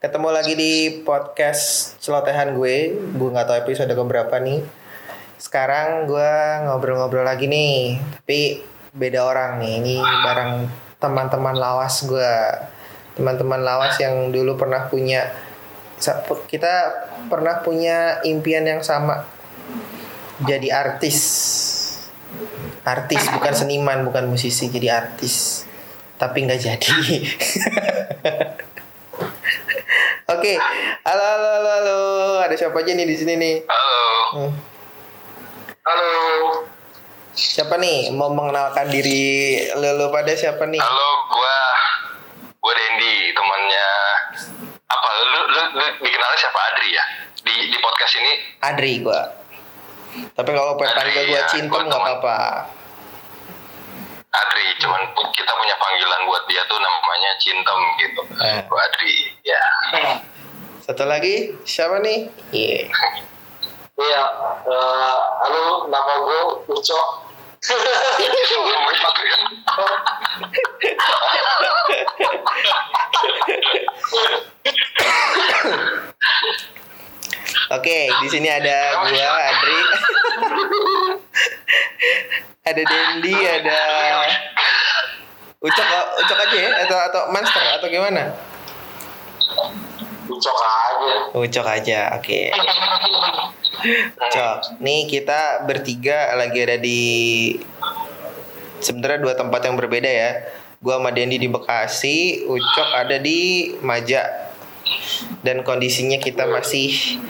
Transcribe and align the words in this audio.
Ketemu 0.00 0.32
lagi 0.32 0.56
di 0.56 1.04
podcast 1.04 1.92
celotehan 2.00 2.56
gue. 2.56 2.96
Gue 3.20 3.28
nggak 3.36 3.44
tahu 3.44 3.56
episode 3.68 3.92
keberapa 3.92 4.32
nih. 4.40 4.64
Sekarang 5.36 6.08
gue 6.08 6.32
ngobrol-ngobrol 6.64 7.20
lagi 7.20 7.44
nih. 7.44 8.00
Tapi 8.00 8.64
beda 8.96 9.20
orang 9.28 9.60
nih. 9.60 9.76
Ini 9.84 9.96
bareng 10.00 10.52
teman-teman 10.96 11.52
lawas 11.52 12.00
gue. 12.08 12.32
Teman-teman 13.12 13.60
lawas 13.60 14.00
yang 14.00 14.32
dulu 14.32 14.56
pernah 14.56 14.88
punya 14.88 15.36
kita 16.48 16.72
pernah 17.28 17.60
punya 17.60 18.24
impian 18.24 18.64
yang 18.64 18.80
sama. 18.80 19.28
Jadi 20.40 20.72
artis. 20.72 21.18
Artis 22.88 23.28
bukan 23.36 23.52
seniman, 23.52 24.08
bukan 24.08 24.32
musisi, 24.32 24.72
jadi 24.72 24.96
artis. 24.96 25.68
Tapi 26.16 26.48
nggak 26.48 26.60
jadi. 26.64 26.96
Oke, 30.30 30.54
halo, 31.02 31.24
halo, 31.26 31.48
halo, 31.58 31.70
halo. 31.74 31.98
Ada 32.46 32.54
siapa 32.54 32.78
aja 32.86 32.94
nih 32.94 33.02
di 33.02 33.18
sini 33.18 33.34
nih? 33.34 33.54
Halo. 33.66 34.02
Hmm. 34.38 34.52
Halo. 35.82 36.10
Siapa 37.34 37.74
nih? 37.74 38.14
Mau 38.14 38.30
mengenalkan 38.30 38.86
diri 38.94 39.58
lo, 39.74 40.06
pada 40.14 40.30
siapa 40.38 40.70
nih? 40.70 40.78
Halo, 40.78 41.08
gua 41.34 41.58
gua 42.62 42.72
Dendi, 42.78 43.34
temannya 43.34 43.88
apa 44.86 45.08
lu, 45.18 45.24
lu, 45.26 45.40
lu, 45.50 45.62
lu 45.82 45.86
dikenalnya 45.98 46.38
siapa 46.38 46.58
Adri 46.62 46.90
ya? 46.94 47.04
Di 47.42 47.54
di 47.66 47.76
podcast 47.82 48.14
ini 48.22 48.32
Adri 48.62 48.92
gua. 49.02 49.20
Tapi 50.14 50.50
kalau 50.54 50.78
pengen 50.78 50.94
panggil 50.94 51.26
gua 51.26 51.42
ya, 51.42 51.50
Cintem 51.50 51.74
gua 51.74 51.90
nggak 51.90 52.02
apa-apa. 52.06 52.38
Adri, 54.30 54.78
cuman 54.78 55.02
kita 55.34 55.52
punya 55.58 55.74
panggilan 55.74 56.22
buat 56.30 56.46
dia 56.46 56.62
tuh 56.70 56.78
namanya 56.78 57.34
Cintem 57.42 57.80
gitu. 57.98 58.22
Eh. 58.38 58.62
Gua 58.70 58.78
Adri, 58.78 59.26
ya. 59.42 59.58
Satu 60.86 61.02
lagi 61.02 61.58
siapa 61.66 61.98
nih? 61.98 62.30
Iya. 62.54 62.86
Iya, 63.98 64.22
eh, 64.70 65.18
halo, 65.42 65.90
nama 65.90 66.14
gue 66.22 66.62
Ucok. 66.70 67.26
Ya. 67.60 67.76
Oke, 77.70 78.10
di 78.22 78.28
sini 78.30 78.46
ada 78.46 79.02
gua 79.02 79.42
Adri. 79.42 79.78
ada 82.60 82.82
Dendi, 82.84 83.34
ada 83.34 83.78
Ucok, 85.60 85.88
Ucok 86.24 86.38
aja 86.40 86.56
ya? 86.56 86.70
Atau 86.84 86.96
atau 86.96 87.22
Monster 87.32 87.64
atau 87.76 87.88
gimana? 87.88 88.32
Ucok 90.30 90.56
aja. 90.56 91.12
Ucok 91.36 91.66
aja, 91.68 92.00
oke. 92.16 92.40
Cok, 94.32 94.80
nih 94.80 95.08
kita 95.08 95.64
bertiga 95.68 96.36
lagi 96.36 96.58
ada 96.64 96.76
di 96.80 97.00
sebenarnya 98.80 99.20
dua 99.20 99.34
tempat 99.36 99.60
yang 99.68 99.76
berbeda 99.76 100.08
ya. 100.08 100.30
Gua 100.80 100.96
sama 100.96 101.12
Dendi 101.12 101.36
di 101.36 101.48
Bekasi, 101.48 102.48
Ucok 102.48 102.88
ada 102.96 103.20
di 103.20 103.72
Maja. 103.84 104.52
Dan 105.44 105.60
kondisinya 105.60 106.16
kita 106.16 106.48
masih 106.48 107.20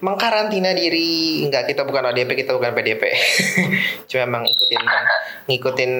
mengkarantina 0.00 0.72
diri. 0.72 1.44
Enggak, 1.44 1.68
kita 1.70 1.84
bukan 1.84 2.12
ODP, 2.12 2.32
kita 2.44 2.52
bukan 2.56 2.72
PDP. 2.72 3.02
Cuma 4.08 4.22
emang 4.24 4.42
ngikutin 4.44 4.82
ngikutin 5.48 5.92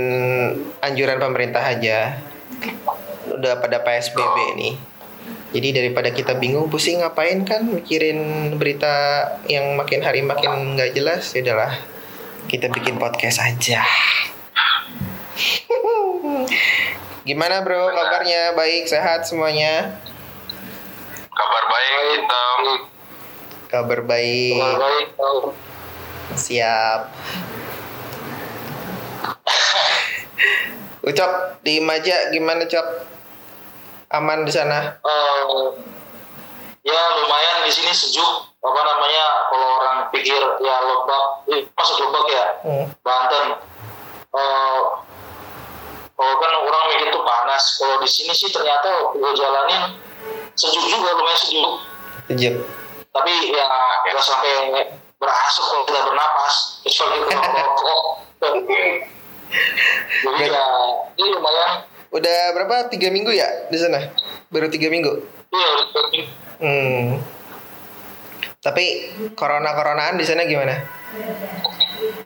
anjuran 0.81 1.19
pemerintah 1.21 1.63
aja. 1.65 2.19
Udah 3.33 3.61
pada 3.61 3.83
PSBB 3.85 4.37
nih. 4.57 4.75
Jadi 5.57 5.69
daripada 5.73 6.11
kita 6.13 6.37
bingung 6.37 6.69
pusing 6.69 7.01
ngapain 7.01 7.43
kan 7.47 7.65
mikirin 7.65 8.53
berita 8.61 9.25
yang 9.49 9.79
makin 9.79 10.03
hari 10.05 10.21
makin 10.21 10.77
nggak 10.77 10.93
jelas 10.93 11.33
ya 11.33 11.43
udahlah 11.43 11.73
kita 12.47 12.69
bikin 12.71 13.01
podcast 13.01 13.41
aja. 13.43 13.83
Gimana 17.27 17.67
bro 17.67 17.91
kabarnya 17.91 18.55
baik 18.55 18.87
sehat 18.87 19.27
semuanya 19.27 19.99
Kabar 21.37 21.65
baik, 21.69 22.01
Cintem. 22.17 22.96
Kabar 23.77 24.01
baik 24.09 24.57
siap. 26.33 27.01
Ucok 31.07 31.63
di 31.63 31.79
Maja 31.79 32.31
gimana 32.31 32.65
cok? 32.65 32.87
Aman 34.11 34.47
di 34.47 34.51
sana? 34.51 34.97
eh, 34.97 35.43
ya 36.83 37.01
lumayan 37.21 37.63
di 37.63 37.71
sini 37.71 37.91
sejuk. 37.91 38.47
Apa 38.59 38.81
namanya? 38.83 39.25
Kalau 39.47 39.69
orang 39.79 39.99
pikir 40.11 40.41
ya 40.59 40.75
Lebak, 40.83 41.25
eh, 41.55 41.63
masuk 41.73 41.97
Lebak 42.03 42.25
ya, 42.27 42.45
Hmm. 42.67 42.87
Banten. 43.03 43.47
Eh, 44.35 44.81
kalau 46.17 46.35
kan 46.37 46.53
orang 46.57 46.85
mikir 46.91 47.09
tuh 47.13 47.23
panas. 47.23 47.65
Kalau 47.79 47.97
di 48.01 48.09
sini 48.09 48.33
sih 48.33 48.51
ternyata 48.51 49.15
gue 49.15 49.31
jalanin 49.37 49.83
sejuk 50.59 50.85
juga, 50.87 51.15
lumayan 51.15 51.39
sejuk. 51.39 51.73
Sejuk. 52.27 52.55
Tapi 53.17 53.33
ya 53.49 53.67
nggak 54.13 54.25
sampai 54.25 54.53
berasap 55.17 55.65
kalau 55.73 55.85
tidak 55.89 56.03
bernapas. 56.13 56.55
Kecuali 56.85 57.17
kalau 57.25 57.51
rokok. 57.57 58.03
Jadi 60.27 60.47
ya, 60.53 60.67
ini 61.17 61.29
lumayan. 61.33 61.71
Udah 62.13 62.39
berapa? 62.53 62.93
Tiga 62.93 63.09
minggu 63.09 63.33
ya 63.33 63.69
di 63.73 63.79
sana? 63.81 64.13
Baru 64.53 64.69
tiga 64.69 64.93
minggu. 64.93 65.13
Iya, 65.53 65.69
udah 65.73 66.05
Hmm. 66.57 67.21
Tapi 68.65 68.85
corona 69.37 69.77
coronaan 69.77 70.17
di 70.17 70.25
sana 70.25 70.49
gimana? 70.49 70.73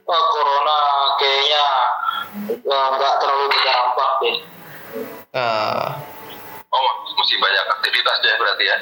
Oh, 0.07 0.23
corona 0.31 0.79
kayaknya 1.19 1.65
ya, 2.63 2.81
nggak 2.95 3.15
terlalu 3.19 3.45
berdampak 3.51 4.11
deh. 4.23 4.37
Ah, 5.35 5.99
Oh, 6.71 6.91
masih 7.19 7.37
banyak 7.43 7.65
aktivitas 7.67 8.17
deh 8.23 8.35
berarti 8.39 8.65
ya. 8.71 8.79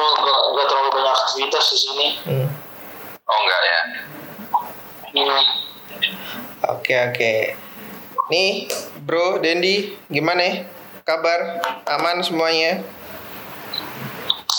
Oh, 0.00 0.12
nggak, 0.16 0.40
nggak 0.56 0.66
terlalu 0.66 0.90
banyak 0.96 1.12
aktivitas 1.14 1.64
di 1.68 1.78
sini. 1.78 2.06
hmm. 2.24 2.48
Oh, 3.22 3.36
enggak 3.38 3.60
ya. 3.62 3.80
Hmm. 5.12 5.44
Oke 6.72 6.94
oke. 7.04 7.34
Nih, 8.30 8.70
Bro 9.02 9.42
Dendi, 9.42 9.92
gimana 10.08 10.40
ya? 10.40 10.54
Kabar? 11.02 11.60
Aman 11.90 12.22
semuanya? 12.22 12.80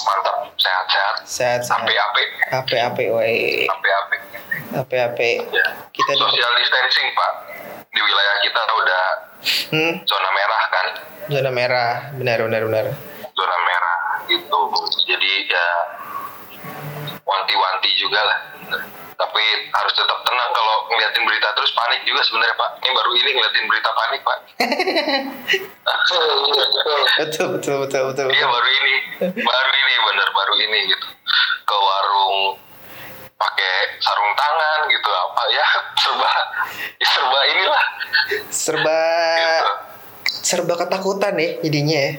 Mantap, 0.02 0.38
sehat-sehat. 0.56 1.16
Sehat 1.24 1.62
sehat. 1.64 1.80
Sampai 1.80 1.96
ape, 1.96 2.24
Ape 2.52 2.76
ape 2.78 3.04
wae. 3.10 3.66
sampai 3.66 3.92
ape. 3.96 4.18
Ape 4.76 4.96
ape. 5.00 5.30
Ya. 5.50 5.66
Kita 5.90 6.12
di 6.12 6.20
Social 6.20 6.52
distancing, 6.54 7.08
Pak. 7.12 7.32
Di 7.88 8.00
wilayah 8.00 8.36
kita 8.40 8.62
udah 8.62 9.04
hmm, 9.72 9.94
zona 10.04 10.30
merah 10.32 10.64
kan. 10.68 10.88
zona 11.28 11.50
merah. 11.50 11.94
Benar 12.14 12.38
benar 12.44 12.62
benar. 12.68 12.86
Zona 13.32 13.58
merah 13.58 13.81
gitu. 14.28 14.60
Jadi 15.08 15.32
ya 15.50 15.68
wanti-wanti 17.22 17.90
juga 17.98 18.22
lah. 18.22 18.40
Tapi 19.16 19.44
harus 19.70 19.94
tetap 19.94 20.18
tenang 20.26 20.50
kalau 20.50 20.90
ngeliatin 20.90 21.22
berita 21.22 21.54
terus 21.54 21.70
panik 21.78 22.02
juga 22.10 22.26
sebenarnya 22.26 22.58
Pak. 22.58 22.70
Ini 22.82 22.90
baru 22.90 23.12
ini 23.14 23.30
ngeliatin 23.38 23.66
berita 23.70 23.90
panik 23.94 24.22
Pak. 24.26 24.38
Betul. 27.22 27.48
Betul 27.62 27.76
betul 27.86 28.02
betul. 28.12 28.26
Iya 28.34 28.48
baru 28.50 28.70
ini, 28.72 28.94
baru 29.46 29.72
ini 29.72 29.94
bener 30.10 30.28
baru 30.34 30.54
ini 30.58 30.78
gitu. 30.90 31.08
Ke 31.64 31.76
warung 31.78 32.58
pakai 33.38 33.74
sarung 33.98 34.34
tangan 34.38 34.80
gitu 34.90 35.10
apa 35.10 35.42
ya 35.50 35.66
serba 36.02 36.32
ya 37.02 37.08
serba 37.10 37.40
inilah 37.50 37.86
Serba 38.54 39.00
gitu. 39.34 39.72
serba 40.46 40.74
ketakutan 40.78 41.34
ya 41.42 41.50
jadinya 41.66 41.98
ya. 41.98 42.14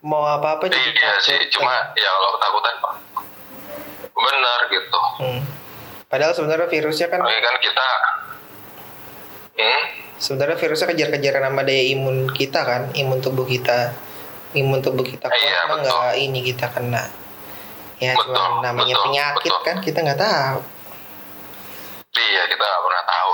Mau 0.00 0.24
apa-apa 0.24 0.64
jadi 0.64 0.80
Iya 0.90 1.12
sih, 1.20 1.36
takut. 1.36 1.60
cuma 1.60 1.92
ya 1.92 2.08
kalau 2.08 2.30
ketakutan 2.36 2.74
Pak. 2.80 2.94
Benar 4.16 4.60
gitu. 4.68 5.00
Hmm. 5.20 5.40
Padahal 6.08 6.32
sebenarnya 6.34 6.66
virusnya 6.66 7.06
kan 7.06 7.20
Tapi 7.20 7.38
kan 7.38 7.56
kita 7.60 7.86
hmm, 9.60 9.82
sebenarnya 10.16 10.56
virusnya 10.58 10.88
kejar-kejaran 10.90 11.42
sama 11.46 11.62
daya 11.62 11.84
imun 11.94 12.26
kita 12.32 12.60
kan, 12.64 12.82
imun 12.96 13.20
tubuh 13.20 13.44
kita. 13.44 13.92
Imun 14.50 14.82
tubuh 14.82 15.06
kita 15.06 15.30
kuat 15.30 15.38
Iya, 15.38 15.60
nggak 15.70 16.12
ini 16.18 16.40
kita 16.42 16.66
kena. 16.74 17.06
Ya 18.00 18.16
Betul, 18.16 18.32
cuma 18.34 18.64
namanya 18.64 18.96
betul, 18.96 19.04
penyakit 19.12 19.52
betul. 19.52 19.64
kan 19.68 19.76
kita 19.84 19.98
nggak 20.00 20.20
tahu. 20.20 20.58
iya 22.16 22.42
kita 22.48 22.64
nggak 22.64 22.82
pernah 22.82 23.04
tahu. 23.04 23.30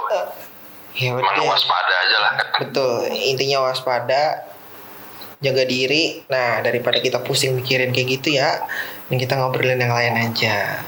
Ya 0.97 1.11
Cuma 1.17 1.31
udah. 1.33 1.45
waspada 1.47 1.95
aja 2.03 2.17
lah. 2.19 2.33
Betul, 2.61 2.93
intinya 3.15 3.59
waspada, 3.71 4.23
jaga 5.39 5.65
diri. 5.65 6.25
Nah, 6.29 6.61
daripada 6.61 6.99
kita 6.99 7.21
pusing 7.21 7.55
mikirin 7.55 7.93
kayak 7.93 8.21
gitu 8.21 8.37
ya, 8.37 8.61
dan 9.07 9.17
kita 9.17 9.37
ngobrolin 9.37 9.77
yang 9.77 9.93
lain 9.93 10.15
aja. 10.31 10.81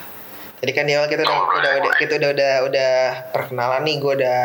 Tadi 0.59 0.73
kan 0.75 0.85
di 0.85 0.99
awal 0.99 1.07
kita 1.07 1.23
udah, 1.23 1.39
udah, 1.39 1.73
udah 1.79 1.93
kita 1.97 2.13
udah 2.19 2.31
udah 2.35 2.53
udah 2.67 2.93
perkenalan 3.31 3.87
nih, 3.87 3.97
gue 3.97 4.13
udah 4.19 4.43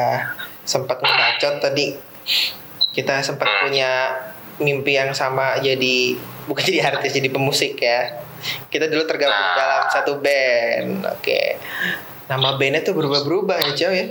sempat 0.61 1.01
ngebacot 1.01 1.59
tadi. 1.59 1.97
Kita 2.93 3.19
sempat 3.19 3.49
Hmm. 3.49 3.59
punya 3.65 3.91
mimpi 4.55 4.93
yang 4.93 5.09
sama 5.11 5.57
jadi 5.57 6.13
bukan 6.47 6.61
jadi 6.61 6.93
artis 6.93 7.17
jadi 7.17 7.25
pemusik 7.27 7.81
ya 7.81 8.21
kita 8.69 8.85
dulu 8.85 9.07
tergabung 9.07 9.33
Nah. 9.33 9.55
dalam 9.57 9.83
satu 9.89 10.21
band 10.21 11.01
oke 11.01 11.41
nama 12.27 12.53
bandnya 12.53 12.85
tuh 12.85 12.93
berubah-berubah 12.93 13.57
ya 13.57 13.71
Cow 13.73 13.89
ya 13.89 14.05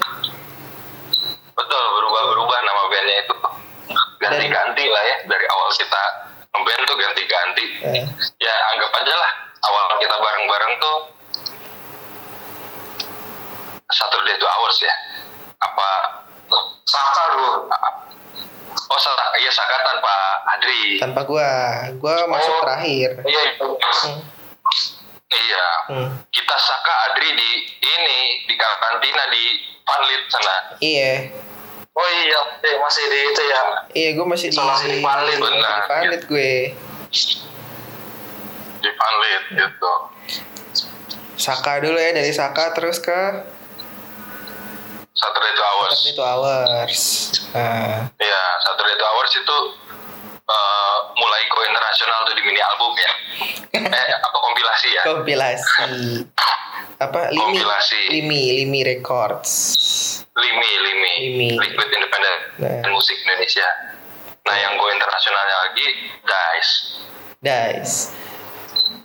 betul 1.52 1.84
berubah-berubah 1.94 2.58
nama 2.58 2.82
bandnya 2.88 3.16
itu 3.22 3.34
ganti-ganti 4.18 4.71
lah 4.92 5.02
ya 5.02 5.16
dari 5.24 5.46
awal 5.48 5.68
kita 5.72 6.02
ngeband 6.52 6.82
tuh 6.84 6.96
ganti-ganti. 6.96 7.64
Eh, 7.80 8.04
ya 8.38 8.54
anggap 8.70 8.92
aja 8.94 9.14
lah 9.16 9.32
awal 9.62 9.84
kita 9.98 10.12
bareng-bareng 10.14 10.72
tuh 10.76 10.96
Saturday 13.88 14.36
to 14.36 14.46
Hours 14.46 14.78
ya. 14.80 14.94
Apa 15.58 15.88
Saka 16.84 17.22
dulu. 17.32 17.52
oh 18.92 19.00
salah 19.00 19.32
iya 19.36 19.48
Saka 19.48 19.76
tanpa 19.82 20.14
Adri. 20.50 21.00
Tanpa 21.00 21.20
gua. 21.24 21.50
Gua 21.96 22.28
masuk 22.28 22.52
Oh. 22.52 22.60
terakhir. 22.62 23.10
Iya, 23.24 23.40
itu. 23.52 23.68
Hmm, 23.80 24.18
iya. 25.32 25.66
Hmm. 25.88 26.08
kita 26.28 26.56
Saka 26.58 26.94
Adri 27.08 27.32
di 27.32 27.50
ini 27.80 28.18
di 28.44 28.54
karantina 28.54 29.24
di 29.28 29.44
Panlit 29.82 30.22
sana. 30.28 30.56
Iya 30.78 31.32
Oh 31.92 32.08
iya, 32.08 32.40
eh, 32.64 32.76
masih 32.80 33.04
di 33.04 33.18
itu 33.28 33.42
ya. 33.44 33.62
iya 33.92 34.08
gua 34.16 34.24
masih 34.32 34.48
di 34.48 34.56
Isolasi 34.56 34.84
di 34.88 34.98
Panlit, 35.04 35.36
masih 35.36 35.60
di. 35.60 35.88
Panlit 35.92 36.22
gue. 36.24 36.52
Di 38.80 38.90
Panlit 38.96 39.42
gitu. 39.52 39.92
Saka 41.36 41.84
dulu 41.84 42.00
ya 42.00 42.16
dari 42.16 42.32
Saka 42.32 42.72
terus 42.72 42.96
ke 42.96 43.20
Saturday 45.12 45.52
to 45.52 45.62
Hours. 45.62 45.96
Itu 46.08 46.22
Hours. 46.24 47.00
Nah, 47.52 48.08
Iya, 48.16 48.44
Saturday 48.64 48.96
to 48.96 49.04
Hours 49.04 49.32
itu 49.36 49.56
eh, 50.46 50.96
mulai 51.14 51.42
go 51.50 51.60
internasional 51.66 52.18
tuh 52.26 52.34
di 52.34 52.42
mini 52.42 52.60
album 52.60 52.92
ya. 52.98 53.12
eh, 53.98 54.08
apa 54.18 54.38
kompilasi 54.38 54.88
ya? 54.94 55.02
kompilasi 55.06 55.66
apa 57.02 57.20
Limi 57.34 57.58
Kompilasi. 57.58 58.00
Limi 58.14 58.42
Limi 58.62 58.80
Records 58.86 59.50
Limi, 60.32 60.70
Limi, 60.86 61.12
Limi. 61.18 61.50
Liquid 61.58 61.90
Independent 61.92 62.40
Nah. 62.62 62.88
Musik 62.94 63.16
Indonesia. 63.26 63.64
Nah, 64.46 64.56
yang 64.58 64.76
go 64.76 64.86
internasionalnya 64.92 65.56
lagi, 65.66 65.86
Dice. 66.22 66.74
Dice 67.42 67.96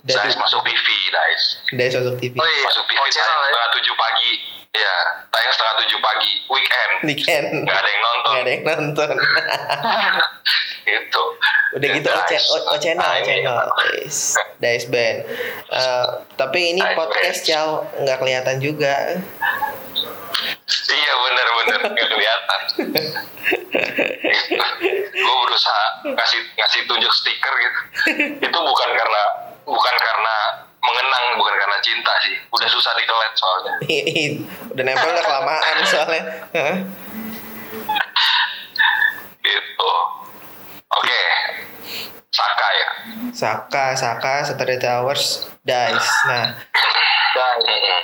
Dice 0.08 0.16
Dari 0.16 0.32
masuk 0.34 0.64
TV, 0.64 0.86
Dice. 1.12 1.46
Dice 1.70 1.94
masuk 2.00 2.16
TV 2.16 2.32
Oh 2.32 2.48
iya, 2.48 2.64
Masuk 2.64 2.84
TV 2.88 2.96
oh, 2.96 3.04
ya. 3.04 3.12
setengah 3.12 3.68
tujuh 3.76 3.94
pagi. 3.94 4.30
Ya, 4.68 4.94
tayang 5.28 5.52
setengah 5.52 5.74
tujuh 5.80 5.98
pagi, 5.98 6.32
weekend. 6.46 6.92
weekend 7.02 7.46
Nggak 7.66 7.76
ada 7.76 7.88
yang 7.88 8.00
nonton. 8.00 8.30
nggak 8.30 8.40
ada 8.40 8.50
yang 8.50 8.62
nonton 8.64 9.10
Gitu. 10.88 11.22
udah 11.68 11.88
gitu 11.92 12.08
Dice. 12.08 12.48
channel 13.20 13.56
apa? 13.58 13.82
Dice 14.56 14.86
Band 14.88 15.18
Eh, 15.68 16.06
tapi 16.34 16.72
ini 16.72 16.80
Dice 16.80 16.96
podcast. 16.96 17.40
Chow 17.44 17.68
nggak 17.98 18.16
kelihatan 18.18 18.56
juga 18.58 19.20
Iya 20.88 21.12
bener-bener 21.18 21.80
nggak 21.92 22.08
kelihatan. 22.08 22.60
gue 25.18 25.36
berusaha 25.44 25.84
ngasih 26.06 26.40
ngasih 26.54 26.80
tunjuk 26.86 27.12
stiker 27.12 27.54
gitu. 27.54 27.80
Itu 28.40 28.58
bukan 28.58 28.88
karena 28.94 29.22
bukan 29.68 29.96
karena 30.00 30.36
mengenang, 30.80 31.24
bukan 31.36 31.54
karena 31.60 31.78
cinta 31.84 32.12
sih. 32.24 32.34
Udah 32.48 32.68
susah 32.72 32.92
dikelet 32.96 33.32
soalnya. 33.36 33.74
udah 34.72 34.84
nempel 34.84 35.08
udah 35.12 35.24
kelamaan 35.24 35.76
soalnya? 35.84 36.22
Gitu. 39.44 39.92
Oke. 40.88 41.22
Saka 42.32 42.68
ya. 42.72 42.88
Saka 43.32 43.94
Saka 43.94 44.44
Saturday 44.44 44.80
Towers 44.80 45.48
Dice 45.68 46.12
nah 46.24 46.56
Mm-mm. 47.60 48.00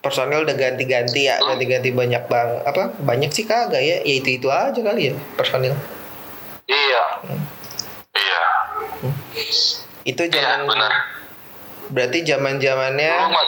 personil 0.00 0.44
udah 0.44 0.56
ganti-ganti 0.56 1.28
ya 1.28 1.36
ganti-ganti 1.40 1.92
banyak 1.92 2.22
bang 2.28 2.50
apa 2.64 2.96
banyak 2.96 3.28
sih 3.32 3.44
kagak 3.44 3.80
ya 3.80 4.00
ya 4.00 4.14
itu 4.20 4.40
itu 4.40 4.48
aja 4.48 4.80
kali 4.80 5.12
ya 5.12 5.14
personil 5.36 5.76
iya. 6.64 7.04
Iya. 8.14 8.42
Itu 10.04 10.22
Iya 10.24 10.32
zaman 10.60 10.68
benar. 10.68 10.92
berarti 11.92 12.18
zaman 12.24 12.56
zamannya 12.56 13.12
Dulu 13.12 13.32
mah 13.32 13.46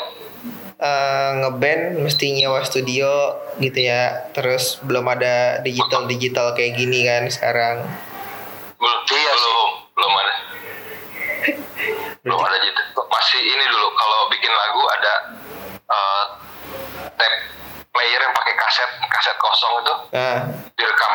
eh, 0.76 1.31
ngeband 1.41 1.82
mesti 2.00 2.37
nyewa 2.37 2.61
studio 2.64 3.32
gitu 3.56 3.79
ya. 3.81 4.29
Terus 4.32 4.81
belum 4.85 5.08
ada 5.08 5.61
digital 5.61 6.05
digital 6.05 6.53
kayak 6.53 6.76
gini 6.76 7.05
kan 7.05 7.25
sekarang. 7.29 7.85
Belum 8.76 8.99
Iya 9.06 9.32
belum 9.32 9.70
belum 9.97 10.12
ada. 10.12 10.35
Belum 12.20 12.41
ada 12.43 12.56
gitu 12.61 12.81
masih 13.06 13.41
ini 13.41 13.64
dulu 13.64 13.88
kalau 13.94 14.19
bikin 14.29 14.52
lagu 14.52 14.82
ada 14.93 15.14
eh, 15.87 16.25
tape 17.17 17.38
player 17.96 18.20
yang 18.20 18.34
pakai 18.37 18.54
kaset 18.60 18.90
kaset 19.08 19.37
kosong 19.40 19.72
itu. 19.81 19.94
Nah 20.12 20.38
direkam. 20.76 21.12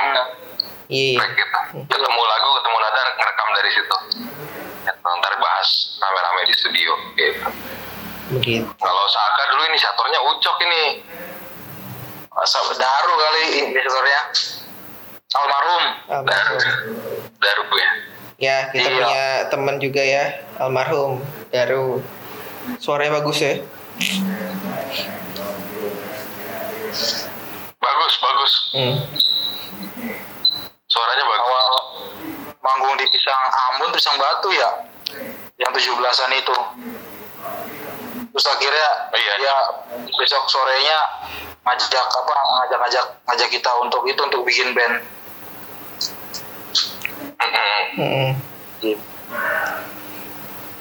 Iya 0.89 1.22
track 1.22 1.31
gitu. 1.38 1.60
Ketemu 1.86 2.22
lagu 2.25 2.50
ketemu 2.57 2.78
nada 2.81 3.01
ngerekam 3.16 3.48
dari 3.54 3.69
situ. 3.69 3.98
Gitu, 4.81 5.07
ntar 5.22 5.33
bahas 5.38 5.69
rame-rame 6.01 6.42
di 6.50 6.54
studio 6.57 6.92
gitu. 7.13 7.48
Begitu. 8.33 8.66
Kalau 8.81 9.06
Saka 9.06 9.42
dulu 9.54 9.62
inisiatornya 9.69 10.19
Ucok 10.25 10.57
ini. 10.66 10.83
Masa 12.33 12.60
Daru 12.74 13.13
kali 13.13 13.44
inisiatornya. 13.69 14.22
Almarhum. 15.31 15.84
almarhum. 16.10 16.60
Daru 17.38 17.63
ya. 17.77 17.89
Ya 18.42 18.57
kita 18.74 18.89
Iya. 18.89 18.98
punya 18.98 19.25
teman 19.54 19.75
juga 19.77 20.01
ya. 20.01 20.42
Almarhum 20.57 21.22
Daru. 21.54 22.01
Suaranya 22.81 23.22
bagus 23.22 23.38
ya 23.39 23.62
bagus 27.82 28.14
bagus 28.20 28.54
hmm. 28.76 28.96
suaranya 30.86 31.24
bagus 31.26 31.42
Awal 31.42 31.74
manggung 32.62 32.96
di 32.96 33.06
Pisang 33.10 33.44
Ambon, 33.74 33.90
Pisang 33.92 34.16
Batu 34.22 34.50
ya. 34.54 34.70
Yang 35.58 35.72
17-an 35.82 36.32
itu. 36.38 36.56
Terus 38.32 38.46
akhirnya 38.48 38.90
Iya. 39.12 39.34
dia 39.42 39.56
besok 40.16 40.46
sorenya 40.48 41.00
ngajak 41.62 42.06
apa 42.06 42.34
ngajak-ngajak 42.34 43.06
ngajak 43.27 43.50
kita 43.50 43.72
untuk 43.82 44.01
itu 44.08 44.22
untuk 44.22 44.42
bikin 44.48 44.72
band. 44.74 45.04
Mm-mm. 47.42 47.82
Hmm. 47.98 48.32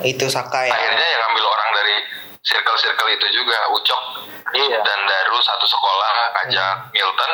itu 0.01 0.25
Saka 0.33 0.65
ya 0.65 0.73
akhirnya 0.73 1.05
yang 1.05 1.21
ngambil 1.29 1.45
orang 1.45 1.71
dari 1.77 1.97
circle-circle 2.43 3.11
itu 3.11 3.27
juga 3.35 3.59
Ucok 3.71 4.03
Iya. 4.51 4.81
dan 4.81 4.99
Daru 5.01 5.39
satu 5.39 5.63
sekolah 5.65 6.09
ngajak 6.35 6.91
Milton 6.91 7.33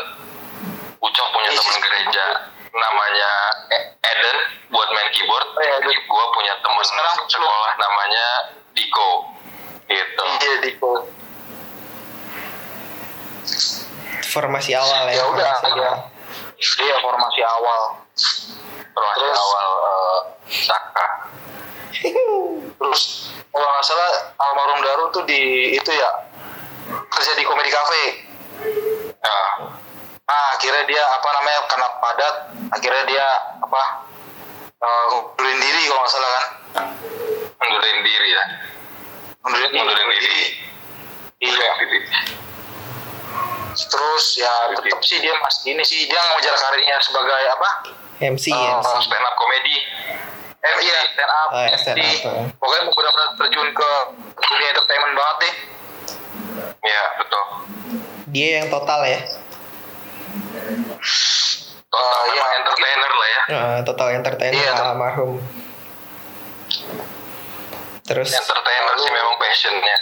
Ucok 0.99 1.27
punya 1.31 1.49
Iya, 1.49 1.59
teman 1.59 1.79
gereja 1.81 2.25
namanya 2.71 3.31
E- 3.71 3.87
Eden 4.03 4.37
buat 4.69 4.89
main 4.91 5.09
keyboard 5.09 5.47
Oh, 5.49 5.63
iya, 5.63 5.79
gue 5.81 6.25
punya 6.31 6.53
teman 6.59 6.83
Sekarang 6.83 7.17
sekolah 7.23 7.73
namanya 7.77 8.27
Diko 8.73 9.11
gitu 9.87 10.25
Iya 10.43 10.57
Diko. 10.61 10.93
formasi 14.27 14.75
awal 14.75 15.09
ya 15.09 15.17
Ya 15.17 15.25
udah 15.25 15.53
formasi 15.55 15.79
ya. 15.79 15.89
awal. 15.89 15.99
Iya 16.59 16.97
formasi 16.99 17.41
awal. 17.43 17.81
formasi 18.91 19.21
Terus? 19.23 19.39
awal 19.39 19.67
eh, 19.79 20.19
Saka 20.47 21.07
Terus 22.77 23.03
kalau 23.49 23.67
nggak 23.67 23.83
salah 23.83 24.11
almarhum 24.37 24.81
Daru 24.81 25.05
tuh 25.11 25.25
di 25.25 25.41
itu 25.73 25.91
ya 25.91 26.11
kerja 27.09 27.33
di 27.35 27.43
komedi 27.43 27.71
cafe. 27.71 28.03
nah, 29.19 29.49
Nah 30.23 30.45
akhirnya 30.53 30.83
dia 30.85 31.03
apa 31.03 31.29
namanya 31.33 31.61
karena 31.67 31.89
padat 31.97 32.35
akhirnya 32.71 33.05
dia 33.07 33.27
apa 33.59 33.83
eh, 34.77 35.05
ngundurin 35.09 35.59
diri 35.59 35.83
kalau 35.87 36.01
nggak 36.01 36.13
salah 36.13 36.31
kan 36.35 36.45
mundurin 37.63 38.01
diri 38.03 38.29
ya 38.29 38.45
ngundurin, 39.41 39.71
mundurin 39.73 40.09
diri 40.13 40.41
Iya. 41.37 41.69
Diri. 41.79 42.01
Terus 43.77 44.25
ya 44.37 44.53
tetap 44.73 45.01
sih 45.01 45.21
dia 45.21 45.37
masih 45.37 45.77
ini 45.77 45.85
sih 45.85 46.09
dia 46.09 46.17
ngejar 46.17 46.57
karirnya 46.57 46.97
sebagai 46.99 47.45
apa? 47.53 47.69
MC 48.17 48.49
Oh, 48.49 48.57
ya 48.57 48.81
MC. 48.81 48.89
stand 49.05 49.21
up 49.21 49.35
comedy 49.37 49.77
Eh 50.67 50.75
iya 50.83 50.99
stand 51.07 51.31
up. 51.33 51.49
Oh, 51.49 51.63
ya, 51.63 51.77
stand 51.79 51.97
up, 51.97 52.19
oh. 52.27 52.45
Pokoknya 52.59 52.83
mau 52.83 52.93
benar-benar 52.93 53.29
terjun 53.39 53.69
ke 53.71 53.91
dunia 54.37 54.69
entertainment 54.69 55.15
banget 55.15 55.37
deh. 55.41 55.55
ya 56.79 57.03
betul 57.19 57.45
dia 58.27 58.49
yang 58.59 58.69
total 58.69 59.03
ya 59.03 59.21
total 61.87 62.21
Eh, 62.23 62.25
memang 62.29 62.49
iya. 62.49 62.59
entertainer 62.59 63.13
lah 63.13 63.29
ya 63.29 63.43
Eh, 63.47 63.79
total 63.83 64.09
entertainer 64.15 64.57
Iya. 64.57 64.73
almarhum 64.87 65.43
terus 68.03 68.31
entertainer 68.31 68.95
sih 68.97 69.11
memang 69.11 69.35
passionnya 69.37 69.97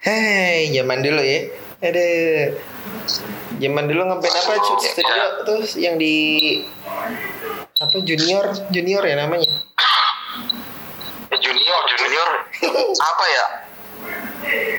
Hei, 0.00 0.70
zaman 0.70 1.02
dulu 1.02 1.18
ya. 1.18 1.40
Ada 1.76 2.06
zaman 3.56 3.84
dulu 3.84 4.02
ngeband 4.06 4.32
apa 4.34 4.52
Oh, 4.56 4.76
studio 4.80 5.04
iya. 5.04 5.26
tuh 5.44 5.60
yang 5.76 5.96
di 5.96 6.14
apa 7.76 7.96
junior 8.00 8.44
junior 8.70 9.02
ya 9.02 9.16
namanya 9.18 9.44
Eh, 11.26 11.38
junior, 11.38 11.82
junior. 11.90 12.30
Apa 12.96 13.24
ya? 13.28 13.44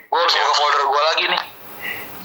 Gue 0.02 0.18
harus 0.18 0.34
buka 0.34 0.54
folder 0.56 0.84
gue 0.84 1.02
lagi 1.06 1.26
nih. 1.28 1.42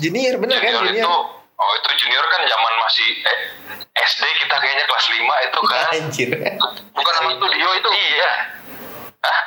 junior 0.00 0.35
bener 0.37 0.59
kan 0.59 0.73
junior 0.81 0.99
itu 0.99 1.11
oh 1.55 1.73
itu 1.76 1.91
junior 1.97 2.25
kan 2.25 2.41
zaman 2.43 2.73
masih 2.76 3.09
eh, 3.21 3.38
SD 3.95 4.23
kita 4.37 4.57
kayaknya 4.57 4.85
kelas 4.85 5.07
5 5.07 5.21
itu 5.21 5.59
kan 5.62 5.85
anjir 5.93 6.29
Bukan 6.91 7.12
nama 7.14 7.31
studio 7.33 7.69
itu. 7.73 7.88
iya 7.93 8.31
Hah? 9.21 9.38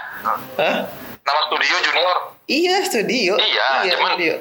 Hah? 0.56 0.78
Nama 1.20 1.40
studio 1.44 1.76
junior. 1.82 2.18
iya 2.46 2.76
studio 2.84 3.34
Iya, 3.36 3.68
cuman- 3.92 4.16
studio 4.16 4.34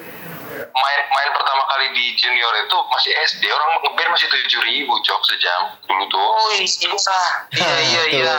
main 0.70 1.00
main 1.10 1.28
pertama 1.34 1.62
kali 1.68 1.86
di 1.92 2.14
junior 2.14 2.52
itu 2.56 2.76
masih 2.88 3.12
SD 3.26 3.42
orang 3.48 3.68
ngeband 3.76 4.10
masih 4.12 4.26
tujuh 4.30 4.60
ribu 4.64 4.94
cok 5.02 5.20
sejam 5.26 5.62
dulu 5.84 6.04
tuh 6.08 6.22
Oh 6.24 6.48
iya, 6.54 6.64
iya. 6.64 6.92
Iya, 7.54 7.74
iya, 7.82 8.02
Tuh. 8.02 8.12
iya. 8.12 8.36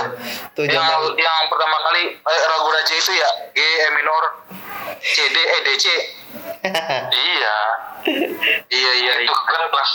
tuh 0.56 0.64
Yang, 0.66 0.86
zaman 0.88 1.14
yang 1.18 1.40
pertama 1.48 1.76
kali 1.84 2.04
eh, 2.16 2.42
ragu 2.48 2.70
raja 2.70 2.94
itu 2.94 3.12
ya 3.14 3.30
G 3.54 3.60
E 3.60 3.88
minor 3.94 4.24
C 5.02 5.16
D 5.28 5.38
E 5.38 5.58
D 5.62 5.70
C. 5.78 5.86
iya 7.32 7.58
Iya 8.70 8.92
iya 9.02 9.14
itu 9.22 9.34
iya. 9.34 9.50
kan 9.50 9.62
kelas 9.66 9.92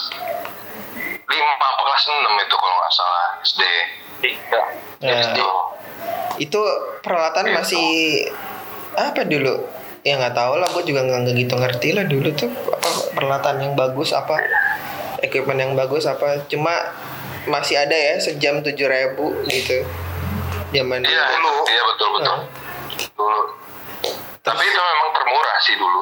lima 1.31 1.53
apa 1.55 1.81
kelas 1.87 2.05
enam 2.11 2.35
itu 2.43 2.55
kalau 2.59 2.75
nggak 2.75 2.93
salah 2.93 3.27
SD 3.41 3.63
Iya. 4.21 4.61
Nah, 5.01 5.17
itu 5.33 5.49
itu 6.39 6.61
peralatan 7.01 7.57
masih 7.57 7.89
apa 8.93 9.25
dulu 9.25 9.65
ya 10.01 10.17
nggak 10.17 10.33
tahu 10.33 10.57
lah 10.57 10.69
gue 10.73 10.85
juga 10.89 11.05
nggak 11.05 11.37
gitu 11.37 11.55
ngerti 11.61 11.89
lah 11.93 12.05
dulu 12.09 12.33
tuh 12.33 12.49
apa 12.73 12.91
peralatan 13.13 13.57
yang 13.61 13.73
bagus 13.77 14.17
apa 14.17 14.41
equipment 15.21 15.61
yang 15.61 15.73
bagus 15.77 16.09
apa. 16.09 16.45
Cuma 16.49 16.73
masih 17.49 17.81
ada 17.81 17.97
ya 17.97 18.21
sejam 18.21 18.61
tujuh 18.61 18.85
ribu 18.89 19.33
gitu 19.49 19.85
zaman 20.77 21.01
iya 21.05 21.25
dulu. 21.41 21.65
Iya 21.69 21.83
betul 21.95 22.09
betul. 22.21 22.37
Nah. 22.37 22.41
dulu 23.17 23.41
tapi 24.41 24.63
itu 24.63 24.81
memang 24.81 25.11
termurah 25.13 25.57
sih 25.61 25.75
dulu. 25.75 26.01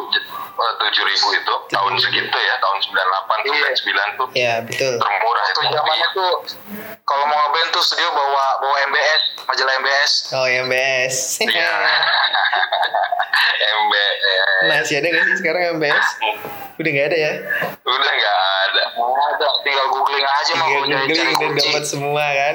Tujuh 0.58 1.04
ribu 1.04 1.28
itu 1.32 1.54
tahun 1.68 1.92
segitu 1.96 2.34
ya 2.34 2.54
tahun 2.58 2.78
98 2.82 3.46
Iya. 3.46 3.68
99 3.74 4.18
tuh. 4.18 4.28
Ya 4.32 4.54
betul. 4.60 4.94
Termurah 4.96 5.44
itu. 5.44 5.60
Zamannya 5.68 6.08
tuh? 6.12 6.34
Kalau 7.02 7.24
mau 7.24 7.38
ngeband 7.40 7.68
tuh 7.70 7.80
studio 7.80 8.10
bawa 8.10 8.58
bawa 8.58 8.76
MBS, 8.86 9.22
majalah 9.44 9.74
MBS. 9.76 10.12
oh 10.32 10.46
MBS 10.46 11.14
Iya. 11.40 11.72
MBS 13.78 14.16
masih 14.60 14.94
ada 14.98 15.08
gak 15.08 15.22
sih 15.24 15.36
sekarang 15.38 15.62
MBS 15.78 16.06
udah 16.78 16.90
nggak 16.90 17.06
ada 17.06 17.16
ya? 17.16 17.32
Udah 17.80 18.12
nggak 18.12 18.36
ada. 18.38 18.82
Ada, 18.98 19.46
tinggal 19.62 19.86
googling 19.88 20.22
aja 20.22 20.46
Tinggal 20.48 20.62
mau 20.62 20.86
googling 20.86 21.34
kunci. 21.36 21.58
dapat 21.64 21.84
semua 21.84 22.22
kan? 22.28 22.54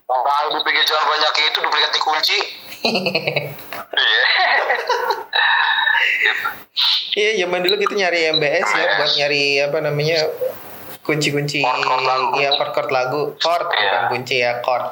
Kalau 0.00 0.48
di 0.48 0.60
pinggir 0.62 0.84
jalan 0.84 1.04
banyak 1.04 1.32
itu 1.44 1.58
duplikat 1.58 1.90
kunci. 1.98 2.38
Iya 2.84 3.42
Iya 7.18 7.30
zaman 7.42 7.66
dulu 7.66 7.74
kita 7.82 7.94
nyari 7.98 8.30
MBS 8.38 8.68
ya 8.78 8.86
buat 9.02 9.12
nyari 9.18 9.44
apa 9.58 9.78
namanya 9.82 10.18
kunci-kunci 11.02 11.66
ya 12.38 12.50
chord-chord 12.54 12.90
lagu. 12.94 13.22
Chord 13.42 13.66
Iya. 13.74 13.80
bukan 13.82 14.02
kunci 14.14 14.36
ya 14.38 14.52
chord 14.62 14.84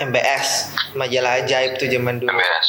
MBS 0.00 0.48
majalah 0.94 1.40
ajaib 1.40 1.76
tuh 1.76 1.88
zaman 1.88 2.20
dulu. 2.20 2.30
MBS 2.32 2.68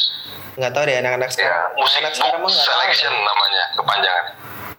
nggak 0.52 0.72
tahu 0.76 0.84
deh 0.84 0.96
anak-anak 1.00 1.30
ya 1.32 1.36
sekarang 1.48 1.72
musik 1.80 2.00
anak 2.04 2.12
sekarang 2.12 2.40
mah 2.44 2.52
tahu 2.52 2.60
selection 2.60 3.14
deh. 3.16 3.24
namanya 3.24 3.64
kepanjangan. 3.80 4.26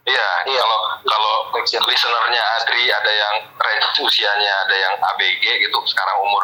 Iya 0.03 0.29
Iya. 0.51 0.61
kalau 0.61 0.81
kalau 1.07 1.35
Selection. 1.63 1.81
listenernya 1.87 2.43
Adri 2.59 2.85
ada 2.91 3.13
yang 3.13 3.35
range 3.55 3.99
usianya 4.03 4.53
ada 4.67 4.75
yang 4.77 4.95
ABG 4.99 5.45
gitu 5.63 5.79
sekarang 5.89 6.17
umur 6.21 6.43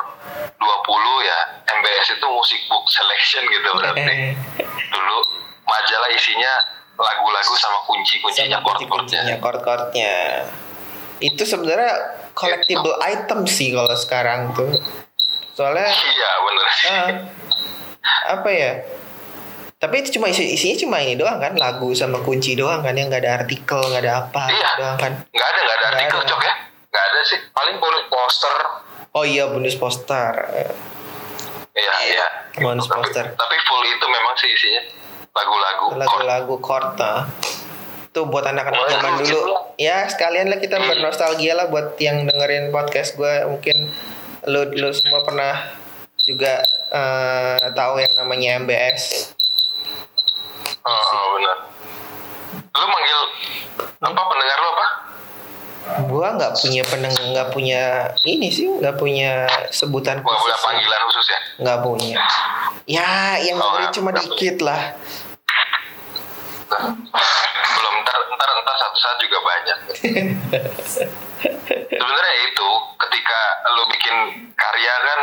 20 0.57 1.29
ya 1.29 1.39
MBS 1.67 2.09
itu 2.17 2.27
musik 2.31 2.61
book 2.71 2.87
selection 2.89 3.43
gitu 3.51 3.69
berarti. 3.77 4.33
Dulu 4.89 5.17
majalah 5.67 6.11
isinya 6.15 6.55
lagu-lagu 6.99 7.55
sama 7.55 7.79
kunci-kuncinya 7.87 8.59
chord-chordnya. 8.65 9.39
chord-chordnya. 9.39 10.17
Itu 11.19 11.43
sebenarnya 11.43 11.93
collectible 12.33 12.95
item 13.03 13.45
sih 13.45 13.75
kalau 13.75 13.91
sekarang 13.99 14.55
tuh 14.55 14.71
soalnya 15.59 15.91
iya 15.91 16.31
bener. 16.39 16.67
ah, 16.87 17.11
apa 18.39 18.49
ya? 18.55 18.73
Tapi 19.75 19.95
itu 20.03 20.19
cuma 20.19 20.31
isi 20.31 20.55
isinya 20.55 20.77
cuma 20.79 20.97
ini 20.99 21.19
doang 21.19 21.39
kan 21.39 21.55
lagu 21.55 21.91
sama 21.95 22.23
kunci 22.23 22.55
doang 22.55 22.79
kan 22.79 22.95
yang 22.95 23.11
nggak 23.11 23.27
ada 23.27 23.43
artikel 23.43 23.79
nggak 23.79 24.07
ada 24.07 24.23
apa 24.23 24.43
Iya. 24.47 24.71
doang 24.79 24.99
kan. 24.99 25.13
Nggak 25.35 25.49
ada 25.51 25.59
nggak 25.59 25.75
ada 25.75 25.83
Nggak 25.83 25.99
artikel 25.99 26.19
ada. 26.23 26.31
cok 26.31 26.41
ya? 26.43 26.55
Nggak 26.89 27.05
ada 27.05 27.21
sih. 27.27 27.39
Paling 27.51 27.77
bonus 27.79 28.05
poster. 28.07 28.57
oh 29.09 29.25
iya 29.27 29.45
bonus 29.51 29.75
poster. 29.75 30.35
Eh, 30.55 30.71
iya 31.75 31.95
iya. 32.07 32.27
bonus 32.59 32.87
tapi, 32.87 33.03
poster. 33.03 33.25
tapi 33.35 33.57
full 33.67 33.83
itu 33.83 34.07
memang 34.07 34.35
sih 34.39 34.51
isinya 34.53 34.83
lagu-lagu 35.33 35.85
lagu-lagu 35.95 36.55
chord 36.59 36.99
nah. 36.99 37.23
tuh 38.11 38.27
buat 38.27 38.47
anak-anak 38.47 38.79
Boleh 38.79 38.95
zaman 38.95 39.13
dulu. 39.23 39.55
Ya 39.75 40.07
sekalian 40.07 40.51
lah 40.51 40.59
kita 40.59 40.79
bernostalgia 40.79 41.55
lah 41.55 41.67
buat 41.67 41.95
yang 41.99 42.27
dengerin 42.27 42.71
podcast 42.71 43.15
gue 43.15 43.47
mungkin 43.47 43.91
lu 44.49 44.61
lu 44.73 44.89
semua 44.91 45.21
pernah 45.23 45.55
juga 46.19 46.61
eh, 46.91 47.69
tahu 47.71 47.95
yang 47.99 48.15
namanya 48.17 48.59
MBS 48.59 49.35
Oh, 50.81 51.37
benar. 51.37 51.69
Lu 52.73 52.87
manggil 52.89 53.21
apa 54.01 54.23
pendengar 54.25 54.59
lu 54.59 54.69
apa? 54.71 54.87
gua 56.05 56.37
nggak 56.37 56.53
punya 56.55 56.85
peneng 56.85 57.15
nggak 57.33 57.49
punya 57.49 57.83
ini 58.23 58.49
sih 58.49 58.69
nggak 58.69 58.97
punya 58.97 59.49
sebutan 59.69 60.21
Gua 60.21 60.37
punya 60.37 60.57
panggilan 60.61 61.01
khusus 61.03 61.27
ya. 61.27 61.41
nggak 61.59 61.79
punya 61.81 62.17
ya 62.85 63.11
yang 63.41 63.57
Oh, 63.57 63.73
dengerin 63.73 63.93
cuma 63.93 64.11
dikit 64.13 64.61
lah 64.61 64.97
Belum 66.69 67.95
ntar 68.03 68.19
ntar 68.29 68.49
ntar 68.59 68.75
satu 68.77 68.97
saat 68.99 69.17
juga 69.19 69.39
banyak. 69.41 69.79
Sebenarnya 71.91 72.35
itu 72.45 72.67
ketika 72.99 73.39
lu 73.71 73.83
bikin 73.89 74.15
karya 74.53 74.95
kan 74.99 75.21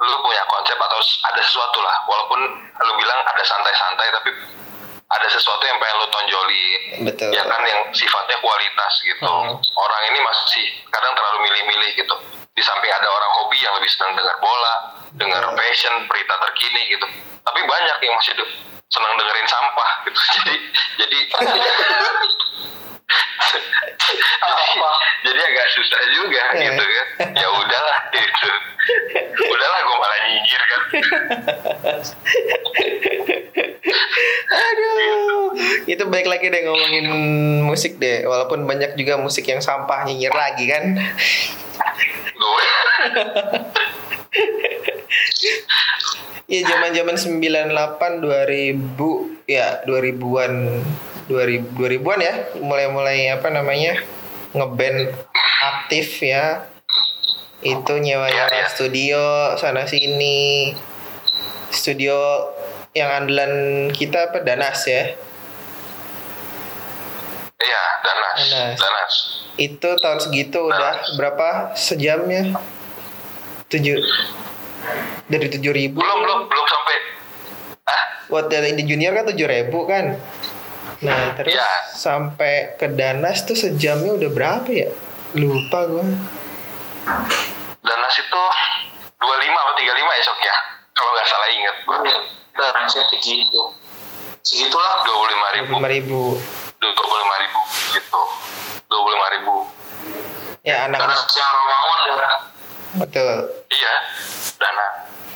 lu 0.00 0.16
punya 0.18 0.42
konsep 0.48 0.74
atau 0.74 0.98
ada 1.28 1.40
sesuatu 1.40 1.78
lah. 1.78 1.94
Walaupun 2.04 2.38
lu 2.58 2.92
bilang 2.96 3.18
ada 3.24 3.42
santai-santai 3.42 4.06
tapi 4.10 4.30
ada 5.08 5.26
sesuatu 5.26 5.60
yang 5.62 5.76
pengen 5.78 5.96
lu 5.96 6.06
tonjolin. 6.08 6.80
Betul. 7.04 7.28
Ya 7.32 7.42
kan 7.44 7.60
yang 7.64 7.80
sifatnya 7.92 8.36
kualitas 8.40 8.92
gitu. 9.02 9.24
Hmm. 9.24 9.54
orang 9.56 10.02
ini 10.08 10.18
masih 10.20 10.64
kadang 10.88 11.12
terlalu 11.14 11.36
milih-milih 11.48 11.90
gitu. 11.96 12.14
Di 12.52 12.60
samping 12.60 12.90
ada 12.90 13.06
orang 13.06 13.30
hobi 13.38 13.56
yang 13.60 13.72
lebih 13.76 13.88
senang 13.88 14.12
dengar 14.14 14.36
bola 14.40 14.72
dengar 15.14 15.40
Hmm. 15.44 15.54
fashion 15.56 15.94
berita 16.06 16.34
terkini 16.42 16.80
gitu. 16.90 17.06
Tapi 17.40 17.60
banyak 17.64 17.96
yang 18.02 18.14
masih 18.14 18.32
de- 18.34 18.54
senang 18.88 19.12
dengerin 19.16 19.48
sampah 19.48 19.90
gitu. 20.04 20.20
Jadi 20.38 20.54
jadi 20.98 21.18
jadi 25.24 25.40
agak 25.40 25.66
susah 25.72 26.00
juga 26.12 26.42
Eh. 26.56 26.60
gitu 26.66 26.84
kan. 26.84 27.06
Ya 27.36 27.48
udahlah 27.48 27.98
gitu. 28.12 28.50
Udahlah 29.48 29.78
gue 29.80 29.96
malah 29.96 30.18
nyinyir 30.24 30.62
kan. 30.62 30.80
Aduh. 34.48 35.52
Itu 35.86 36.04
baik 36.08 36.26
lagi 36.28 36.46
deh 36.48 36.62
ngomongin 36.68 37.06
musik 37.64 37.96
deh. 37.96 38.24
Walaupun 38.24 38.64
banyak 38.64 38.96
juga 38.96 39.16
musik 39.16 39.44
yang 39.46 39.60
sampah 39.60 40.04
nyinyir 40.04 40.32
lagi 40.32 40.64
kan. 40.68 40.84
Gue 42.34 42.64
Iya 46.48 46.64
zaman-zaman 46.64 47.12
98 47.20 48.24
2000 48.24 49.44
ya 49.44 49.84
2000-an 49.84 50.52
2000 51.28 51.76
2000-an 51.76 52.20
ya 52.24 52.34
mulai-mulai 52.56 53.28
apa 53.36 53.52
namanya 53.52 54.00
ngeband 54.56 55.12
aktif 55.60 56.24
ya. 56.24 56.64
Itu 57.60 58.00
nyewa-nyewa 58.00 58.48
Ya, 58.48 58.64
ya. 58.64 58.66
studio 58.72 59.20
sana 59.60 59.84
sini. 59.84 60.72
Studio 61.68 62.16
yang 62.96 63.12
andalan 63.12 63.52
kita 63.92 64.32
apa 64.32 64.40
Danas 64.40 64.88
ya? 64.88 65.12
Iya 67.60 67.84
danas 68.00 68.36
Danas. 68.48 68.76
danas. 68.80 69.12
Itu 69.60 69.88
tahun 70.00 70.16
segitu 70.24 70.64
udah 70.64 71.12
berapa 71.20 71.76
sejamnya? 71.76 72.56
Tujuh 73.68 74.00
dari 75.26 75.46
tujuh 75.48 75.72
ribu. 75.72 75.98
Belum 75.98 76.18
belum 76.22 76.38
belum 76.46 76.66
sampai. 76.66 76.94
Ah 77.84 78.02
buat 78.28 78.46
dari 78.46 78.76
di 78.76 78.84
junior 78.84 79.12
kan 79.12 79.24
tujuh 79.28 79.48
ribu 79.48 79.88
kan? 79.88 80.16
Nah 81.00 81.32
terus 81.34 81.54
Iya. 81.54 81.68
sampai 81.94 82.74
ke 82.74 82.90
danas 82.90 83.46
tuh 83.46 83.54
sejamnya 83.54 84.12
udah 84.12 84.30
berapa 84.30 84.68
ya? 84.68 84.90
Lupa 85.34 85.86
gua. 85.86 86.04
Danas 87.78 88.14
itu 88.14 88.42
25 89.16 89.24
atau 89.56 89.74
35 89.76 89.86
ya 90.12 90.22
sok 90.22 90.38
ya 90.40 90.56
kalau 90.92 91.10
nggak 91.14 91.26
salah 91.26 91.48
ingat 91.48 91.76
gue 91.80 91.98
Dan 92.58 92.84
saya 92.90 93.06
segitu. 93.06 93.62
Segitulah. 94.42 95.06
25 95.06 95.56
ribu. 95.62 95.72
lima 95.78 95.88
ribu. 95.88 96.20
25 96.82 97.42
ribu 97.46 97.60
gitu. 97.94 98.22
25 98.90 99.34
ribu. 99.38 99.54
Ya 100.66 100.90
Karena 100.90 101.06
anak 101.06 101.22
siang 101.30 101.48
Romangun 101.48 101.98
ya. 102.02 102.14
Betul. 102.96 103.34
iya 103.68 103.94
dana 104.56 104.86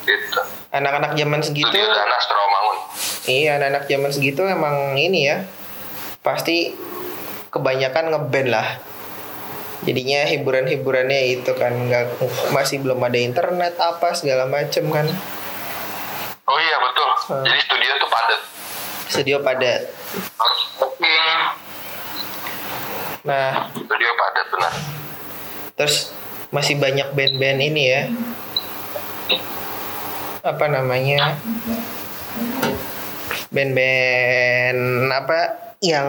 gitu 0.02 0.40
Anak-anak 0.72 1.12
zaman 1.14 1.40
segitu 1.44 1.68
studio 1.68 1.92
dana 1.92 2.16
Rawamangun 2.16 2.78
Iya, 3.22 3.50
anak-anak 3.60 3.84
zaman 3.86 4.10
segitu 4.10 4.42
emang 4.42 4.98
ini 4.98 5.30
ya. 5.30 5.46
Pasti 6.26 6.74
kebanyakan 7.48 8.10
ngeband 8.10 8.48
lah. 8.50 8.82
Jadinya 9.86 10.26
hiburan-hiburannya 10.26 11.38
itu 11.38 11.54
kan 11.54 11.70
nggak 11.86 12.18
masih 12.50 12.82
belum 12.82 12.98
ada 12.98 13.14
internet 13.14 13.78
apa 13.78 14.10
segala 14.14 14.46
macem 14.46 14.90
kan. 14.90 15.06
oh 16.42 16.58
iya 16.58 16.76
betul 16.76 17.08
Hmm. 17.22 17.46
jadi 17.46 17.60
studio 17.62 17.92
tuh 18.02 18.10
padat 18.10 18.40
Studio 19.06 19.36
padat. 19.46 19.80
Nah, 23.22 23.70
studio 23.70 24.10
padat 24.18 24.46
benar 24.50 24.74
terus 25.72 26.10
masih 26.52 26.76
banyak 26.76 27.08
band-band 27.16 27.58
ini 27.58 27.82
ya. 27.88 28.02
Apa 30.44 30.68
namanya? 30.68 31.36
Band-band 33.48 34.80
apa 35.08 35.38
yang 35.80 36.08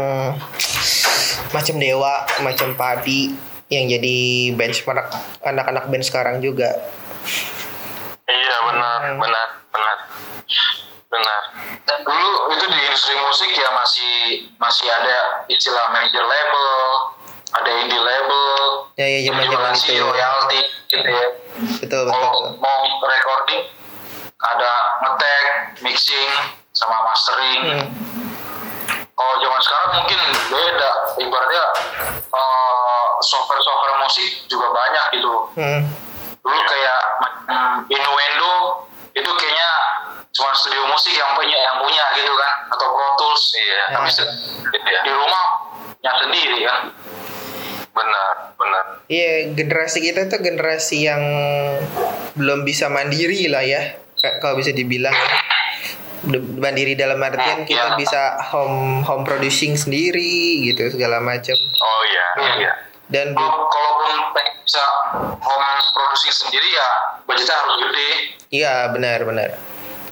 macam 1.50 1.76
Dewa, 1.80 2.28
macam 2.44 2.76
Padi 2.76 3.34
yang 3.72 3.90
jadi 3.90 4.18
benchmark 4.54 5.10
anak-anak 5.42 5.90
band 5.90 6.06
sekarang 6.06 6.38
juga. 6.40 6.70
iya 8.24 8.56
benar 8.64 9.00
Hmm. 9.04 9.20
benar 9.20 9.48
benar 9.70 9.98
benar 11.12 11.42
Dan 11.84 11.98
dulu 12.08 12.32
itu 12.56 12.66
di 12.66 12.78
industri 12.88 13.14
musik 13.20 13.52
ya 13.52 13.70
masih 13.76 14.14
masih 14.58 14.88
ada 14.88 15.44
istilah 15.46 15.92
major 15.92 16.24
label, 16.24 16.72
ada 17.52 17.70
indie 17.84 18.00
label, 18.00 18.83
Ya 18.94 19.06
ya 19.06 19.20
yang 19.26 19.34
zaman-zaman 19.34 19.74
ngasih 19.74 19.96
itu. 19.96 20.06
royalty 20.06 20.60
gitu 20.88 21.08
ya. 21.10 21.28
Betul 21.82 22.02
betul. 22.06 22.14
Mau 22.14 22.30
betul. 22.30 22.50
mau 22.62 22.80
recording 23.02 23.62
ada 24.38 24.72
ngetek, 25.02 25.46
mixing 25.82 26.30
sama 26.72 26.98
mastering. 27.04 27.62
Hmm. 27.64 27.88
Kalau 29.14 29.34
zaman 29.40 29.62
sekarang 29.62 29.90
mungkin 29.96 30.20
beda, 30.50 30.90
ibaratnya 31.18 31.66
eh, 32.28 33.06
software-software 33.22 33.98
musik 33.98 34.30
juga 34.46 34.68
banyak 34.70 35.06
gitu. 35.16 35.34
Hmm. 35.56 35.82
Dulu 36.44 36.60
kayak 36.60 37.02
hmm, 37.48 37.76
Innuendo 37.88 38.54
itu 39.14 39.30
kayaknya 39.30 39.70
cuma 40.34 40.50
studio 40.54 40.90
musik 40.90 41.14
yang 41.14 41.30
punya 41.34 41.54
yang 41.56 41.78
punya 41.78 42.04
gitu 42.14 42.34
kan 42.34 42.54
atau 42.68 42.88
Pro 42.90 43.10
Tools. 43.16 43.44
iya 43.54 43.86
Ya. 43.90 43.98
itu 44.02 44.26
iya 44.82 45.00
Di 45.02 45.12
rumah 45.14 45.46
yang 46.02 46.18
sendiri 46.20 46.58
kan. 46.66 46.80
Benar 47.94 48.34
benar 48.54 48.84
Iya, 49.06 49.54
generasi 49.54 50.02
kita 50.02 50.26
tuh 50.26 50.40
generasi 50.40 50.98
yang 51.04 51.22
belum 52.34 52.64
bisa 52.64 52.88
mandiri 52.88 53.46
lah 53.46 53.62
ya. 53.62 53.94
Ka- 54.16 54.40
Kalau 54.40 54.56
bisa 54.56 54.72
dibilang 54.72 55.12
ya. 55.12 55.30
Belum 56.24 56.40
Mandiri 56.56 56.96
dalam 56.96 57.20
artian 57.20 57.62
kita 57.62 57.94
Ya. 57.94 57.96
bisa 57.96 58.22
home 58.48 59.04
home 59.04 59.22
producing 59.22 59.76
sendiri 59.76 60.64
gitu 60.66 60.88
segala 60.90 61.20
macam. 61.20 61.54
oh 61.54 62.02
iya 62.06 62.26
Hmm. 62.34 62.54
iya 62.58 62.74
Dan 63.06 63.26
bu- 63.32 63.44
Kalau 63.44 63.92
pengen 64.00 64.24
bisa 64.58 64.82
home 65.38 65.68
produksi 65.92 66.32
sendiri 66.32 66.66
ya 66.66 66.90
budgetnya 67.22 67.54
harus 67.54 67.76
gede. 67.84 68.10
iya 68.50 68.74
benar-benar. 68.88 69.60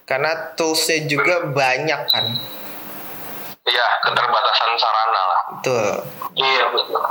Karena 0.04 0.32
toolsnya 0.54 1.08
juga 1.08 1.48
banyak 1.48 2.02
kan. 2.06 2.26
iya 3.64 3.86
keterbatasan 4.02 4.72
sarana 4.76 5.22
lah 5.24 5.42
Betul. 5.56 5.88
Iya 6.36 6.64
betul. 6.68 7.02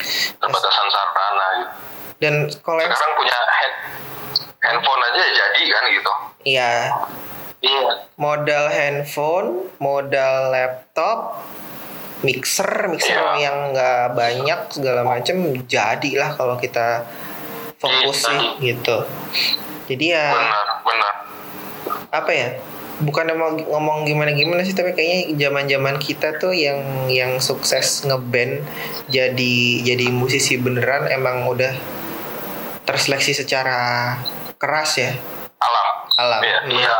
Keterbatasan 0.00 0.86
sarana 0.88 1.46
gitu 1.56 1.72
Dan 2.20 2.34
kalau 2.60 2.80
yang 2.80 2.92
sekarang 2.92 3.16
punya 3.16 3.36
head 3.36 3.74
handphone 4.60 5.00
aja 5.02 5.22
jadi 5.24 5.62
kan 5.68 5.84
gitu 5.88 6.12
iya 6.44 6.72
Iya. 7.60 8.08
modal 8.16 8.72
handphone, 8.72 9.68
modal 9.76 10.48
laptop, 10.48 11.44
mixer, 12.24 12.88
mixer 12.88 13.12
Iya. 13.12 13.36
yang 13.36 13.56
nggak 13.76 14.16
banyak 14.16 14.60
segala 14.72 15.04
macam 15.04 15.36
jadilah 15.68 16.32
kalau 16.32 16.56
kita 16.56 17.04
fokus 17.76 18.24
Iya. 18.24 18.32
sih 18.32 18.40
gitu. 18.64 18.96
Jadi 19.92 20.04
ya 20.08 20.32
benar 20.32 20.66
benar 20.80 21.14
apa 22.08 22.30
ya? 22.32 22.48
Bukan 23.00 23.32
mau 23.32 23.56
ngomong 23.56 24.04
gimana 24.04 24.36
gimana 24.36 24.60
sih 24.60 24.76
tapi 24.76 24.92
kayaknya 24.92 25.48
zaman 25.48 25.64
zaman 25.66 25.96
kita 25.96 26.36
tuh 26.36 26.52
yang 26.52 27.08
yang 27.08 27.40
sukses 27.40 28.04
ngeband 28.04 28.60
jadi 29.08 29.56
jadi 29.80 30.12
musisi 30.12 30.60
beneran 30.60 31.08
emang 31.08 31.48
udah 31.48 31.72
terseleksi 32.84 33.32
secara 33.32 34.14
keras 34.60 35.00
ya 35.00 35.10
alam 35.60 35.86
alam. 36.20 36.40
Iya. 36.44 36.58
Hmm. 36.60 36.70
Iya. 36.76 36.96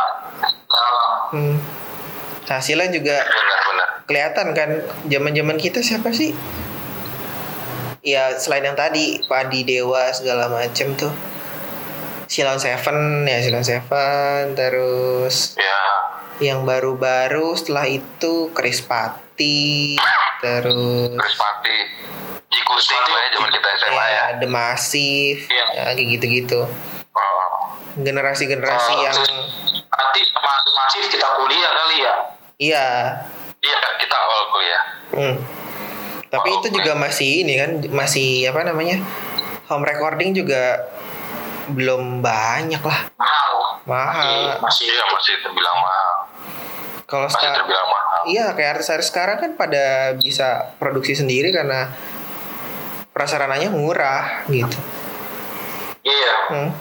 Hmm. 1.31 1.55
Hasilnya 2.49 2.89
juga 2.89 3.21
benar 3.21 3.61
benar 3.69 3.89
kelihatan 4.11 4.47
kan 4.51 4.69
zaman-zaman 5.07 5.55
kita 5.55 5.79
siapa 5.79 6.11
sih? 6.11 6.35
Ya 8.03 8.35
selain 8.35 8.65
yang 8.67 8.75
tadi 8.75 9.23
Padi 9.29 9.63
Dewa 9.63 10.09
segala 10.11 10.51
macem 10.51 10.97
tuh. 10.99 11.13
Silon 12.31 12.55
Seven 12.63 13.27
ya 13.27 13.43
Silon 13.43 13.59
Seven 13.59 14.55
terus 14.55 15.59
ya. 15.59 15.83
yang 16.39 16.63
baru-baru 16.63 17.59
setelah 17.59 17.83
itu 17.91 18.47
Chris 18.55 18.79
Patti 18.79 19.99
terus 20.39 21.11
Chris 21.11 21.35
Jikusik 22.51 22.95
lah 22.95 23.19
ya 23.19 23.29
zaman 23.35 23.49
kita 23.51 23.67
SMA 23.83 23.91
ya. 23.91 24.07
ya 24.07 24.25
The 24.39 24.47
Massive 24.47 25.43
Iya. 25.47 25.65
ya 25.75 25.83
kayak 25.91 26.07
gitu-gitu. 26.19 26.59
Oh, 27.11 27.59
generasi-generasi 27.99 28.91
Oh, 28.95 29.03
yang 29.03 29.15
Nanti 29.91 30.19
sama 30.31 30.51
masif 30.71 31.03
kita 31.11 31.27
kuliah 31.35 31.71
kali 31.71 31.97
ya. 31.99 32.15
iya. 32.59 32.87
Iya 33.59 33.75
kita 33.99 34.15
awal 34.15 34.41
kuliah. 34.51 34.83
Hmm. 35.15 35.35
Tapi 36.31 36.47
Oh, 36.47 36.57
itu 36.63 36.67
juga 36.79 36.95
masih 36.95 37.43
ini 37.43 37.59
kan 37.59 37.71
masih 37.91 38.47
apa 38.47 38.63
namanya 38.63 39.03
home 39.67 39.83
recording 39.83 40.31
juga 40.31 40.91
belum 41.69 42.25
banyak 42.25 42.81
lah 42.81 42.99
Mahal. 43.19 43.53
mahal. 43.85 44.57
Masih, 44.63 44.89
iya 44.89 45.03
masih 45.09 45.33
terbilang 45.45 45.77
mahal 45.77 46.09
Kalau 47.05 47.27
masih 47.29 47.37
sekarang 47.37 47.57
terbilang 47.61 47.87
mahal 47.89 48.01
iya 48.29 48.45
kayak 48.53 48.69
artis-artis 48.79 49.09
sekarang 49.09 49.37
kan 49.41 49.51
pada 49.57 50.15
bisa 50.17 50.73
produksi 50.77 51.17
sendiri 51.17 51.49
karena 51.49 51.93
prasarananya 53.11 53.69
murah 53.69 54.47
gitu. 54.47 54.77
Iya. 56.01 56.35
Hmm. 56.49 56.71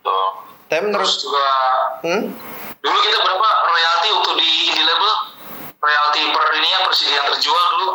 tuh 0.00 0.28
Tapi 0.66 0.80
menurut 0.88 1.04
Terus 1.04 1.20
juga 1.22 1.48
hmm? 2.06 2.22
dulu 2.80 2.98
kita 3.04 3.18
berapa 3.20 3.48
royalti 3.68 4.08
waktu 4.14 4.32
di 4.40 4.48
indie 4.72 4.84
label? 4.86 5.12
Royalti 5.76 6.20
per 6.32 6.44
ininya 6.56 6.78
per 6.88 6.92
CD 6.96 7.10
yang 7.12 7.28
terjual 7.28 7.64
dulu. 7.76 7.92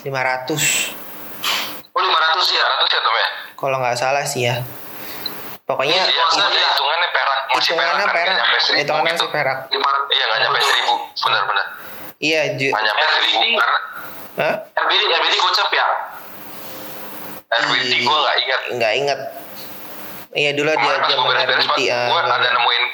500 0.00 1.09
Oh 1.90 2.00
500 2.00 2.10
ya. 2.50 2.64
itu 2.80 2.92
ya 2.92 3.00
Tom 3.00 3.14
ya 3.14 3.28
kalau 3.54 3.76
nggak 3.76 3.92
salah 3.94 4.22
sih 4.22 4.42
ya. 4.42 4.56
Pokoknya 5.62 6.00
iya 6.00 6.04
iya? 6.04 6.24
hitungannya 6.66 7.08
perak 7.10 7.40
masih 7.50 7.72
perak 7.72 7.92
hitungannya 7.92 8.00
kan 8.00 8.10
perak, 8.10 8.36
seribu 8.58 8.80
hitungannya 8.80 9.12
gitu 9.12 9.22
masih 9.22 9.30
perak. 9.30 9.58
500. 9.68 9.76
iya 10.10 10.24
nggak 10.24 10.40
nyampe 10.40 10.58
seribu 10.60 10.92
benar-benar 11.20 11.66
Iya, 12.20 12.40
ju- 12.54 12.68
nggak 12.68 12.84
nyampe 12.84 13.04
seribu 13.06 13.38
karena 13.54 13.78
Hah? 14.32 14.54
RBD 14.78 15.02
RBD 15.10 15.34
gocap 15.36 15.68
ya. 15.70 15.86
RBT 17.52 17.92
gue 17.98 18.16
nggak 18.16 18.36
ingat 18.38 18.60
nggak 18.72 18.92
inget. 18.96 19.20
Iya 20.32 20.50
dulu 20.54 20.70
dia 20.70 20.94
zaman 21.04 21.34
RBT 21.36 21.78
ah, 21.88 22.06
gue 22.06 22.20
ada 22.24 22.48
nemuin 22.50 22.84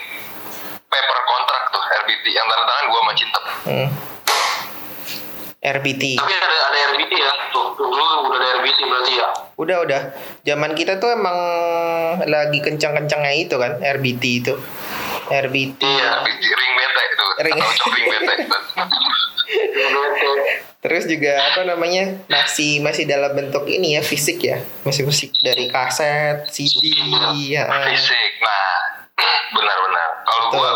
paper 0.87 1.19
kontrak 1.23 1.63
tuh 1.69 1.83
RBT 2.03 2.25
yang 2.29 2.47
tanda 2.47 2.65
tangan 2.65 2.85
gue 2.87 2.99
sama 2.99 3.13
Cinta 3.15 3.41
Hmm. 3.63 3.89
RBT. 5.59 6.03
Tapi 6.15 6.33
ada 6.33 6.47
ada 6.65 6.79
RBD 6.91 7.13
ya. 7.15 7.33
Dulu 7.77 8.05
udah 8.33 8.39
ada 8.41 8.49
RBD 8.61 8.81
berarti 8.89 9.13
ya. 9.21 9.29
Udah 9.61 9.77
udah. 9.85 10.03
Zaman 10.43 10.73
kita 10.73 10.97
tuh 10.97 11.13
emang 11.13 11.37
lagi 12.25 12.59
kencang-kencangnya 12.65 13.33
itu 13.37 13.57
kan 13.61 13.77
RBT 13.81 14.25
itu. 14.45 14.55
RBT. 15.29 15.83
Iya. 15.85 16.11
RBT 16.25 16.45
ring 16.47 16.73
bete 16.79 17.03
itu 17.03 17.25
Ring. 17.43 17.59
ring 17.61 18.07
bete 18.11 18.35
Terus 20.87 21.03
juga 21.11 21.43
apa 21.51 21.67
namanya 21.67 22.15
masih 22.31 22.79
masih 22.79 23.11
dalam 23.11 23.35
bentuk 23.35 23.67
ini 23.67 23.99
ya 23.99 24.03
fisik 24.07 24.39
ya 24.39 24.63
masih 24.87 25.03
musik 25.03 25.35
dari 25.43 25.67
kaset 25.67 26.47
CD 26.47 26.95
ya. 27.51 27.67
fisik 27.91 28.33
nah 28.39 29.03
benar-benar 29.51 30.09
kalau 30.23 30.45
Betul. 30.47 30.63
gue 30.63 30.71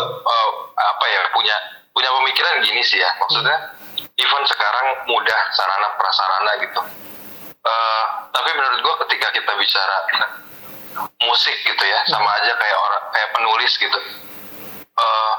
apa 0.75 1.05
ya 1.07 1.21
punya 1.31 1.55
punya 1.95 2.09
pemikiran 2.11 2.59
gini 2.59 2.83
sih 2.83 2.99
ya 2.99 3.07
maksudnya 3.23 3.57
even 4.21 4.43
sekarang 4.45 4.87
mudah 5.09 5.41
sarana 5.57 5.89
prasarana 5.97 6.51
gitu. 6.61 6.81
Eh, 7.61 8.05
tapi 8.29 8.49
menurut 8.53 8.79
gue 8.81 8.95
ketika 9.05 9.27
kita 9.33 9.51
bicara 9.57 9.97
musik 11.25 11.55
gitu 11.65 11.83
ya 11.87 11.99
sama 12.09 12.29
aja 12.41 12.53
kayak 12.57 12.77
orang 12.77 13.03
kayak 13.13 13.29
penulis 13.37 13.73
gitu 13.79 13.99
Eh, 15.01 15.35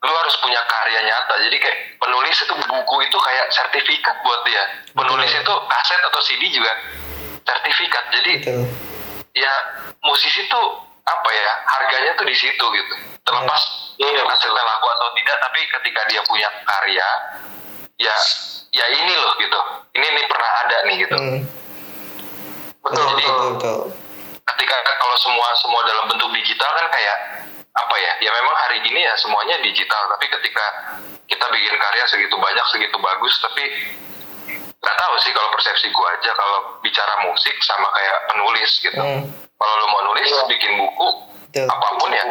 lu 0.00 0.12
harus 0.12 0.36
punya 0.40 0.60
karya 0.64 1.00
nyata. 1.04 1.34
Jadi 1.44 1.56
kayak 1.60 1.78
penulis 2.00 2.36
itu 2.36 2.54
buku 2.54 2.96
itu 3.04 3.18
kayak 3.20 3.46
sertifikat 3.52 4.16
buat 4.24 4.40
dia. 4.46 4.64
Penulis 4.92 5.32
itu 5.32 5.54
kaset 5.68 6.00
atau 6.04 6.20
CD 6.24 6.42
juga 6.52 6.72
sertifikat. 7.44 8.04
Jadi 8.12 8.32
betul. 8.44 8.64
ya 9.36 9.52
musisi 10.04 10.46
tuh 10.48 10.89
apa 11.10 11.28
ya 11.34 11.50
harganya 11.66 12.10
tuh 12.14 12.26
di 12.26 12.36
situ 12.36 12.64
gitu. 12.64 12.94
Terlepas 13.26 13.62
Iya. 14.00 14.24
hasilnya 14.24 14.62
laku 14.64 14.86
atau 14.88 15.08
tidak 15.12 15.36
tapi 15.42 15.60
ketika 15.68 16.00
dia 16.08 16.20
punya 16.24 16.48
karya 16.64 17.08
ya 18.00 18.14
ya 18.72 18.86
ini 18.88 19.12
loh 19.12 19.32
gitu. 19.36 19.60
Ini 19.92 20.06
nih 20.06 20.24
pernah 20.24 20.50
ada 20.64 20.76
nih 20.88 20.96
gitu. 21.04 21.16
Hmm, 21.18 21.40
betul 22.80 23.04
Jadi- 23.12 23.26
betul. 23.28 23.48
betul. 23.58 23.78
Ketika 24.40 24.74
kalau 24.98 25.16
semua 25.20 25.48
semua 25.58 25.80
dalam 25.84 26.04
bentuk 26.08 26.30
digital 26.32 26.70
kan 26.74 26.86
kayak 26.90 27.16
apa 27.70 27.94
ya 28.00 28.12
ya 28.18 28.30
memang 28.32 28.56
hari 28.66 28.82
ini 28.82 29.04
ya 29.04 29.14
semuanya 29.20 29.60
digital. 29.60 30.02
Tapi 30.16 30.26
ketika 30.26 30.64
kita 31.28 31.46
bikin 31.46 31.74
karya 31.76 32.04
segitu 32.08 32.34
banyak 32.34 32.66
segitu 32.72 32.96
bagus 32.98 33.34
tapi 33.38 33.64
nggak 34.80 34.96
tahu 34.96 35.14
sih 35.18 35.30
kalau 35.30 35.48
persepsi 35.50 35.86
gua 35.90 36.08
aja 36.10 36.32
kalau 36.32 36.58
bicara 36.80 37.14
musik 37.22 37.52
sama 37.60 37.84
kayak 37.90 38.16
penulis 38.26 38.70
gitu 38.80 38.96
Hmm, 38.96 39.28
kalau 39.54 39.74
lo 39.76 39.86
mau 39.86 40.02
nulis 40.06 40.24
Iya. 40.26 40.44
bikin 40.48 40.72
buku 40.74 41.06
betul 41.44 41.66
apa 41.66 41.86
pun 41.94 42.10
ya 42.10 42.24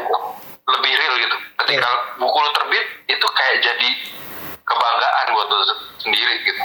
lebih 0.67 0.93
real 0.95 1.15
gitu 1.19 1.37
ketika 1.59 1.85
Iya. 1.85 2.17
buku 2.17 2.37
lo 2.37 2.49
terbit 2.51 2.85
itu 3.05 3.27
kayak 3.29 3.55
jadi 3.61 3.89
kebanggaan 4.63 5.27
buat 5.29 5.47
lo 5.47 5.59
sendiri 5.99 6.33
gitu 6.41 6.63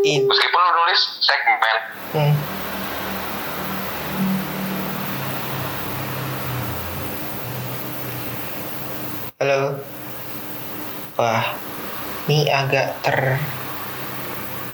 I- 0.00 0.24
meskipun 0.24 0.58
lo 0.58 0.70
nulis 0.78 1.00
segmen 1.20 1.76
hmm. 2.14 2.34
Halo. 9.38 9.78
Wah, 11.14 11.44
ini 12.26 12.46
agak 12.46 12.94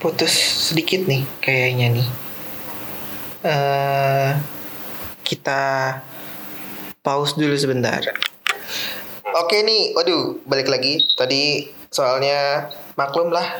terputus 0.05 0.69
sedikit 0.69 1.09
nih 1.09 1.25
kayaknya 1.41 1.97
nih. 1.97 2.07
eh 3.41 4.37
kita 5.25 5.97
pause 7.01 7.33
dulu 7.33 7.57
sebentar. 7.57 8.05
Oke 9.33 9.65
nih, 9.65 9.97
waduh, 9.97 10.37
balik 10.45 10.69
lagi. 10.69 11.01
Tadi 11.17 11.73
soalnya 11.89 12.69
maklum 12.93 13.33
lah, 13.33 13.57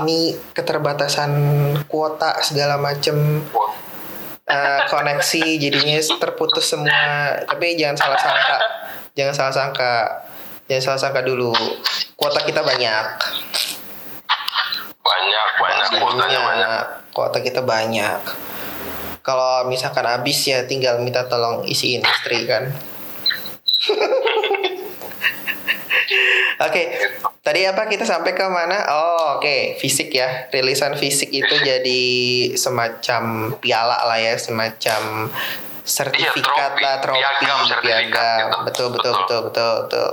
ini 0.00 0.32
keterbatasan 0.56 1.36
kuota 1.92 2.40
segala 2.40 2.80
macem 2.80 3.44
eh, 4.48 4.80
koneksi 4.88 5.60
jadinya 5.60 6.00
terputus 6.16 6.72
semua. 6.72 7.36
Tapi 7.44 7.76
jangan 7.76 8.00
salah 8.00 8.16
sangka, 8.16 8.58
jangan 9.12 9.34
salah 9.36 9.52
sangka, 9.52 9.94
jangan 10.72 10.82
salah 10.88 11.00
sangka 11.04 11.20
dulu. 11.20 11.52
Kuota 12.16 12.40
kita 12.48 12.64
banyak, 12.64 13.04
banyak 15.06 15.48
banyak 15.62 15.86
kuotanya 16.02 16.40
banyak 16.42 16.84
Kuota 17.16 17.40
kita 17.40 17.64
banyak. 17.64 18.20
Kalau 19.24 19.64
misalkan 19.72 20.04
habis 20.04 20.36
ya 20.44 20.68
tinggal 20.68 21.00
minta 21.00 21.24
tolong 21.24 21.64
isiin 21.64 22.04
istri 22.04 22.44
kan. 22.44 22.68
Oke, 26.56 26.82
tadi 27.40 27.64
apa 27.64 27.88
kita 27.88 28.04
sampai 28.04 28.36
ke 28.36 28.44
mana? 28.52 28.84
Oh, 28.92 29.40
oke, 29.40 29.80
fisik 29.80 30.12
ya. 30.12 30.52
Rilisan 30.52 30.92
fisik 31.00 31.32
itu 31.32 31.54
jadi 31.56 32.04
semacam 32.52 33.52
piala 33.64 33.96
lah 34.04 34.20
ya, 34.20 34.36
semacam 34.36 35.32
sertifikat 35.88 36.76
trofi, 36.76 36.84
lah, 36.84 36.96
trofi, 37.00 37.20
piagam, 37.20 37.58
piagam. 37.80 38.44
gitu. 38.44 38.58
Betul, 38.68 38.86
betul, 38.92 39.12
Betul. 39.12 39.20
betul, 39.24 39.40
betul, 39.48 39.72
betul. 39.88 40.10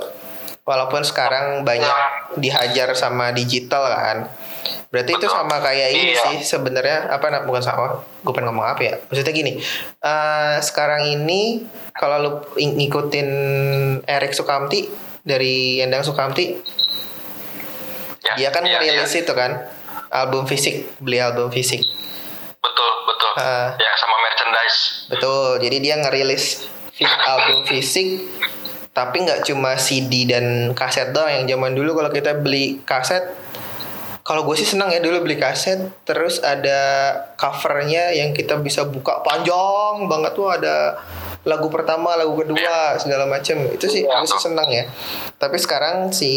Walaupun 0.64 1.02
sekarang 1.04 1.68
banyak 1.68 1.96
dihajar 2.40 2.96
sama 2.96 3.36
digital 3.36 3.92
kan. 3.92 4.18
Berarti 4.88 5.12
itu 5.12 5.20
Betul. 5.20 5.34
sama 5.34 5.58
kayak 5.58 5.90
ini 5.92 6.12
Iya. 6.12 6.22
sih 6.24 6.38
sebenarnya 6.46 7.10
apa 7.10 7.44
bukan 7.44 7.60
sama. 7.60 7.88
Gue 8.20 8.32
pengen 8.32 8.50
ngomong 8.50 8.68
apa 8.68 8.82
ya? 8.82 8.94
Maksudnya 9.04 9.32
gini. 9.32 9.54
eh, 10.00 10.56
sekarang 10.60 11.04
ini 11.06 11.64
kalau 11.92 12.18
lu 12.18 12.32
ng- 12.56 12.76
ngikutin 12.78 13.30
Erik 14.04 14.32
Sukamti 14.32 14.88
dari 15.20 15.80
Endang 15.80 16.02
Sukamti, 16.02 16.60
Ya, 18.24 18.34
dia 18.38 18.50
kan 18.50 18.64
iya, 18.64 18.80
ngerilis 18.80 19.12
iya. 19.12 19.22
itu 19.22 19.34
kan 19.34 19.52
album 20.10 20.44
fisik, 20.44 20.96
beli 20.98 21.20
album 21.20 21.48
fisik. 21.50 21.84
betul 22.56 22.92
betul 23.04 23.32
Ah. 23.36 23.76
ya 23.76 23.92
sama 23.94 24.16
merchandise 24.22 24.80
Betul. 25.06 25.60
Jadi 25.60 25.78
dia 25.80 25.96
ngerilis 25.98 26.64
album 27.28 27.64
fisik 27.64 28.24
tapi 28.90 29.18
nggak 29.20 29.44
cuma 29.44 29.76
CD 29.76 30.24
dan 30.24 30.72
kaset 30.72 31.10
doang 31.10 31.28
yang 31.34 31.46
zaman 31.50 31.74
dulu 31.74 31.98
kalau 31.98 32.08
kita 32.10 32.38
beli 32.38 32.80
kaset 32.84 33.26
kalau 34.24 34.48
gue 34.48 34.56
sih 34.56 34.64
senang 34.64 34.88
ya 34.88 35.04
dulu 35.04 35.28
beli 35.28 35.36
kaset 35.36 35.84
terus 36.08 36.40
ada 36.40 37.12
covernya 37.36 38.16
yang 38.16 38.32
kita 38.32 38.56
bisa 38.56 38.88
buka 38.88 39.20
panjang 39.20 40.08
banget. 40.08 40.32
Tuh 40.32 40.48
ada 40.48 40.96
lagu 41.44 41.68
pertama 41.68 42.16
lagu 42.16 42.40
kedua 42.40 42.96
segala 43.04 43.28
macam 43.28 43.68
itu 43.68 43.84
sih 43.92 44.08
Iya, 44.08 44.24
gue 44.24 44.32
sih 44.32 44.40
senang 44.40 44.72
ya. 44.72 44.88
Tapi 45.36 45.60
sekarang 45.60 46.16
si 46.16 46.32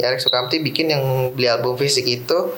Erik 0.00 0.24
Sukamti 0.24 0.64
bikin 0.64 0.88
yang 0.88 1.04
beli 1.36 1.52
album 1.52 1.76
fisik 1.76 2.08
itu. 2.08 2.56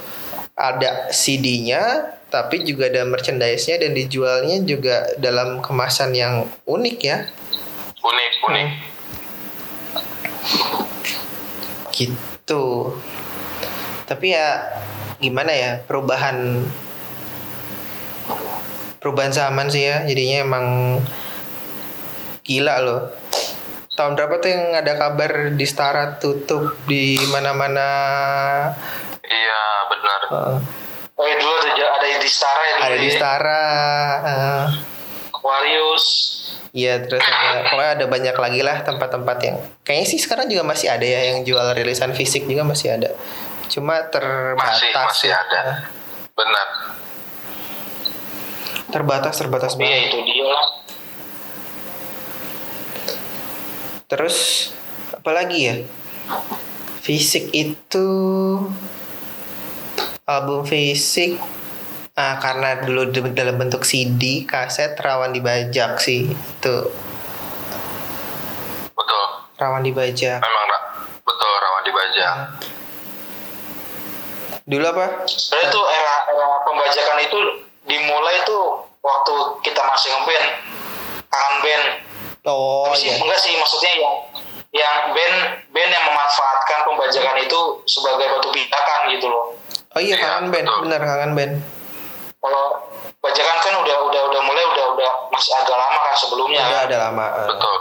Ada 0.55 1.11
CD-nya 1.11 2.15
tapi 2.31 2.63
juga 2.63 2.87
ada 2.87 3.03
merchandise-nya 3.03 3.83
dan 3.83 3.91
dijualnya 3.91 4.63
juga 4.63 5.03
dalam 5.19 5.59
kemasan 5.59 6.15
yang 6.15 6.47
unik 6.63 6.99
ya. 7.03 7.27
Unik 7.99 8.33
unik. 8.47 8.71
Gitu 11.91 12.65
tapi 14.11 14.35
ya 14.35 14.66
gimana 15.23 15.55
ya 15.55 15.73
perubahan 15.87 16.66
perubahan 18.99 19.31
zaman 19.31 19.70
sih 19.70 19.87
ya 19.87 20.03
jadinya 20.03 20.42
emang 20.42 20.66
gila 22.42 22.83
loh. 22.83 23.01
Tahun 23.94 24.18
berapa 24.18 24.42
tuh 24.42 24.51
yang 24.51 24.64
ada 24.75 24.99
kabar 24.99 25.55
di 25.55 25.66
Stara 25.68 26.18
tutup 26.18 26.75
di 26.90 27.23
mana-mana? 27.31 27.87
Iya 29.23 29.62
benar. 29.87 30.20
Eh, 30.27 30.57
oh 31.14 31.25
ya 31.31 31.37
dulu 31.38 31.55
ada 31.62 31.85
ada 32.03 32.07
di 32.18 32.31
Stara 32.31 32.62
ya 32.66 32.75
ada 32.83 32.99
di 32.99 33.07
ya. 33.07 33.14
Stara 33.14 33.62
eh, 34.27 34.64
Aquarius. 35.31 36.07
Iya 36.75 37.03
terus 37.07 37.23
ada 37.23 37.66
pokoknya 37.70 37.92
ada 37.99 38.07
banyak 38.11 38.37
lagi 38.38 38.61
lah 38.62 38.83
tempat-tempat 38.83 39.37
yang 39.42 39.57
kayaknya 39.83 40.07
sih 40.07 40.18
sekarang 40.23 40.46
juga 40.46 40.62
masih 40.62 40.87
ada 40.87 41.03
ya 41.03 41.35
yang 41.35 41.42
jual 41.42 41.66
rilisan 41.75 42.11
fisik 42.11 42.51
juga 42.51 42.66
masih 42.66 42.94
ada. 42.94 43.14
Cuma 43.71 44.03
terbatas. 44.11 44.83
masih 44.83 45.31
ya. 45.31 45.39
ada. 45.39 45.63
benar 46.35 46.69
Terbatas 48.91 49.35
terbatas 49.39 49.73
iya 49.75 49.87
banget. 49.87 50.09
itu 50.11 50.19
dia 50.27 50.45
lah 50.45 50.65
Terus 54.07 54.37
apa 55.13 55.31
lagi 55.31 55.59
ya? 55.63 55.75
Fisik 56.99 57.55
itu 57.55 58.09
album 60.25 60.63
fisik 60.63 61.39
ah 62.13 62.37
karena 62.37 62.83
dulu 62.83 63.07
dalam 63.31 63.57
bentuk 63.57 63.83
CD, 63.83 64.45
kaset 64.45 64.93
rawan 64.95 65.31
dibajak 65.31 65.97
sih 65.97 66.27
itu 66.29 66.77
betul 68.93 69.25
rawan 69.57 69.81
dibajak. 69.81 70.39
memang 70.39 70.69
betul 71.23 71.53
rawan 71.57 71.83
dibajak 71.83 72.35
Dulu 74.71 74.85
apa? 74.87 75.27
Sebenarnya 75.27 75.69
tuh 75.69 75.85
era 75.85 76.15
era 76.31 76.47
pembajakan 76.63 77.19
itu 77.21 77.39
dimulai 77.85 78.39
tuh 78.45 78.63
waktu 79.01 79.35
kita 79.61 79.83
masih 79.83 80.13
ngeband 80.13 80.47
kangen 81.27 81.55
band 81.61 81.85
Oh 82.43 82.89
Tapi 82.89 82.97
sih 82.97 83.09
iya. 83.11 83.17
enggak 83.19 83.37
sih 83.37 83.53
maksudnya 83.53 83.93
yang 83.93 84.15
yang 84.71 84.95
band 85.11 85.37
band 85.69 85.91
yang 85.91 86.05
memanfaatkan 86.07 86.79
pembajakan 86.85 87.37
itu 87.37 87.61
sebagai 87.85 88.31
batu 88.31 88.49
pijakan 88.49 89.01
gitu 89.11 89.27
loh. 89.27 89.45
Oh 89.91 90.01
iya 90.01 90.15
Iya, 90.15 90.17
kangen 90.17 90.47
band, 90.49 90.65
betul. 90.65 90.81
benar 90.87 91.01
kangen 91.03 91.33
band. 91.35 91.53
Kalau 92.41 92.65
bajakan 93.21 93.57
kan 93.59 93.75
udah 93.77 93.97
udah 94.07 94.23
udah 94.31 94.41
mulai 94.41 94.65
udah 94.65 94.87
udah 94.95 95.11
masih 95.29 95.53
agak 95.53 95.77
lama 95.77 95.99
kan 96.01 96.15
sebelumnya. 96.17 96.63
Udah 96.63 96.73
kan. 96.73 96.87
ada 96.89 96.97
lama. 97.05 97.27
eh. 97.27 97.49
betul 97.51 97.75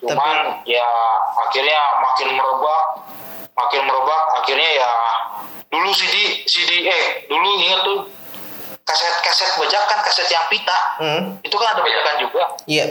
Cuman 0.00 0.36
ya 0.64 0.88
akhirnya 1.36 1.80
makin 2.00 2.28
merebak, 2.32 2.84
makin 3.54 3.80
merebak 3.84 4.22
akhirnya 4.40 4.70
ya 4.76 4.90
dulu 5.70 5.90
CD 5.90 6.42
CD 6.44 6.84
eh 6.84 7.04
dulu 7.26 7.48
inget 7.58 7.80
tuh 7.82 7.98
kaset 8.82 9.14
kaset 9.22 9.50
bajakan 9.54 9.98
kaset 10.02 10.26
yang 10.26 10.46
pita. 10.50 10.78
Hmm, 10.98 11.22
itu 11.46 11.54
kan 11.54 11.74
ada 11.74 11.80
bajakan 11.80 12.14
juga. 12.18 12.42
iya. 12.66 12.86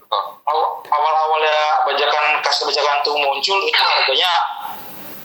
betul 0.00 0.22
Aw- 0.42 0.72
awal-awalnya 0.88 1.56
bajakan 1.84 2.40
kaset 2.40 2.64
bajakan 2.64 2.96
tuh 3.04 3.12
muncul 3.14 3.58
itu 3.60 3.76
harganya 3.76 4.32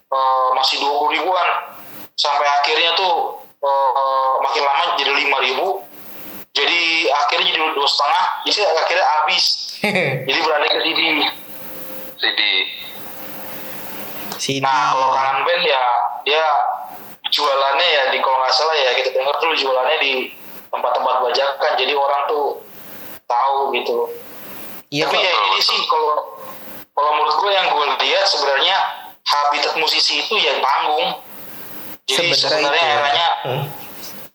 eh, 0.07 0.47
masih 0.51 0.83
dua 0.83 0.93
puluh 0.99 1.11
ribuan. 1.15 1.47
Sampai 2.13 2.43
akhirnya 2.43 2.91
tuh 2.93 3.39
eh, 3.63 4.33
makin 4.43 4.63
lama 4.67 4.83
jadi 4.99 5.11
lima 5.15 5.37
ribu. 5.39 5.67
Jadi 6.51 7.05
akhirnya 7.07 7.53
jadi 7.53 7.59
dua 7.71 7.87
setengah. 7.87 8.23
Jadi 8.43 8.59
akhirnya 8.65 9.05
habis. 9.05 9.43
Jadi 10.27 10.39
beralih 10.41 10.69
ke 10.73 10.79
CD 10.81 10.99
CD 12.17 12.39
CD 14.37 14.61
Nah 14.63 14.93
kalau 14.93 15.09
kangen 15.13 15.37
band 15.43 15.63
ya 15.65 15.83
dia 16.23 16.45
jualannya 17.27 17.87
ya 17.87 18.03
di 18.13 18.17
kalau 18.23 18.37
nggak 18.39 18.53
salah 18.55 18.75
ya 18.77 18.95
kita 18.95 19.09
dengar 19.11 19.35
tuh 19.41 19.51
jualannya 19.51 19.97
di 19.99 20.13
tempat-tempat 20.71 21.15
bajakan 21.23 21.71
jadi 21.75 21.93
orang 21.95 22.21
tuh 22.27 22.45
tahu 23.27 23.75
gitu. 23.75 23.97
iya 24.87 25.03
Tapi 25.07 25.19
kok 25.19 25.23
ya 25.27 25.33
ini 25.51 25.59
sih 25.59 25.79
kalau 25.91 26.39
kalau 26.95 27.11
menurut 27.19 27.35
gue 27.37 27.51
yang 27.51 27.67
gue 27.69 27.85
lihat 28.07 28.25
sebenarnya 28.25 28.77
habitat 29.27 29.73
musisi 29.75 30.23
itu 30.23 30.33
ya 30.39 30.57
panggung. 30.63 31.19
Jadi 32.07 32.31
sebenarnya 32.31 32.71
sebenarnya 32.71 32.83
itu 32.83 32.87
ya. 32.87 32.97
eranya 33.03 33.27
Hmm, 33.47 33.63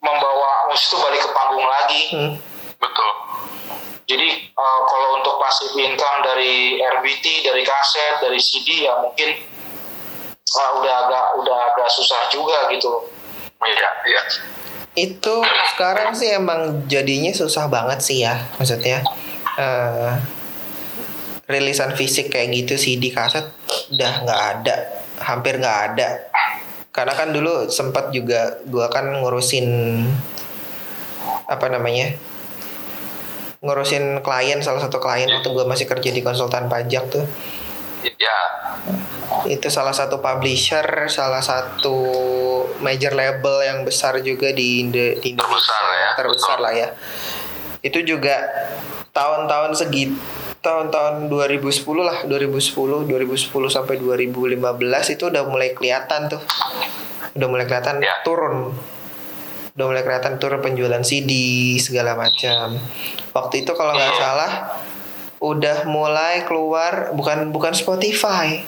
membawa 0.05 0.69
musik 0.69 0.93
itu 0.93 0.97
balik 1.01 1.21
ke 1.25 1.31
panggung 1.33 1.65
lagi. 1.65 2.03
hmm. 2.13 2.33
betul 2.77 3.11
Jadi 4.05 4.29
eh, 4.53 4.81
kalau 4.93 5.09
untuk 5.17 5.41
passive 5.41 5.73
income 5.81 6.21
dari 6.21 6.77
RBT, 6.81 7.49
dari 7.49 7.65
kaset, 7.65 8.21
dari 8.21 8.37
CD 8.37 8.85
ya 8.85 9.01
mungkin 9.01 9.52
eh, 10.51 10.71
udah 10.79 10.95
agak 11.07 11.25
udah 11.43 11.57
agak 11.73 11.89
susah 11.89 12.29
juga 12.29 12.69
gitu. 12.75 12.91
iya 13.63 13.91
iya. 14.07 14.23
Itu 14.93 15.41
sekarang 15.73 16.13
sih 16.13 16.35
emang 16.35 16.85
jadinya 16.91 17.33
susah 17.33 17.71
banget 17.71 18.03
sih 18.03 18.27
ya 18.27 18.37
maksudnya 18.59 19.01
eh 19.57 20.13
rilisan 21.47 21.93
fisik 21.95 22.33
kayak 22.33 22.49
gitu 22.55 22.75
CD 22.81 23.13
kaset 23.13 23.45
udah 23.93 24.13
nggak 24.25 24.41
ada 24.57 24.77
hampir 25.23 25.61
nggak 25.61 25.79
ada. 25.93 26.09
Karena 26.93 27.17
kan 27.17 27.33
dulu 27.33 27.73
sempat 27.73 28.13
juga 28.13 28.61
gua 28.69 28.93
kan 28.93 29.09
ngurusin 29.09 29.69
apa 31.49 31.67
namanya 31.73 32.13
ngurusin 33.63 34.21
klien 34.27 34.59
salah 34.61 34.83
satu 34.83 34.99
klien 34.99 35.31
waktu 35.31 35.49
gua 35.55 35.65
masih 35.65 35.87
kerja 35.87 36.11
di 36.11 36.21
konsultan 36.21 36.67
pajak 36.67 37.09
tuh 37.09 37.25
iya 38.03 38.39
itu 39.49 39.65
salah 39.67 39.91
satu 39.91 40.21
publisher, 40.21 40.85
salah 41.09 41.41
satu 41.41 41.97
major 42.79 43.13
label 43.13 43.63
yang 43.63 43.79
besar 43.83 44.21
juga 44.21 44.53
di, 44.53 44.83
Indo- 44.83 45.17
di 45.17 45.33
Indonesia, 45.33 45.57
Terbesar 45.73 45.85
ya, 45.91 46.11
terbesar 46.15 46.51
betul. 46.53 46.65
lah 46.65 46.73
ya. 46.75 46.89
Itu 47.81 47.99
juga 48.05 48.37
tahun-tahun 49.11 49.73
segi 49.75 50.13
tahun-tahun 50.61 51.27
2010 51.27 51.65
lah, 51.99 52.19
2010, 52.23 53.03
2010 53.03 53.11
sampai 53.67 53.99
2015 53.99 54.63
itu 55.11 55.25
udah 55.27 55.43
mulai 55.43 55.75
kelihatan 55.75 56.31
tuh. 56.31 56.43
Udah 57.33 57.49
mulai 57.49 57.65
kelihatan 57.65 57.99
Ya. 57.99 58.23
turun. 58.23 58.71
Udah 59.73 59.87
mulai 59.89 60.05
kelihatan 60.05 60.37
turun 60.37 60.61
penjualan 60.61 61.01
CD 61.01 61.33
segala 61.79 62.15
macam. 62.15 62.77
Waktu 63.33 63.65
itu 63.65 63.73
kalau 63.73 63.97
nggak 63.97 64.13
Iya. 64.13 64.21
salah 64.21 64.53
udah 65.43 65.85
mulai 65.91 66.47
keluar 66.47 67.11
bukan 67.13 67.51
bukan 67.51 67.75
Spotify. 67.75 68.63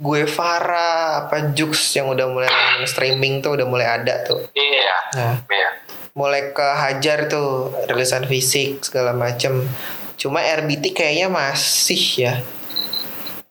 Gue 0.00 0.24
Farah 0.24 1.26
apa 1.26 1.52
Jux 1.52 1.76
yang 1.92 2.08
udah 2.08 2.24
mulai 2.30 2.48
streaming 2.88 3.44
tuh 3.44 3.58
udah 3.58 3.66
mulai 3.68 3.86
ada 4.00 4.24
tuh. 4.24 4.48
Iya. 4.56 4.96
nah 5.10 5.34
iya. 5.50 5.68
mulai 6.14 6.54
ke 6.54 6.64
hajar 6.64 7.26
tuh 7.28 7.74
rilisan 7.90 8.24
fisik 8.24 8.80
segala 8.86 9.12
macem. 9.12 9.66
Cuma 10.16 10.40
RBT 10.40 10.96
kayaknya 10.96 11.28
masih 11.28 12.00
ya. 12.16 12.34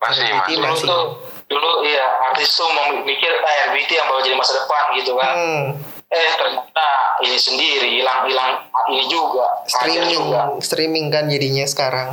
Masih 0.01 0.23
RBT 0.25 0.49
masih. 0.57 0.57
Dulu 0.57 0.65
masih. 0.73 0.87
tuh 0.87 1.07
dulu 1.49 1.81
iya 1.81 2.05
artis 2.29 2.53
tuh 2.53 2.69
mikir 3.01 3.33
ah, 3.41 3.73
RBT 3.73 3.89
yang 3.97 4.05
bakal 4.05 4.21
jadi 4.21 4.37
masa 4.37 4.53
depan 4.61 4.83
gitu 5.01 5.17
kan. 5.17 5.33
hmm, 5.33 5.65
Eh 6.09 6.31
ternyata 6.35 6.87
ini 7.21 7.37
sendiri 7.37 8.01
hilang 8.01 8.25
hilang 8.25 8.65
ini 8.89 9.05
juga 9.05 9.45
streaming 9.63 10.09
juga. 10.09 10.41
streaming 10.57 11.05
kan 11.07 11.29
jadinya 11.29 11.61
sekarang. 11.63 12.09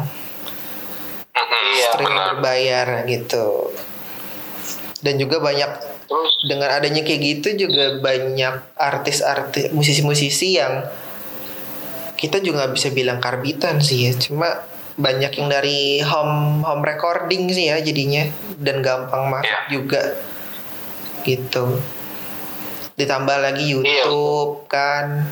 Mm-mm, 1.33 1.65
Iya, 1.73 1.89
streaming 1.91 2.13
benar. 2.15 2.29
berbayar 2.35 2.87
gitu. 3.07 3.73
Dan 5.01 5.17
juga 5.17 5.41
banyak 5.41 5.71
Terus? 6.05 6.33
dengan 6.45 6.69
adanya 6.71 7.01
kayak 7.01 7.21
gitu 7.21 7.69
juga 7.69 7.97
banyak 7.97 8.55
artis-artis 8.77 9.73
musisi-musisi 9.73 10.57
yang 10.57 10.85
kita 12.17 12.41
juga 12.41 12.65
nggak 12.65 12.75
bisa 12.75 12.89
bilang 12.91 13.17
karbitan 13.17 13.81
sih 13.81 14.09
ya. 14.09 14.13
Cuma 14.13 14.61
banyak 14.97 15.33
yang 15.35 15.49
dari 15.49 16.01
home 16.01 16.61
home 16.61 16.85
recording 16.85 17.49
sih 17.49 17.69
ya 17.69 17.81
jadinya. 17.81 18.29
Dan 18.57 18.81
gampang 18.81 19.33
masuk 19.33 19.49
Iya. 19.49 19.73
juga 19.73 20.03
gitu 21.23 21.81
ditambah 22.97 23.37
lagi 23.45 23.65
YouTube 23.69 24.65
kan. 24.67 25.29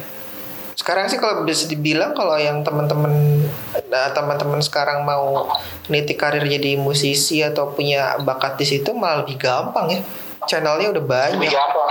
Sekarang 0.75 1.09
sih 1.09 1.17
kalau 1.17 1.49
bisa 1.49 1.65
dibilang 1.65 2.13
kalau 2.13 2.37
yang 2.37 2.61
teman-teman 2.61 3.41
nah, 3.89 4.11
teman-teman 4.13 4.61
sekarang 4.61 5.07
mau 5.07 5.49
niti 5.89 6.13
karir 6.19 6.45
jadi 6.45 6.77
musisi 6.77 7.41
atau 7.41 7.73
punya 7.73 8.21
bakat 8.21 8.61
di 8.61 8.67
situ 8.69 8.93
malah 8.93 9.25
lebih 9.25 9.41
gampang 9.41 9.87
ya. 9.97 10.01
Channelnya 10.45 10.93
udah 10.93 11.03
lebih 11.03 11.41
banyak 11.41 11.51
gampang. 11.51 11.89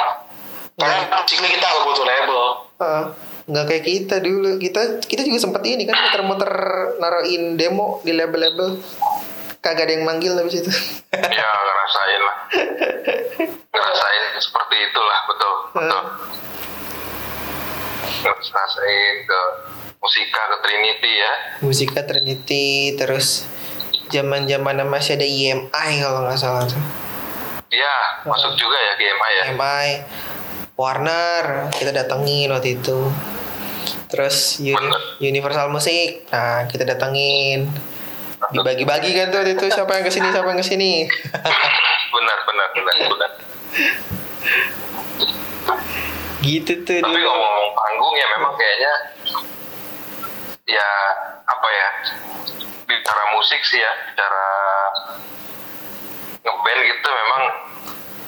Karena 0.77 1.05
basically 1.09 1.49
kita 1.57 1.65
nggak 1.65 1.83
butuh 1.89 2.05
label. 2.05 2.41
Heeh. 2.81 3.05
nggak 3.43 3.65
kayak 3.67 3.83
kita 3.83 4.15
dulu. 4.23 4.49
Kita 4.55 4.81
kita 5.03 5.21
juga 5.27 5.39
sempat 5.41 5.63
ini 5.67 5.83
kan 5.83 5.97
muter-muter 5.99 6.51
naruhin 7.01 7.59
demo 7.59 7.99
di 8.05 8.15
label-label 8.15 8.79
kagak 9.63 9.87
ada 9.87 9.93
yang 9.95 10.03
manggil 10.03 10.35
habis 10.35 10.59
itu. 10.59 10.71
Ya 11.13 11.47
ngerasain 11.47 12.21
lah. 12.21 12.35
Ngerasain 13.69 14.23
seperti 14.35 14.75
itulah 14.83 15.19
betul 15.25 15.53
betul. 15.71 16.03
Ngerasain 18.23 19.15
ke 19.23 19.39
musika 19.97 20.41
ke 20.45 20.57
Trinity 20.61 21.11
ya. 21.15 21.33
Musika 21.61 22.01
Trinity 22.03 22.65
terus 22.93 23.47
zaman 24.09 24.45
zaman 24.45 24.83
masih 24.83 25.15
ada 25.15 25.25
IMI 25.25 25.69
kalau 25.97 26.27
nggak 26.27 26.35
salah 26.35 26.65
tuh. 26.65 26.81
Ya 27.69 27.95
masuk 28.23 28.53
juga 28.53 28.77
ya 28.77 28.93
ke 28.93 29.03
EMA 29.05 29.27
ya? 29.29 29.43
IMI 29.49 29.89
Warner 30.73 31.45
kita 31.71 31.91
datengin 31.91 32.49
waktu 32.49 32.77
itu. 32.77 32.99
Terus 34.07 34.59
Uni- 34.59 34.73
Bener. 34.73 35.01
Universal 35.19 35.69
Music 35.69 36.25
nah 36.29 36.65
kita 36.65 36.85
datengin 36.85 37.65
dibagi-bagi 38.51 39.09
kan 39.15 39.27
tuh 39.31 39.41
itu 39.47 39.65
siapa 39.71 39.91
yang 39.95 40.05
ke 40.07 40.11
sini 40.11 40.27
siapa 40.33 40.47
yang 40.51 40.59
ke 40.59 40.67
sini. 40.67 40.91
Benar 42.11 42.37
benar 42.43 42.67
benar 42.75 42.95
benar. 43.07 43.31
Gitu 46.43 46.73
tuh 46.83 46.99
tapi 46.99 47.15
dulu 47.23 47.29
ngomong 47.31 47.69
panggung 47.71 48.13
ya 48.19 48.27
memang 48.35 48.53
kayaknya 48.59 48.93
ya 50.67 50.89
apa 51.43 51.67
ya 51.71 51.89
bicara 52.83 53.23
musik 53.31 53.63
sih 53.63 53.79
ya 53.79 53.91
bicara 54.11 54.45
ngeband 56.43 56.79
gitu 56.83 57.07
memang 57.07 57.43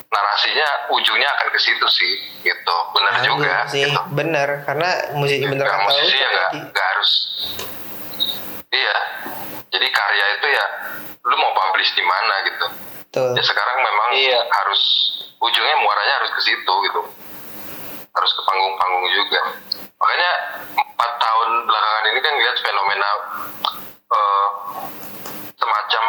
narasinya 0.08 0.68
ujungnya 0.96 1.28
akan 1.28 1.48
ke 1.52 1.60
situ 1.60 1.88
sih 1.92 2.14
gitu. 2.48 2.76
Benar 2.96 3.12
Nyambung 3.20 3.44
juga 3.44 3.68
sih 3.68 3.84
gitu. 3.84 4.00
bener 4.16 4.48
karena 4.64 4.90
musik 5.12 5.44
bener 5.44 5.66
Nggak, 5.68 5.76
kata 5.76 5.92
musisi 5.92 6.16
ya 6.16 6.30
nggak 6.72 6.88
harus 6.96 7.12
iya. 8.70 8.98
Jadi 9.68 9.88
karya 9.88 10.26
itu 10.34 10.48
ya 10.48 10.66
lu 11.22 11.36
mau 11.36 11.52
publish 11.52 11.92
di 11.92 12.04
mana 12.04 12.36
gitu. 12.46 12.66
Tuh. 13.12 13.32
ya 13.32 13.40
sekarang 13.42 13.80
memang 13.80 14.10
Iya. 14.12 14.44
harus 14.44 14.82
ujungnya 15.38 15.76
muaranya 15.78 16.14
harus 16.20 16.32
ke 16.32 16.42
situ 16.44 16.74
gitu. 16.84 17.02
Harus 18.12 18.32
ke 18.32 18.42
panggung-panggung 18.44 19.08
juga. 19.10 19.42
Makanya 19.96 20.32
empat 20.76 21.12
tahun 21.16 21.50
belakangan 21.64 22.06
ini 22.10 22.20
kan 22.20 22.34
lihat 22.36 22.56
fenomena 22.60 23.10
eh, 24.06 24.48
semacam 25.56 26.04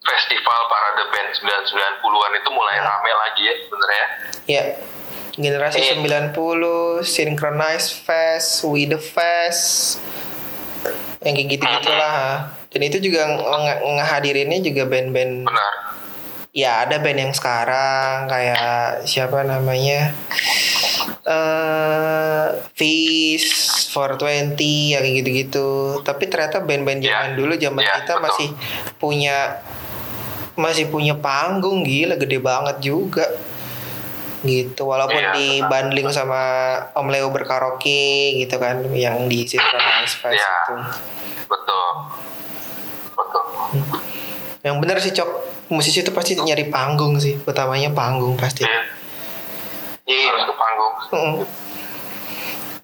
festival 0.00 0.60
parade 0.66 1.04
band 1.08 1.28
90-an 1.36 2.32
itu 2.34 2.48
mulai 2.50 2.76
rame 2.78 3.12
lagi 3.14 3.42
ya 3.44 3.54
sebenarnya. 3.62 4.06
Ya, 4.44 4.62
generasi 5.34 5.78
Iya. 5.78 6.00
90, 6.00 7.04
Synchronize 7.04 7.92
Fest, 7.94 8.64
We 8.64 8.84
The 8.84 8.96
Fest, 8.98 10.00
yang 11.20 11.34
kayak 11.34 11.48
gitu-gitulah. 11.50 12.46
Dan 12.68 12.80
itu 12.82 12.98
juga 13.00 13.26
nge- 13.26 13.80
ngehadirinnya 13.82 14.58
juga 14.60 14.82
band-band. 14.84 15.44
benar 15.44 15.74
Ya 16.50 16.82
ada 16.82 16.98
band 16.98 17.20
yang 17.20 17.30
sekarang 17.30 18.26
kayak 18.26 19.04
siapa 19.04 19.44
namanya? 19.44 20.10
eh 21.22 22.46
Feast, 22.72 23.92
420, 23.92 24.56
ya 24.90 24.98
kayak 24.98 25.14
gitu-gitu. 25.18 25.68
Tapi 26.00 26.24
ternyata 26.26 26.58
band-band 26.58 27.00
Ya. 27.00 27.20
zaman 27.20 27.30
dulu, 27.36 27.52
zaman 27.54 27.82
Ya, 27.84 28.00
kita 28.00 28.12
betul. 28.16 28.24
masih 28.24 28.48
punya 28.96 29.36
masih 30.56 30.90
punya 30.90 31.14
panggung 31.14 31.86
gila 31.86 32.16
gede 32.16 32.42
banget 32.42 32.82
juga 32.82 33.22
gitu 34.40 34.82
walaupun 34.84 35.18
Iya. 35.18 35.32
dibanding 35.32 36.08
sama 36.08 36.38
Om 36.92 37.08
Leo 37.08 37.26
berkaraoke 37.28 38.06
gitu 38.36 38.54
kan 38.56 38.86
yang 38.88 39.26
di 39.26 39.42
Synchronize 39.42 40.14
Fest 40.14 40.36
Iya. 40.36 40.54
itu 40.64 40.74
betul 41.44 41.86
betul 43.12 43.44
yang 44.60 44.78
bener 44.78 44.96
sih 44.96 45.10
cok 45.10 45.30
musisi 45.68 46.00
itu 46.00 46.10
pasti 46.10 46.34
nyari 46.34 46.66
panggung 46.66 47.16
sih 47.16 47.34
utamanya 47.40 47.90
panggung 47.90 48.34
pasti 48.34 48.62
Iya. 50.04 50.30
Ke 50.40 50.54
panggung 50.54 50.94
Mm. 51.08 51.34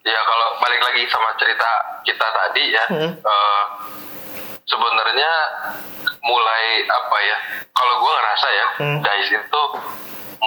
ya 0.03 0.21
kalau 0.21 0.49
balik 0.59 0.81
lagi 0.83 1.03
sama 1.07 1.33
cerita 1.35 1.71
kita 2.03 2.27
tadi 2.27 2.65
ya 2.69 2.85
Hmm. 2.87 3.11
eh, 3.15 3.65
sebenarnya 4.65 5.33
mulai 6.21 6.65
apa 6.83 7.17
ya 7.23 7.37
kalau 7.71 7.95
gue 7.97 8.13
ngerasa 8.13 8.49
ya 8.51 8.67
Hmm. 8.77 8.99
Dice 9.01 9.39
itu 9.39 9.63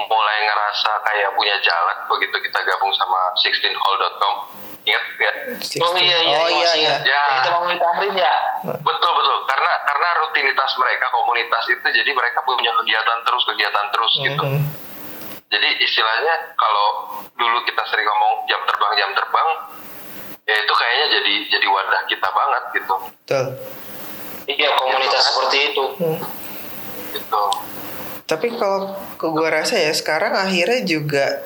mulai 0.05 0.37
ngerasa 0.43 0.91
kayak 1.01 1.29
punya 1.33 1.55
jalan 1.59 1.97
begitu 2.07 2.37
kita 2.39 2.59
gabung 2.61 2.93
sama 2.93 3.19
16hole.com 3.35 4.35
ingat 4.83 5.03
nggak 5.13 5.35
Oh 5.79 5.93
iya 5.95 6.19
iya. 6.21 6.37
Oh 6.37 6.49
iya 6.49 6.71
iya. 6.75 6.93
Ya. 7.01 7.21
Kita 7.39 7.49
ngomongin 7.51 7.75
Tamrin 7.77 8.13
ya. 8.13 8.33
betul 8.63 9.11
betul 9.13 9.37
karena 9.45 9.71
karena 9.83 10.07
rutinitas 10.21 10.71
mereka 10.75 11.05
komunitas 11.09 11.63
itu 11.67 11.83
jadi 11.83 12.09
mereka 12.09 12.39
punya 12.41 12.71
kegiatan 12.73 13.17
terus 13.21 13.43
kegiatan 13.45 13.85
terus 13.89 14.13
gitu 14.17 14.43
Mhm. 14.43 14.61
jadi 15.47 15.69
istilahnya 15.79 16.33
kalau 16.53 16.87
dulu 17.33 17.57
kita 17.63 17.83
sering 17.85 18.03
ngomong 18.03 18.43
jam 18.45 18.59
terbang 18.63 18.93
jam 18.95 19.11
terbang 19.11 19.49
ya 20.43 20.55
itu 20.57 20.73
kayaknya 20.73 21.05
jadi 21.13 21.33
jadi 21.49 21.67
wadah 21.67 22.01
kita 22.05 22.27
banget 22.29 22.63
gitu 22.73 22.95
Betul. 22.99 23.45
Iya 24.47 24.69
komunitas 24.73 25.21
seperti 25.25 25.57
itu. 25.67 25.83
Hmm. 25.99 26.19
gitu 27.09 27.43
Tapi 28.27 28.53
kalau 28.59 28.93
ke 29.15 29.27
gua 29.31 29.49
rasa 29.63 29.79
ya 29.79 29.95
sekarang 29.95 30.35
akhirnya 30.35 30.83
juga 30.83 31.41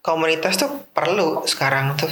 komunitas 0.00 0.54
tuh 0.54 0.70
perlu 0.94 1.42
sekarang 1.42 1.98
tuh 1.98 2.10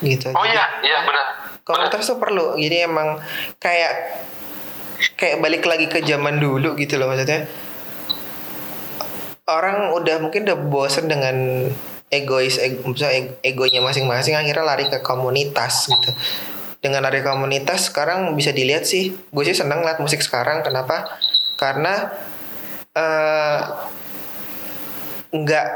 gitu. 0.00 0.32
oh 0.32 0.46
iya 0.48 0.80
iya 0.80 1.04
benar 1.04 1.42
komunitas 1.62 2.06
tuh 2.06 2.18
perlu. 2.18 2.58
Jadi 2.58 2.86
emang 2.86 3.18
kayak 3.58 4.22
kayak 5.18 5.38
balik 5.42 5.62
lagi 5.66 5.86
ke 5.90 6.02
zaman 6.02 6.38
dulu 6.38 6.74
gitu 6.78 6.98
loh 6.98 7.10
maksudnya. 7.10 7.46
Orang 9.46 9.90
udah 9.98 10.22
mungkin 10.22 10.46
udah 10.46 10.58
bosen 10.58 11.10
dengan 11.10 11.66
egois, 12.12 12.60
eg, 12.62 12.78
maksudnya 12.86 13.10
eg- 13.10 13.38
egonya 13.42 13.82
masing-masing 13.82 14.38
akhirnya 14.38 14.62
lari 14.62 14.86
ke 14.86 15.02
komunitas 15.02 15.90
gitu. 15.90 16.10
Dengan 16.82 17.06
lari 17.06 17.22
komunitas 17.22 17.90
sekarang 17.90 18.34
bisa 18.34 18.50
dilihat 18.50 18.86
sih, 18.86 19.14
gue 19.14 19.44
sih 19.46 19.54
seneng 19.54 19.82
liat 19.82 19.98
musik 20.02 20.22
sekarang. 20.22 20.62
Kenapa? 20.66 21.18
Karena 21.58 22.10
eh 22.92 23.60
nggak 25.32 25.66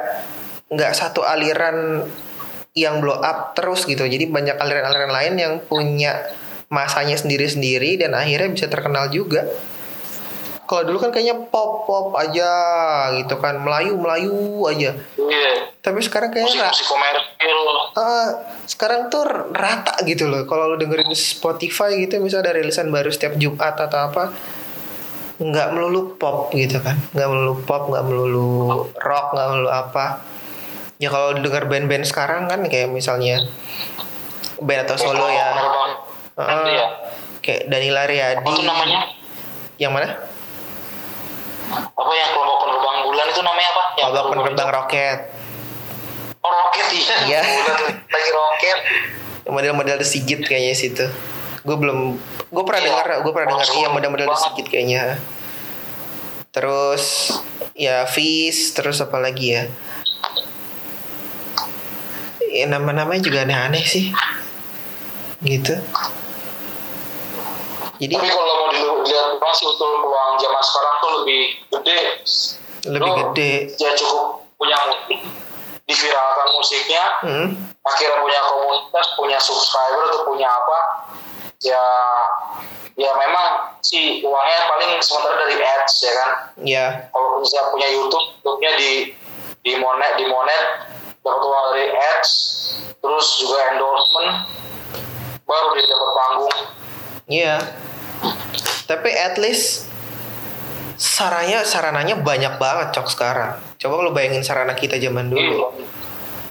nggak 0.69 0.93
satu 0.93 1.25
aliran 1.25 2.05
yang 2.77 3.01
blow 3.01 3.17
up 3.17 3.57
terus 3.57 3.89
gitu. 3.89 4.05
Jadi 4.05 4.29
banyak 4.29 4.61
aliran-aliran 4.61 5.13
lain 5.13 5.35
yang 5.41 5.53
punya 5.65 6.29
masanya 6.69 7.17
sendiri-sendiri 7.17 7.97
dan 7.97 8.13
akhirnya 8.13 8.53
bisa 8.53 8.67
terkenal 8.69 9.09
juga. 9.09 9.49
Kalau 10.67 10.83
dulu 10.83 10.99
kan 10.99 11.15
kayaknya 11.15 11.47
pop 11.47 11.87
pop 11.87 12.11
aja 12.19 12.51
gitu 13.15 13.39
kan, 13.39 13.63
Melayu 13.63 13.95
Melayu 13.97 14.67
aja. 14.67 14.99
Iya. 15.15 15.53
Tapi 15.79 16.03
sekarang 16.03 16.35
kayaknya 16.35 16.67
ra- 16.67 16.75
Musik-musik 16.75 16.91
komersil. 16.91 17.67
Ah, 17.95 18.29
sekarang 18.67 19.07
tuh 19.07 19.23
rata 19.55 19.95
gitu 20.03 20.27
loh. 20.27 20.43
Kalau 20.45 20.75
lu 20.75 20.77
dengerin 20.77 21.15
Spotify 21.15 21.95
gitu, 22.03 22.19
misalnya 22.19 22.51
ada 22.51 22.59
rilisan 22.59 22.91
baru 22.91 23.15
setiap 23.15 23.39
Jumat 23.39 23.79
atau 23.79 24.11
apa, 24.11 24.35
nggak 25.37 25.69
melulu 25.77 26.17
pop 26.17 26.49
gitu 26.51 26.81
kan, 26.81 26.97
nggak 27.13 27.29
melulu 27.29 27.55
pop, 27.69 27.93
nggak 27.93 28.05
melulu 28.09 28.49
rock, 28.97 29.27
nggak 29.37 29.49
melulu 29.53 29.69
apa. 29.69 30.25
Ya 30.97 31.13
kalau 31.13 31.37
denger 31.37 31.69
band-band 31.69 32.09
sekarang 32.09 32.49
kan 32.49 32.65
kayak 32.73 32.89
misalnya 32.89 33.45
band 34.57 34.89
atau 34.89 34.97
solo 34.97 35.29
ya, 35.29 35.53
Iya. 36.41 36.87
kayak 37.45 37.69
Danila 37.69 38.09
Riyadi. 38.09 38.49
Tuh 38.49 38.65
namanya? 38.65 39.13
Yang 39.77 39.93
mana? 39.93 40.09
Apa 41.97 42.13
yang 42.13 42.31
kelompok 42.33 42.59
penerbang 42.65 42.97
bulan 43.05 43.27
itu 43.29 43.43
namanya 43.45 43.69
apa? 43.73 43.83
Yang 43.93 44.09
Kelompok 44.09 44.31
penerbang 44.33 44.69
itu? 44.69 44.77
roket. 44.77 45.19
Oh 46.41 46.53
roket 46.53 46.87
iya. 46.95 47.17
Iya. 47.29 47.41
Lagi 48.09 48.31
roket. 48.33 48.79
Model-model 49.47 49.97
The 50.01 50.07
Sigit 50.07 50.41
kayaknya 50.43 50.73
situ. 50.73 51.07
Gue 51.63 51.77
belum, 51.77 52.17
gue 52.47 52.63
pernah 52.63 52.81
Iya. 52.81 52.89
dengar, 52.93 53.07
gue 53.23 53.33
pernah 53.35 53.49
dengar 53.55 53.67
iya 53.67 53.89
banget. 53.91 54.39
Sigit 54.39 54.67
kayaknya. 54.67 55.03
Terus 56.51 57.05
ya 57.77 58.07
Fizz, 58.07 58.73
terus 58.73 59.03
apa 59.03 59.19
lagi 59.21 59.53
ya? 59.53 59.65
Ya, 62.47 62.65
nama-namanya 62.67 63.21
juga 63.21 63.45
aneh-aneh 63.45 63.85
sih. 63.85 64.09
Gitu. 65.45 65.75
Jadi 67.97 68.13
Tapi 68.13 68.29
kalau 68.29 68.55
mau 68.55 68.69
dilihat 68.73 69.37
masih 69.37 69.65
utul 69.67 70.01
peluang 70.01 70.37
zaman 70.37 70.63
sekarang 70.63 70.95
tuh 71.01 71.11
lebih 71.21 71.43
gede. 71.73 72.01
lebih 72.87 73.11
Lu 73.11 73.17
gede. 73.33 73.53
Ya 73.77 73.91
cukup 73.93 74.47
punya 74.57 74.77
musik, 74.87 75.21
diviralkan 75.85 76.49
musiknya, 76.55 77.05
Hmm. 77.21 77.49
akhirnya 77.83 78.19
punya 78.21 78.41
komunitas, 78.47 79.07
punya 79.17 79.39
subscriber 79.41 80.07
atau 80.07 80.23
punya 80.25 80.49
apa? 80.49 80.79
Ya 81.65 81.85
ya 82.97 83.13
memang 83.13 83.77
sih 83.85 84.25
uangnya 84.25 84.61
paling 84.73 84.91
sementara 85.05 85.45
dari 85.45 85.57
ads 85.61 85.95
ya 86.01 86.13
kan. 86.17 86.31
Ya, 86.65 86.87
Kalau 87.13 87.41
misalnya 87.41 87.69
punya 87.73 87.89
YouTube, 87.93 88.27
YouTube-nya 88.41 88.73
di 88.77 88.93
di 89.61 89.73
monet, 89.77 90.17
di 90.17 90.25
monet 90.29 90.65
dapat 91.21 91.43
uang 91.43 91.67
dari 91.75 91.91
ads, 91.93 92.31
terus 93.03 93.27
juga 93.43 93.75
endorsement, 93.75 94.47
baru 95.45 95.67
dia 95.75 95.85
dapat 95.91 96.11
panggung. 96.15 96.57
iya. 97.27 97.57
Tapi 98.87 99.11
at 99.11 99.35
least 99.37 99.91
sarannya 100.97 101.67
sarananya 101.67 102.17
banyak 102.17 102.57
banget 102.57 102.95
cok 102.95 103.09
sekarang. 103.11 103.59
Coba 103.77 104.07
lu 104.07 104.15
bayangin 104.15 104.47
sarana 104.47 104.73
kita 104.79 104.97
zaman 104.97 105.29
dulu. 105.29 105.75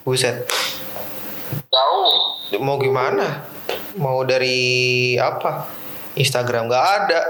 Buset. 0.04 0.46
Jauh. 1.72 2.38
mau 2.62 2.80
gimana 2.80 3.55
mau 3.96 4.24
dari 4.28 5.16
apa? 5.20 5.68
Instagram 6.16 6.72
nggak 6.72 6.88
ada. 7.02 7.22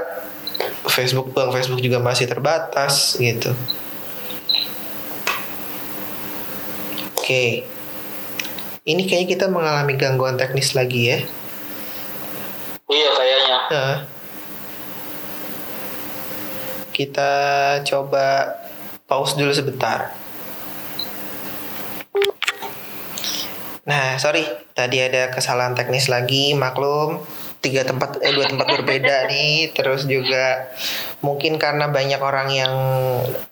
Facebook 0.86 1.34
bang 1.34 1.50
Facebook 1.52 1.82
juga 1.82 1.98
masih 2.00 2.30
terbatas 2.30 3.18
gitu. 3.18 3.52
Oke. 7.18 7.66
Ini 8.86 9.02
kayaknya 9.10 9.28
kita 9.34 9.46
mengalami 9.50 9.98
gangguan 9.98 10.38
teknis 10.38 10.78
lagi 10.78 11.10
ya. 11.10 11.20
Iya 12.86 13.10
kayaknya. 13.18 13.58
Nah, 13.74 13.98
kita 16.94 17.32
coba 17.82 18.54
pause 19.10 19.34
dulu 19.34 19.50
sebentar. 19.50 20.14
Nah, 23.86 24.18
sorry, 24.18 24.42
tadi 24.74 24.98
ada 24.98 25.30
kesalahan 25.30 25.78
teknis 25.78 26.10
lagi, 26.10 26.58
maklum. 26.58 27.22
Tiga 27.62 27.86
tempat, 27.86 28.18
eh 28.22 28.34
dua 28.34 28.50
tempat 28.50 28.82
berbeda 28.82 29.26
nih. 29.32 29.70
Terus 29.78 30.10
juga 30.10 30.74
mungkin 31.22 31.62
karena 31.62 31.86
banyak 31.90 32.18
orang 32.18 32.50
yang 32.50 32.74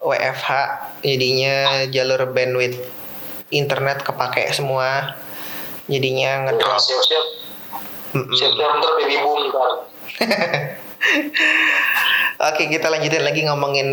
WFH, 0.02 0.50
jadinya 1.06 1.86
jalur 1.86 2.34
bandwidth 2.34 2.82
internet 3.54 4.02
kepake 4.02 4.50
semua. 4.50 5.13
Jadinya 5.86 6.50
ngedrop. 6.50 6.82
siap-siap. 6.82 7.26
Siap-siap 8.13 8.72
ntar 8.82 8.91
baby 8.98 9.17
boom 9.22 9.54
ntar. 9.54 9.69
Oke 12.50 12.72
kita 12.72 12.89
lanjutin 12.89 13.22
lagi 13.22 13.46
ngomongin 13.46 13.89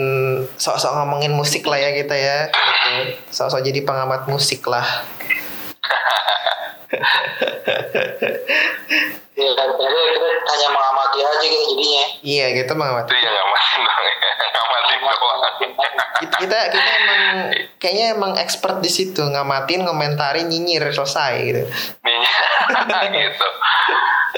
sok-sok 0.57 1.05
ngomongin 1.05 1.35
musik 1.35 1.67
lah 1.67 1.79
ya 1.79 1.91
kita 1.93 2.15
ya 2.15 2.37
sok-sok 3.31 3.67
jadi 3.67 3.83
pengamat 3.83 4.31
musik 4.31 4.63
lah 4.67 4.87
Ya, 9.41 9.51
akhirnya 9.57 10.05
kita 10.13 10.29
hanya 10.53 10.69
mengamati 10.69 11.19
aja 11.25 11.41
gitu 11.41 11.65
jadinya. 11.73 12.05
iya 12.21 12.47
kita 12.53 12.77
mengamati. 12.77 13.15
Itu 13.15 13.25
yang 13.25 13.37
ngamatin 13.41 13.81
dong. 13.81 14.67
Ngamatin 14.69 15.01
doang. 15.01 15.41
kita 16.21 16.37
kita, 16.45 16.59
kita 16.77 16.91
emang 17.01 17.23
kayaknya 17.81 18.07
emang 18.13 18.33
expert 18.37 18.85
di 18.85 18.91
situ. 18.93 19.23
Ngamatin 19.25 19.89
ngomentarin 19.89 20.45
nyinyir 20.51 20.93
selesai 20.93 21.35
gitu. 21.47 21.63
Nih, 22.05 22.21
gitu. 23.17 23.47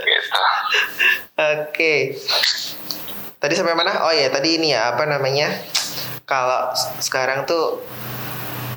Gitu. 0.07 0.41
Oke. 1.41 1.95
Tadi 3.43 3.53
sampai 3.59 3.75
mana? 3.75 4.07
Oh 4.07 4.15
ya 4.15 4.31
tadi 4.31 4.61
ini 4.61 4.71
ya 4.71 4.95
apa 4.95 5.03
namanya? 5.09 5.51
Kalau 6.23 6.71
sekarang 7.03 7.43
tuh 7.43 7.83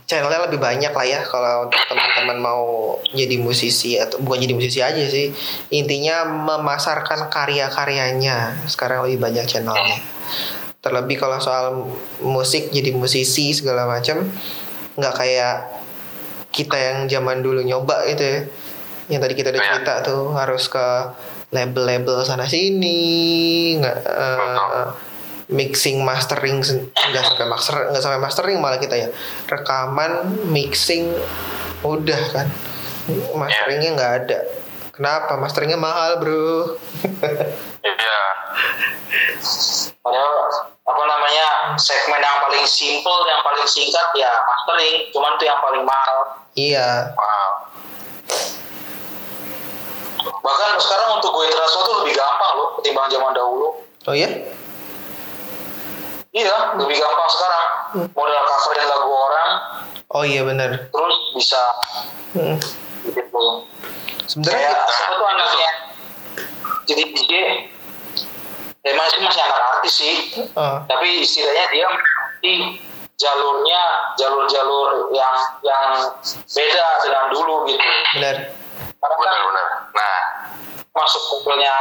channelnya 0.05 0.45
lebih 0.45 0.61
banyak 0.61 0.93
lah 0.93 1.05
ya 1.05 1.21
kalau 1.25 1.65
untuk 1.65 1.81
teman-teman 1.89 2.37
mau 2.37 2.63
jadi 3.09 3.41
musisi 3.41 3.97
atau 3.97 4.21
bukan 4.21 4.37
jadi 4.45 4.53
musisi 4.53 4.79
aja 4.81 5.03
sih. 5.09 5.33
Intinya 5.73 6.25
memasarkan 6.25 7.29
karya-karyanya. 7.33 8.65
Sekarang 8.69 9.05
lebih 9.09 9.17
banyak 9.17 9.45
channelnya. 9.49 9.97
Terlebih 10.81 11.17
kalau 11.17 11.41
soal 11.41 11.89
musik 12.21 12.69
jadi 12.69 12.93
musisi 12.93 13.49
segala 13.51 13.89
macam 13.89 14.29
nggak 14.95 15.13
kayak 15.17 15.55
kita 16.53 16.77
yang 16.77 16.97
zaman 17.09 17.41
dulu 17.41 17.65
nyoba 17.65 18.05
gitu 18.05 18.21
ya. 18.23 18.39
Yang 19.09 19.19
tadi 19.25 19.33
kita 19.33 19.49
udah 19.53 19.61
Iya. 19.61 19.69
cerita 19.73 19.93
tuh 20.05 20.21
harus 20.37 20.69
ke 20.69 20.87
label-label 21.49 22.21
sana 22.21 22.45
sini 22.45 23.01
nggak 23.81 23.97
eh, 24.05 24.87
mixing 25.45 26.01
mastering 26.01 26.65
sen- 26.65 26.89
nggak 26.89 27.23
sampai 27.23 27.45
master 27.45 27.75
nggak 27.93 28.03
sampai 28.03 28.19
mastering 28.21 28.57
malah 28.57 28.81
kita 28.81 28.97
ya 28.97 29.09
rekaman 29.45 30.41
mixing 30.49 31.13
udah 31.85 32.21
kan 32.33 32.47
masteringnya 33.37 33.93
nggak 33.93 34.13
ada 34.25 34.39
kenapa 34.89 35.37
masteringnya 35.37 35.77
mahal 35.77 36.17
bro 36.17 36.77
ya 37.85 37.93
Iya. 37.95 38.19
Padahal 40.01 40.33
apa 40.85 41.03
namanya 41.05 41.45
segmen 41.77 42.21
yang 42.21 42.37
paling 42.41 42.65
simple, 42.65 43.25
yang 43.25 43.41
paling 43.41 43.65
singkat 43.65 44.07
ya 44.17 44.29
mastering, 44.43 45.09
cuman 45.13 45.37
itu 45.37 45.45
yang 45.45 45.59
paling 45.61 45.83
mahal. 45.85 46.17
Iya. 46.53 47.13
Wow. 47.13 47.49
Bahkan 50.41 50.69
sekarang 50.81 51.09
untuk 51.21 51.31
gue 51.33 51.45
transfer 51.49 51.81
tuh 51.85 51.95
lebih 52.05 52.13
gampang 52.17 52.51
loh 52.57 52.67
ketimbang 52.81 53.07
zaman 53.09 53.31
dahulu. 53.33 53.67
Oh 54.05 54.15
ya? 54.15 54.29
Iya, 56.36 56.75
lebih 56.75 56.99
gampang 56.99 57.29
sekarang. 57.31 57.65
Model 58.11 58.43
coverin 58.43 58.86
lagu 58.86 59.07
orang, 59.09 59.51
Oh 60.11 60.21
iya 60.21 60.43
benar. 60.43 60.69
terus 60.86 61.15
bisa 61.31 61.61
Hmm. 62.31 62.59
gitu. 63.05 63.43
Sebenarnya 64.25 64.67
Kayak 64.75 64.91
siapa 64.91 65.13
tuh 65.15 65.27
anaknya? 65.29 65.71
Jadi 66.86 67.01
DJ, 67.09 67.31
ya 68.81 68.91
masih 68.93 69.17
masih 69.21 69.41
anak 69.41 69.59
artis 69.71 69.93
sih. 69.95 70.15
oh, 70.53 70.83
tapi 70.86 71.23
istilahnya 71.23 71.71
dia 71.71 71.88
di 72.41 72.53
jalurnya 73.15 73.81
jalur-jalur 74.13 75.07
yang 75.09 75.33
yang 75.63 75.88
beda 76.27 76.88
dengan 77.01 77.25
dulu 77.31 77.63
gitu 77.63 77.79
benar. 78.13 78.36
karena 78.75 79.15
kan 79.15 79.17
Benar-benar. 79.17 79.67
Nah, 79.89 80.15
masuk 80.93 81.21
kumpulnya 81.31 81.73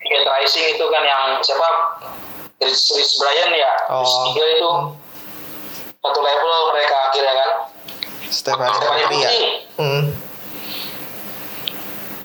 Get 0.00 0.26
Rising 0.26 0.74
itu 0.74 0.84
kan 0.84 1.02
yang 1.02 1.22
siapa 1.40 1.68
Rich, 2.60 2.92
Rich 2.92 3.12
Brian 3.16 3.50
ya 3.50 3.72
Oh. 3.88 4.00
Rich 4.00 4.14
Tiga 4.28 4.44
itu 4.50 4.70
satu 5.96 6.18
level 6.18 6.50
mereka 6.70 6.96
akhirnya 7.06 7.34
kan 7.34 7.50
Stefan. 8.26 8.70
Stefan 8.70 9.10
ya. 9.18 9.30
Hmm. 9.74 10.02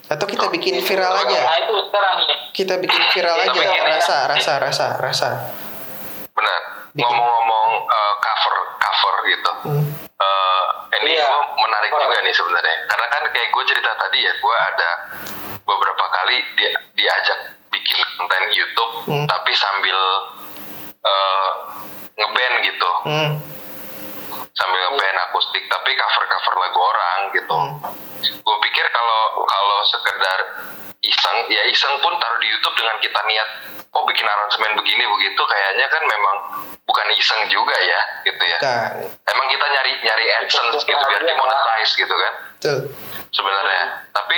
Atau 0.06 0.26
kita 0.28 0.46
bikin 0.48 0.78
viral 0.80 1.12
nah 1.12 1.26
aja. 1.26 1.40
itu 1.58 1.74
sekarang 1.84 2.16
nih 2.22 2.38
Kita 2.54 2.74
bikin 2.78 3.02
viral 3.12 3.38
aja. 3.42 3.58
ya. 3.58 3.82
Rasa, 3.90 4.18
rasa, 4.30 4.54
rasa, 4.60 4.86
rasa. 4.96 5.30
benar. 6.30 6.62
Ngomong-ngomong 6.94 7.70
eh, 7.84 8.14
cover 8.18 8.56
cover 8.78 9.16
gitu. 9.26 9.52
Hmm. 9.66 9.86
Eh, 10.16 10.64
ini 11.02 11.12
Iya. 11.12 11.26
gue 11.26 11.42
menarik 11.58 11.90
Cover. 11.90 12.06
juga 12.06 12.18
nih 12.22 12.34
sebenarnya. 12.34 12.76
Karena 12.86 13.08
kan 13.10 13.24
kayak 13.28 13.50
gue 13.50 13.64
cerita 13.66 13.92
tadi 13.98 14.20
ya, 14.22 14.34
gue 14.36 14.56
ada 14.64 14.90
beberapa 15.66 16.06
kali 16.08 16.38
dia 16.54 16.70
diajak 16.94 17.40
bikin 17.76 18.00
konten 18.16 18.44
YouTube, 18.50 18.94
Hmm. 19.06 19.26
tapi 19.28 19.52
sambil 19.52 20.00
eh, 21.06 21.50
ngeband 22.16 22.56
gitu, 22.64 22.92
Hmm. 23.06 23.32
sambil 24.52 24.80
ngeband 24.90 25.18
akustik, 25.22 25.62
tapi 25.68 25.94
cover-cover 25.94 26.54
lagu 26.58 26.80
orang 26.82 27.20
gitu. 27.30 27.56
Hmm. 27.56 27.78
gue 28.26 28.58
pikir 28.64 28.86
kalau 28.90 29.22
kalau 29.46 29.80
sekedar 29.86 30.40
iseng 31.00 31.38
ya 31.46 31.62
iseng 31.70 31.94
pun 32.02 32.10
taruh 32.18 32.42
di 32.42 32.50
YouTube 32.50 32.74
dengan 32.74 32.98
kita 32.98 33.22
niat 33.22 33.50
oh 33.94 34.02
bikin 34.02 34.26
aransemen 34.26 34.74
begini 34.74 35.06
begitu 35.06 35.38
kayaknya 35.38 35.86
kan 35.86 36.02
memang 36.02 36.36
bukan 36.84 37.08
iseng 37.14 37.46
juga 37.46 37.78
ya 37.78 38.02
gitu 38.26 38.42
ya 38.42 38.58
Bukan. 38.58 38.92
emang 39.30 39.48
kita 39.48 39.66
nyari 39.70 39.92
nyari 40.02 40.26
adsense 40.42 40.82
gitu 40.82 40.98
biar 41.06 41.22
dimonetize 41.22 41.94
gitu 41.94 42.16
kan 42.18 42.34
Betul. 42.58 42.80
sebenarnya 43.30 43.84
tapi 44.10 44.38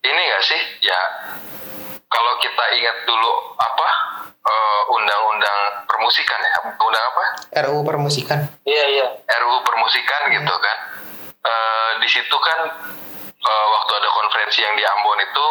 ini 0.00 0.20
gak 0.24 0.44
sih 0.48 0.60
ya 0.80 1.00
kalau 2.10 2.32
kita 2.42 2.64
ingat 2.74 2.96
dulu 3.06 3.54
apa 3.54 3.88
eh, 4.42 4.82
undang-undang 4.90 5.58
permusikan 5.86 6.40
ya 6.42 6.58
undang 6.74 7.04
apa 7.14 7.24
RUU 7.70 7.86
permusikan. 7.86 8.38
iya 8.66 8.84
iya 8.90 9.06
RUU 9.40 9.58
permusikan 9.62 10.34
gitu 10.34 10.54
kan. 10.58 10.78
Eh, 11.40 11.90
di 12.02 12.08
situ 12.10 12.36
kan 12.36 12.58
eh, 13.30 13.66
waktu 13.70 13.92
ada 13.94 14.08
konferensi 14.10 14.60
yang 14.60 14.74
di 14.74 14.84
Ambon 14.84 15.20
itu 15.22 15.46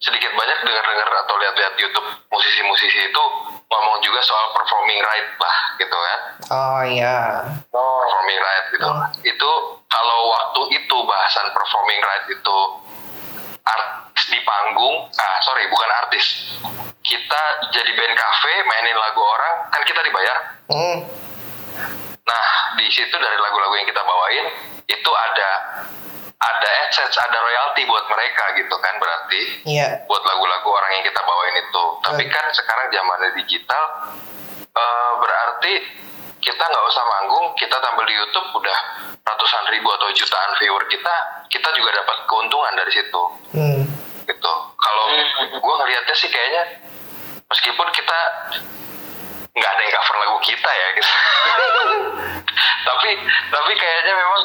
sedikit 0.00 0.32
banyak 0.36 0.58
dengar-dengar 0.64 1.08
atau 1.24 1.34
lihat-lihat 1.40 1.74
YouTube 1.80 2.08
musisi-musisi 2.28 3.08
itu 3.08 3.22
ngomong 3.72 3.96
juga 4.04 4.20
soal 4.20 4.52
performing 4.52 5.00
right 5.00 5.28
lah 5.40 5.56
gitu 5.80 5.96
kan. 5.96 6.18
Oh 6.52 6.80
iya. 6.84 7.18
oh 7.72 8.04
Performing 8.04 8.40
right 8.40 8.66
gitu. 8.72 8.88
Hmm. 8.88 9.08
Itu 9.24 9.50
kalau 9.88 10.18
waktu 10.32 10.60
itu 10.76 10.96
bahasan 11.08 11.48
performing 11.56 12.00
right 12.04 12.26
itu 12.28 12.56
di 14.34 14.40
panggung, 14.42 15.06
ah 15.14 15.38
sorry 15.46 15.70
bukan 15.70 15.90
artis. 16.02 16.26
Kita 16.98 17.42
jadi 17.70 17.90
band 17.94 18.14
cafe 18.18 18.52
mainin 18.66 18.98
lagu 18.98 19.22
orang 19.22 19.54
kan 19.70 19.82
kita 19.86 20.00
dibayar. 20.02 20.36
Hmm. 20.66 20.96
Nah, 22.24 22.46
di 22.74 22.88
situ 22.90 23.14
dari 23.14 23.38
lagu-lagu 23.38 23.74
yang 23.78 23.86
kita 23.86 24.02
bawain 24.02 24.46
itu 24.90 25.10
ada 25.12 25.50
ada 26.34 26.70
adsense, 26.84 27.14
ada 27.16 27.38
royalti 27.38 27.86
buat 27.86 28.04
mereka 28.10 28.44
gitu 28.58 28.74
kan 28.76 28.94
berarti 28.98 29.40
Iya. 29.64 30.04
buat 30.04 30.20
lagu-lagu 30.26 30.68
orang 30.68 30.90
yang 30.98 31.04
kita 31.06 31.20
bawain 31.22 31.56
itu. 31.56 31.84
Tapi 32.02 32.24
kan 32.28 32.44
sekarang 32.50 32.86
zamannya 32.90 33.30
digital 33.38 33.84
eh, 34.74 35.12
berarti 35.22 35.72
kita 36.42 36.60
nggak 36.60 36.84
usah 36.84 37.04
manggung, 37.06 37.46
kita 37.56 37.76
tampil 37.80 38.04
di 38.04 38.12
YouTube 38.12 38.48
udah 38.52 38.78
ratusan 39.24 39.64
ribu 39.72 39.88
atau 39.88 40.08
jutaan 40.12 40.52
viewer 40.60 40.84
kita, 40.90 41.14
kita 41.48 41.68
juga 41.72 41.90
dapat 41.96 42.16
keuntungan 42.28 42.72
dari 42.76 42.92
situ 42.92 43.22
Hmm. 43.54 43.80
Gitu. 44.24 44.52
Kalau 44.74 45.04
Hmm. 45.04 45.52
gue 45.54 45.74
ngelihatnya 45.78 46.14
sih 46.14 46.28
kayaknya 46.28 46.62
meskipun 47.44 47.88
kita 47.90 48.18
nggak 49.54 49.70
ada 49.70 49.80
yang 49.80 49.94
cover 49.94 50.16
lagu 50.18 50.38
kita 50.40 50.70
ya 50.70 50.88
gitu. 50.96 51.12
tapi 52.88 53.10
tapi 53.48 53.72
kayaknya 53.74 54.12
memang 54.12 54.42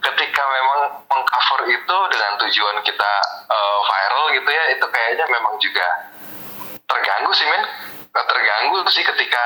ketika 0.00 0.42
memang 0.42 0.80
mengcover 1.06 1.60
itu 1.68 1.96
dengan 2.10 2.32
tujuan 2.40 2.76
kita 2.82 3.12
eh, 3.46 3.78
viral 3.84 4.24
gitu 4.34 4.50
ya 4.50 4.64
itu 4.72 4.86
kayaknya 4.86 5.24
memang 5.28 5.54
juga 5.56 5.86
terganggu 6.84 7.30
sih 7.30 7.46
men 7.46 7.62
terganggu 8.10 8.82
sih 8.90 9.04
ketika 9.06 9.42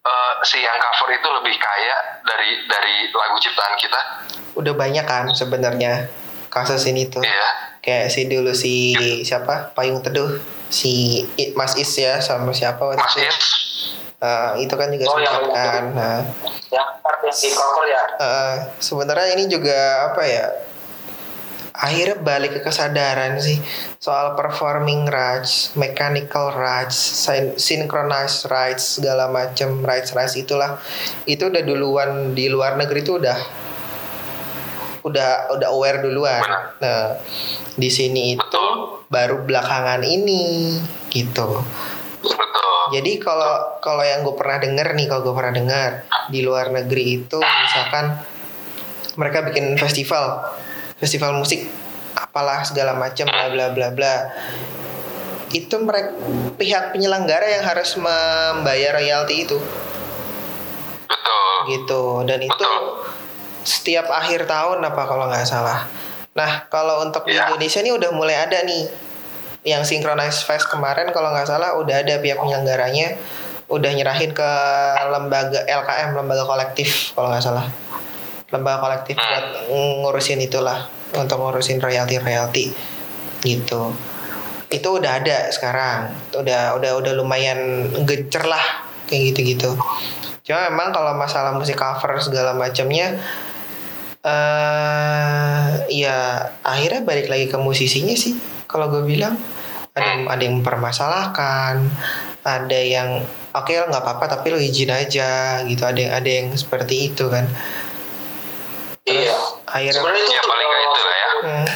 eh, 0.00 0.32
si 0.42 0.64
yang 0.64 0.78
cover 0.80 1.12
itu 1.12 1.28
lebih 1.28 1.54
kaya 1.58 1.96
dari 2.24 2.64
dari 2.64 2.94
lagu 3.12 3.36
ciptaan 3.36 3.76
kita 3.76 4.00
Udah 4.56 4.74
banyak 4.74 5.04
kan 5.04 5.28
sebenarnya 5.30 6.08
kasus 6.48 6.84
ini 6.84 7.06
tuh. 7.06 7.20
iya 7.20 7.48
Kayak 7.78 8.10
si 8.10 8.26
dulu 8.26 8.52
si 8.52 8.92
siapa? 9.22 9.72
Payung 9.72 10.00
Teduh. 10.00 10.36
Si 10.68 11.24
Mas 11.52 11.72
Is 11.74 11.88
ya 11.94 12.18
sama 12.18 12.50
siapa 12.50 12.82
waktu 12.82 12.98
Mas 12.98 13.14
itu. 13.14 13.24
Is 13.24 13.40
Eh, 14.18 14.66
itu 14.66 14.74
kan 14.74 14.90
juga 14.90 15.06
Oh, 15.06 15.14
yang 15.16 15.30
sempat 15.30 15.46
Payung 15.46 15.54
kan. 15.54 15.84
Nah, 15.94 16.18
yang 16.68 16.88
artis 16.98 17.38
di 17.38 17.50
cover 17.50 17.86
ya 17.86 18.02
eh, 18.18 18.54
sebenarnya 18.76 19.28
ini 19.32 19.46
juga 19.46 19.78
apa 20.10 20.22
ya? 20.22 20.46
Akhirnya 21.70 22.18
balik 22.18 22.58
ke 22.58 22.66
kesadaran 22.66 23.38
sih 23.38 23.62
soal 23.96 24.34
performing 24.34 25.06
rights, 25.06 25.70
mechanical 25.72 26.50
rights, 26.50 26.98
syn- 26.98 27.54
synchronized 27.54 28.50
rights 28.50 28.98
segala 28.98 29.30
macam 29.30 29.78
rights 29.80 30.10
rights 30.10 30.34
itulah 30.34 30.82
itu 31.22 31.46
udah 31.46 31.62
duluan 31.62 32.34
di 32.34 32.50
luar 32.50 32.74
negeri 32.74 32.98
itu 32.98 33.14
udah 33.14 33.38
udah 35.02 35.54
udah 35.54 35.68
aware 35.70 36.02
duluan. 36.02 36.42
Nah, 36.82 37.18
di 37.78 37.90
sini 37.90 38.34
itu 38.34 38.42
Betul. 38.42 39.06
baru 39.06 39.46
belakangan 39.46 40.02
ini 40.02 40.78
gitu. 41.12 41.62
betul 42.18 42.76
Jadi 42.90 43.20
kalau 43.20 43.78
kalau 43.78 44.02
yang 44.02 44.26
gue 44.26 44.34
pernah 44.34 44.58
denger 44.58 44.88
nih, 44.96 45.06
kalau 45.06 45.22
gue 45.30 45.34
pernah 45.36 45.54
dengar 45.54 45.90
di 46.32 46.40
luar 46.42 46.72
negeri 46.72 47.22
itu 47.22 47.38
misalkan 47.38 48.18
mereka 49.18 49.44
bikin 49.50 49.74
festival, 49.76 50.54
festival 50.96 51.36
musik, 51.36 51.68
apalah 52.16 52.62
segala 52.64 52.94
macam, 52.94 53.26
bla 53.28 53.46
bla 53.50 53.66
bla 53.74 53.88
bla. 53.92 54.14
Itu 55.48 55.80
mereka 55.80 56.12
pihak 56.60 56.92
penyelenggara 56.92 57.60
yang 57.60 57.64
harus 57.64 57.96
membayar 57.96 59.00
royalti 59.00 59.48
itu, 59.48 59.58
betul 61.08 61.48
gitu. 61.72 62.02
Dan 62.28 62.40
itu 62.44 62.52
Betul. 62.52 63.17
Setiap 63.62 64.10
akhir 64.10 64.46
tahun 64.46 64.82
apa 64.82 65.02
kalau 65.06 65.26
nggak 65.30 65.46
salah. 65.46 65.86
Nah 66.34 66.66
kalau 66.70 67.02
untuk 67.06 67.26
di 67.26 67.34
Iya. 67.34 67.50
Indonesia 67.50 67.80
ini 67.82 67.92
udah 67.94 68.10
mulai 68.14 68.36
ada 68.38 68.62
nih. 68.62 68.86
Yang 69.66 69.90
Synchronize 69.90 70.46
Fest 70.46 70.70
kemarin 70.70 71.10
kalau 71.10 71.34
nggak 71.34 71.48
salah 71.50 71.74
udah 71.76 72.02
ada 72.02 72.18
pihak 72.22 72.38
penyelenggaranya. 72.38 73.18
Udah 73.68 73.92
nyerahin 73.92 74.32
ke 74.32 74.50
lembaga 75.12 75.60
LKM 75.68 76.16
lembaga 76.16 76.44
kolektif 76.48 77.12
kalau 77.12 77.28
nggak 77.28 77.44
salah. 77.44 77.66
Lembaga 78.48 78.80
kolektif 78.80 79.18
buat 79.18 79.68
ngurusin 79.68 80.40
itulah 80.40 80.88
untuk 81.12 81.36
ngurusin 81.36 81.76
royalti 81.82 82.16
royalti 82.16 82.72
gitu. 83.44 83.92
Itu 84.72 84.88
udah 84.96 85.20
ada 85.20 85.52
sekarang. 85.52 86.16
Udah 86.32 86.80
udah 86.80 86.96
udah 86.96 87.12
lumayan 87.12 87.92
gencer 88.08 88.48
lah 88.48 88.88
kayak 89.08 89.32
gitu 89.32 89.40
gitu 89.56 89.70
cuma 90.44 90.68
memang 90.68 90.92
kalau 90.92 91.12
masalah 91.16 91.52
musik 91.56 91.76
cover 91.76 92.20
segala 92.20 92.52
macamnya 92.52 93.16
eh 94.22 95.66
ya 95.94 96.18
akhirnya 96.66 97.06
balik 97.06 97.30
lagi 97.30 97.46
ke 97.46 97.58
musisinya 97.58 98.14
sih. 98.18 98.34
Kalau 98.68 98.90
gue 98.90 99.02
bilang 99.06 99.38
ada 99.94 100.06
yang 100.06 100.22
ada 100.30 100.42
yang 100.42 100.54
mempermasalahkan 100.62 101.76
ada 102.46 102.80
yang 102.80 103.20
oke 103.52 103.72
lah 103.74 103.86
nggak 103.90 104.04
apa-apa 104.04 104.24
tapi 104.38 104.54
lo 104.54 104.58
izin 104.58 104.90
aja 104.90 105.62
gitu. 105.64 105.82
Ada 105.84 105.98
yang 105.98 106.12
ada 106.12 106.30
yang 106.30 106.46
seperti 106.54 107.12
itu 107.12 107.26
kan. 107.28 107.46
Iya. 109.08 109.32
akhirnya 109.64 110.04
sebenarnya 110.04 110.20
itu 110.20 110.32
ya 110.36 110.42
paling 110.44 110.66
nggak 110.68 110.82
itu 110.84 111.00
lah 111.00 111.16
ya. 111.16 111.28
Hmm, 111.38 111.66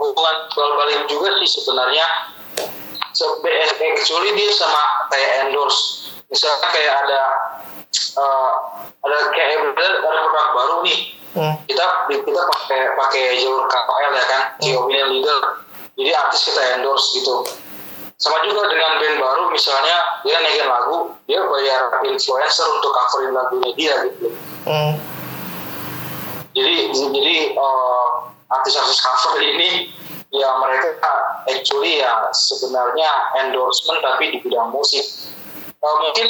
hubungan 0.00 0.36
jual 0.48 0.70
balik 0.80 1.00
juga 1.12 1.28
sih 1.44 1.50
sebenarnya. 1.60 2.06
So, 3.12 3.42
eh, 3.44 3.68
actually 3.68 4.32
dia 4.32 4.48
sama 4.54 5.10
kayak 5.12 5.50
endorse 5.50 5.99
misalnya 6.30 6.68
kayak 6.70 6.94
ada 7.06 7.20
uh, 8.16 8.52
ada 9.02 9.16
kayak 9.34 9.48
ada 9.74 10.20
produk 10.24 10.48
baru 10.54 10.76
nih. 10.86 11.00
Hmm. 11.30 11.54
kita 11.62 12.10
kita 12.10 12.42
pakai 12.42 12.90
pakai 12.98 13.38
jalur 13.38 13.70
KOL 13.70 14.12
ya 14.18 14.24
kan 14.26 14.42
key 14.58 14.74
opinion 14.74 15.14
leader. 15.14 15.62
Jadi 15.94 16.10
artis 16.10 16.42
kita 16.50 16.62
endorse 16.74 17.06
gitu. 17.14 17.46
Sama 18.18 18.42
juga 18.42 18.66
dengan 18.66 18.98
band 18.98 19.16
baru 19.22 19.42
misalnya 19.54 19.96
dia 20.26 20.36
naikin 20.42 20.66
lagu 20.66 21.14
dia 21.30 21.40
bayar 21.46 22.02
influencer 22.02 22.66
untuk 22.66 22.90
coverin 22.92 23.32
lagunya 23.32 23.70
dia 23.78 23.94
gitu. 24.10 24.28
Hmm. 24.66 24.98
jadi 26.52 26.90
jadi 26.92 27.36
eh, 27.56 28.08
artis-artis 28.50 28.98
cover 29.00 29.40
ini 29.40 29.88
ya 30.34 30.50
mereka 30.60 30.94
actually 31.46 32.02
ya 32.02 32.28
sebenarnya 32.34 33.08
endorsement 33.40 34.02
tapi 34.02 34.34
di 34.34 34.38
bidang 34.42 34.68
musik 34.74 35.02
Eh, 35.80 35.96
mungkin 36.04 36.26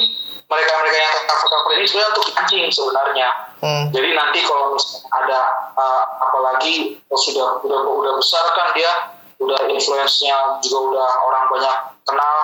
mereka-mereka 0.46 0.98
yang 0.98 1.16
cover-cover 1.26 1.72
ini 1.78 1.86
sebenarnya 1.86 2.11
untuk 2.14 2.26
anjing 2.38 2.64
sebenarnya 2.70 3.28
Hmm. 3.61 3.92
jadi 3.92 4.16
nanti 4.16 4.40
kalau 4.48 4.72
misalnya 4.72 5.05
ada 5.12 5.40
uh, 5.76 6.05
apalagi 6.16 6.96
sudah 7.12 7.61
udah 7.61 7.80
udah 7.92 8.12
besar 8.16 8.40
kan 8.57 8.72
dia 8.72 8.88
udah 9.36 9.68
influence-nya 9.68 10.61
juga 10.64 10.78
udah 10.92 11.11
orang 11.28 11.44
banyak 11.53 11.76
kenal. 12.09 12.36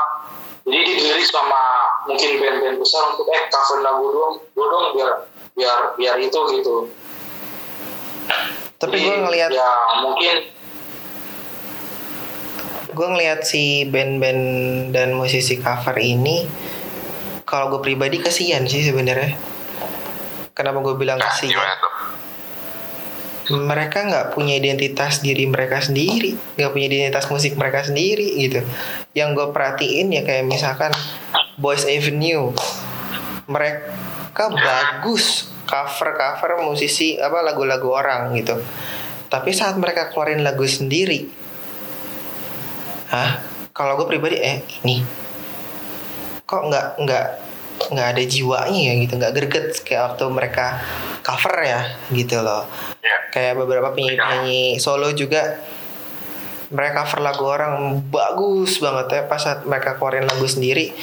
Jadi 0.66 0.80
dilirik 0.82 1.24
sama 1.24 1.88
mungkin 2.04 2.36
band-band 2.36 2.76
besar 2.82 3.16
untuk 3.16 3.32
eh 3.32 3.48
cover 3.48 3.80
lagu 3.80 4.04
dong, 4.12 4.32
dong 4.52 4.84
biar 4.98 5.10
biar 5.56 5.78
biar 5.96 6.14
itu 6.20 6.38
gitu. 6.58 6.90
Tapi 8.76 8.96
gue 9.00 9.16
ngelihat 9.24 9.56
ya 9.56 9.72
mungkin 10.04 10.34
gue 12.92 13.08
ngelihat 13.08 13.40
si 13.46 13.88
band-band 13.88 14.42
dan 14.92 15.16
musisi 15.16 15.56
cover 15.60 15.96
ini 15.96 16.44
kalau 17.46 17.70
gue 17.72 17.80
pribadi 17.80 18.18
kasihan 18.18 18.66
sih 18.66 18.82
sebenarnya. 18.82 19.38
Kenapa 20.52 20.82
gue 20.82 20.94
bilang 20.98 21.22
Nah, 21.22 21.30
kasihan? 21.30 21.78
mereka 23.46 24.02
nggak 24.02 24.34
punya 24.34 24.58
identitas 24.58 25.22
diri 25.22 25.46
mereka 25.46 25.78
sendiri 25.78 26.34
nggak 26.58 26.72
punya 26.74 26.90
identitas 26.90 27.30
musik 27.30 27.54
mereka 27.54 27.86
sendiri 27.86 28.34
gitu. 28.42 28.66
Yang 29.14 29.28
gue 29.38 29.46
perhatiin 29.54 30.10
ya 30.10 30.26
kayak 30.26 30.50
misalkan 30.50 30.90
Boys 31.54 31.86
Avenue. 31.86 32.50
Mereka 33.46 34.50
bagus 34.50 35.46
cover 35.62 36.18
cover 36.18 36.50
musisi 36.66 37.14
apa 37.22 37.46
lagu-lagu 37.46 37.86
orang 37.94 38.34
gitu. 38.34 38.58
Tapi 39.30 39.54
saat 39.54 39.78
mereka 39.78 40.10
keluarin 40.10 40.42
lagu 40.42 40.66
sendiri 40.66 41.46
ah 43.06 43.38
kalau 43.70 43.94
gue 44.02 44.06
pribadi 44.10 44.42
eh 44.42 44.66
ini 44.82 45.25
kok 46.46 46.62
nggak 46.70 46.86
nggak 47.02 47.26
nggak 47.90 48.08
ada 48.16 48.22
jiwanya 48.22 48.80
ya 48.80 48.94
gitu. 49.02 49.12
Nggak 49.18 49.34
greget 49.34 49.66
kayak 49.82 50.14
waktu 50.14 50.24
mereka 50.30 50.78
cover 51.20 51.54
ya 51.60 51.80
gitu 52.14 52.40
loh. 52.40 52.64
Ya. 53.02 53.18
kayak 53.34 53.58
beberapa 53.60 53.92
penyanyi-penyanyi 53.92 54.80
solo 54.80 55.12
juga 55.12 55.60
mereka 56.72 57.04
cover 57.04 57.20
lagu 57.20 57.44
orang 57.44 58.00
bagus 58.08 58.78
banget 58.78 59.06
ya. 59.10 59.20
Pas 59.26 59.42
saat 59.42 59.66
mereka 59.66 59.98
keluarin 59.98 60.24
lagu 60.24 60.46
sendiri 60.46 60.94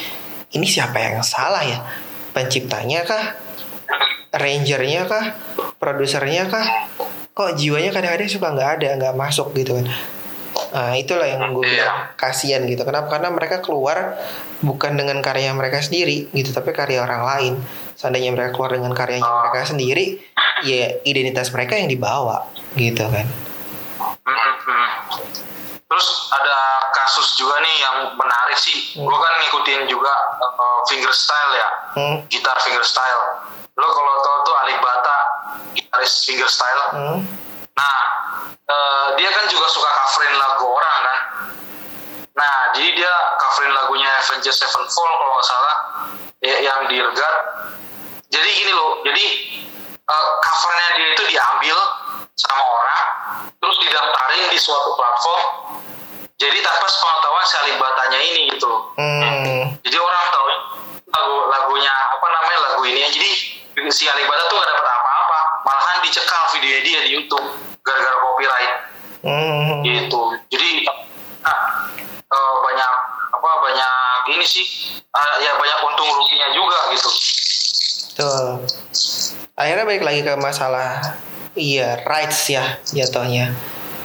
ini 0.56 0.66
siapa 0.66 0.96
yang 0.98 1.20
salah 1.20 1.62
ya? 1.62 1.84
Penciptanya 2.32 3.04
kah? 3.04 3.36
Arrangernya 4.34 5.06
kah? 5.06 5.36
Produsernya 5.78 6.50
kah? 6.50 6.90
Kok 7.34 7.54
jiwanya 7.54 7.94
kadang-kadang 7.94 8.30
suka 8.30 8.48
nggak 8.50 8.70
ada 8.80 8.88
nggak 8.98 9.14
masuk 9.14 9.52
gitu 9.54 9.78
kan 9.78 9.86
nah 10.74 10.98
itulah 10.98 11.22
yang 11.30 11.54
gue 11.54 11.62
bilang 11.62 12.10
kasihan 12.18 12.66
gitu 12.66 12.82
kenapa 12.82 13.06
karena 13.06 13.30
mereka 13.30 13.62
keluar 13.62 14.18
bukan 14.58 14.98
dengan 14.98 15.22
karya 15.22 15.54
mereka 15.54 15.78
sendiri 15.78 16.26
gitu 16.34 16.50
tapi 16.50 16.74
karya 16.74 16.98
orang 16.98 17.22
lain 17.22 17.52
seandainya 17.94 18.34
mereka 18.34 18.58
keluar 18.58 18.74
dengan 18.74 18.90
karyanya 18.90 19.22
mereka 19.22 19.70
sendiri 19.70 20.18
ya 20.66 20.98
identitas 21.06 21.54
mereka 21.54 21.78
yang 21.78 21.86
dibawa 21.86 22.50
gitu 22.74 23.06
kan 23.06 23.30
Hmm, 24.24 24.52
hmm. 24.66 24.88
Terus 25.84 26.08
ada 26.32 26.58
kasus 26.96 27.38
juga 27.38 27.60
nih 27.60 27.76
yang 27.80 27.96
menarik 28.16 28.58
sih. 28.58 28.98
Hmm. 28.98 29.06
Gue 29.06 29.18
kan 29.20 29.32
ngikutin 29.44 29.82
juga 29.86 30.12
uh, 30.40 30.80
fingerstyle 30.88 31.52
ya, 31.54 31.68
hmm, 31.94 32.16
gitar 32.32 32.56
fingerstyle. 32.64 33.46
Lo 33.74 33.86
kalau 33.90 34.14
tau 34.22 34.36
tuh 34.46 34.56
Alif 34.64 34.78
Bata, 34.80 35.18
gitaris 35.76 36.12
fingerstyle. 36.26 36.84
hmm, 36.94 37.18
Nah, 37.74 37.98
eh, 38.70 39.03
dia 39.16 39.30
kan 39.32 39.44
juga 39.50 39.66
suka 39.70 39.88
coverin 39.88 40.34
lagu 40.38 40.64
orang 40.66 40.98
kan. 41.02 41.18
Nah, 42.34 42.54
jadi 42.74 42.88
dia 42.98 43.12
coverin 43.38 43.72
lagunya 43.74 44.10
Avengers 44.18 44.58
Sevenfold 44.58 45.12
kalau 45.18 45.32
nggak 45.38 45.46
salah, 45.46 45.76
ya, 46.42 46.56
yang 46.66 46.78
di 46.90 46.98
Regat. 46.98 47.36
Jadi 48.30 48.50
gini 48.50 48.72
loh, 48.74 48.98
jadi 49.06 49.24
eh, 49.94 50.26
covernya 50.42 50.86
dia 50.98 51.08
itu 51.14 51.22
diambil 51.30 51.78
sama 52.34 52.64
orang, 52.66 53.00
terus 53.62 53.76
didaftarin 53.78 54.50
di 54.50 54.58
suatu 54.58 54.98
platform. 54.98 55.42
Jadi 56.34 56.58
tanpa 56.66 56.86
sepengetahuan 56.90 57.44
si 57.46 57.54
Alif 57.62 57.76
Batanya 57.78 58.18
ini 58.18 58.40
gitu 58.50 58.66
loh. 58.66 58.90
hmm, 58.98 59.78
Jadi 59.86 59.96
orang 60.02 60.24
tahu 60.34 60.46
lagu 61.14 61.36
lagunya 61.46 61.94
apa 62.10 62.26
namanya 62.26 62.58
lagu 62.70 62.82
ini 62.90 63.06
jadi 63.06 63.30
si 63.90 64.04
Alibata 64.10 64.50
tuh 64.50 64.58
gak 64.58 64.66
dapat 64.66 64.86
apa-apa 64.86 65.38
malahan 65.62 65.98
dicekal 66.02 66.42
videonya 66.58 66.80
dia 66.82 66.98
di 67.06 67.10
YouTube 67.14 67.46
gara-gara 67.86 68.18
copyright 68.18 68.72
hmm. 69.24 69.80
gitu 69.82 70.20
jadi 70.52 70.68
nah, 71.40 71.58
eh, 72.12 72.54
banyak 72.60 72.92
apa 73.34 73.50
banyak 73.60 74.20
ini 74.36 74.44
sih 74.44 74.66
ah, 75.16 75.40
ya 75.40 75.56
banyak 75.56 75.78
untung 75.82 76.08
ruginya 76.12 76.48
juga 76.52 76.78
gitu 76.92 77.10
Tuh. 78.14 78.62
Akhirnya 79.58 79.84
balik 79.86 80.06
lagi 80.06 80.20
ke 80.22 80.34
masalah 80.38 81.18
iya 81.58 81.98
rights 82.06 82.46
ya 82.50 82.78
jatuhnya 82.94 83.50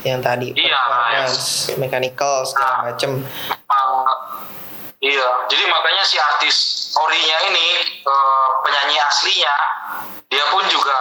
yang 0.01 0.21
tadi 0.23 0.53
Iya, 0.55 0.73
performance, 0.73 1.75
mechanical 1.75 2.41
segala 2.45 2.89
macem. 2.89 3.21
Iya 4.99 5.27
jadi 5.47 5.63
makanya 5.63 6.03
si 6.03 6.19
artis 6.19 6.55
orinya 6.91 7.37
ini 7.47 7.67
eh, 8.03 8.47
penyanyi 8.67 8.99
aslinya 8.99 9.55
dia 10.27 10.43
pun 10.51 10.61
juga 10.67 10.97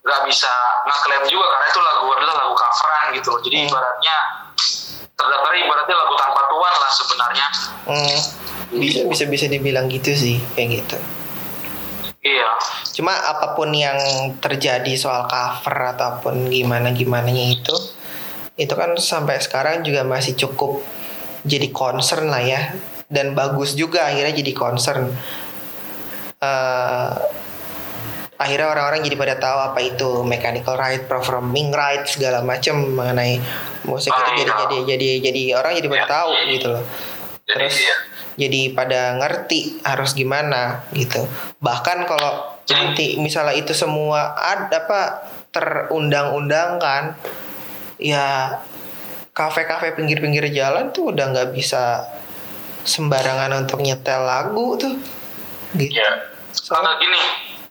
nggak 0.00 0.20
bisa 0.24 0.48
ngeklaim 0.86 1.26
juga 1.26 1.46
karena 1.58 1.66
itu 1.66 1.80
lagu 1.82 2.06
adalah 2.14 2.34
lagu 2.46 2.54
coveran 2.54 3.04
gitu 3.12 3.28
loh. 3.34 3.40
Jadi 3.42 3.56
Hmm. 3.58 3.66
ibaratnya 3.68 4.16
terdaftar 5.18 5.52
ibaratnya 5.52 5.96
lagu 5.98 6.14
tanpa 6.16 6.40
tuan 6.48 6.74
lah 6.78 6.90
sebenarnya. 6.94 7.46
Hmm, 7.90 8.18
bisa 8.78 9.00
bisa 9.04 9.24
bisa 9.26 9.46
dibilang 9.50 9.90
gitu 9.90 10.14
sih 10.14 10.38
kayak 10.54 10.86
gitu. 10.86 10.96
iya. 12.20 12.52
Cuma 12.94 13.16
apa 13.16 13.56
pun 13.56 13.72
yang 13.72 13.96
terjadi 14.44 14.92
soal 14.94 15.24
cover 15.24 15.96
ataupun 15.96 16.52
gimana 16.52 16.92
gimananya 16.92 17.56
itu, 17.56 17.72
itu 18.60 18.72
kan 18.76 18.92
sampai 19.00 19.40
sekarang 19.40 19.80
juga 19.80 20.04
masih 20.04 20.36
cukup 20.36 20.84
jadi 21.48 21.72
concern 21.72 22.28
lah 22.28 22.44
ya 22.44 22.76
dan 23.10 23.34
bagus 23.34 23.74
juga 23.74 24.06
akhirnya 24.06 24.32
jadi 24.32 24.52
concern. 24.54 25.10
Eh, 26.40 27.12
akhirnya 28.40 28.72
orang-orang 28.72 29.04
jadi 29.04 29.16
pada 29.20 29.34
tahu 29.36 29.58
apa 29.60 29.80
itu 29.84 30.24
mechanical 30.24 30.78
right, 30.80 31.04
performing 31.04 31.68
right 31.68 32.08
segala 32.08 32.40
macam 32.40 32.80
mengenai 32.96 33.36
musik 33.84 34.08
itu 34.08 34.16
Ah, 34.16 34.32
jadi 34.32 34.48
iya. 34.48 34.56
jadi 34.64 34.78
jadi 34.88 35.08
jadi 35.20 35.42
orang 35.60 35.72
jadi 35.76 35.88
pada 35.92 36.00
Iya. 36.00 36.08
tahu 36.08 36.30
gitu 36.48 36.66
loh. 36.72 36.84
Jadi 37.44 37.52
Terus 37.52 37.74
iya. 37.84 37.96
jadi 38.40 38.60
pada 38.72 39.00
ngerti 39.20 39.84
harus 39.84 40.16
gimana 40.16 40.86
gitu. 40.96 41.20
Bahkan 41.60 42.08
kalau 42.08 42.56
nanti 42.70 43.20
misalnya 43.20 43.52
itu 43.52 43.76
semua 43.76 44.32
ada 44.32 44.88
apa 44.88 45.00
terundang-undangkan 45.50 47.18
ya 48.00 48.56
kafe-kafe 49.36 49.92
pinggir-pinggir 49.92 50.48
jalan 50.54 50.88
tuh 50.94 51.12
udah 51.12 51.28
nggak 51.34 51.50
bisa 51.52 52.06
sembarangan 52.84 53.50
untuk 53.60 53.78
nyetel 53.80 54.20
lagu 54.22 54.76
tuh 54.76 54.94
gitu. 55.76 55.92
Ya. 55.94 56.10
Soalnya, 56.50 56.98
gini 56.98 57.20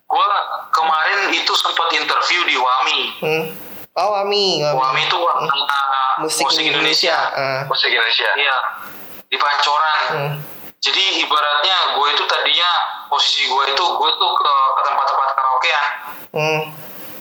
gue 0.10 0.26
kemarin 0.72 1.20
itu 1.30 1.54
sempat 1.54 1.92
interview 1.94 2.42
di 2.48 2.56
Wami 2.58 3.00
hmm. 3.22 3.46
Oh, 4.00 4.16
Wami, 4.16 4.64
Wami. 4.64 4.78
Wami 4.80 5.02
itu 5.04 5.18
Hmm. 5.20 5.44
tentang 5.44 5.62
Musik, 6.20 6.48
Indonesia. 6.62 7.16
Ah. 7.32 7.62
Musik 7.68 7.92
Indonesia. 7.92 8.30
iya 8.36 8.58
di 9.28 9.38
Pancoran 9.38 10.02
Hmm. 10.10 10.34
jadi 10.80 11.22
ibaratnya 11.22 11.78
gue 11.94 12.08
itu 12.12 12.24
tadinya 12.26 12.72
posisi 13.08 13.46
gue 13.46 13.64
itu 13.70 13.84
gue 13.84 14.10
tuh 14.16 14.32
ke, 14.34 14.50
ke 14.50 14.82
tempat-tempat 14.84 15.28
karaokean 15.36 15.86
Hmm. 16.30 16.62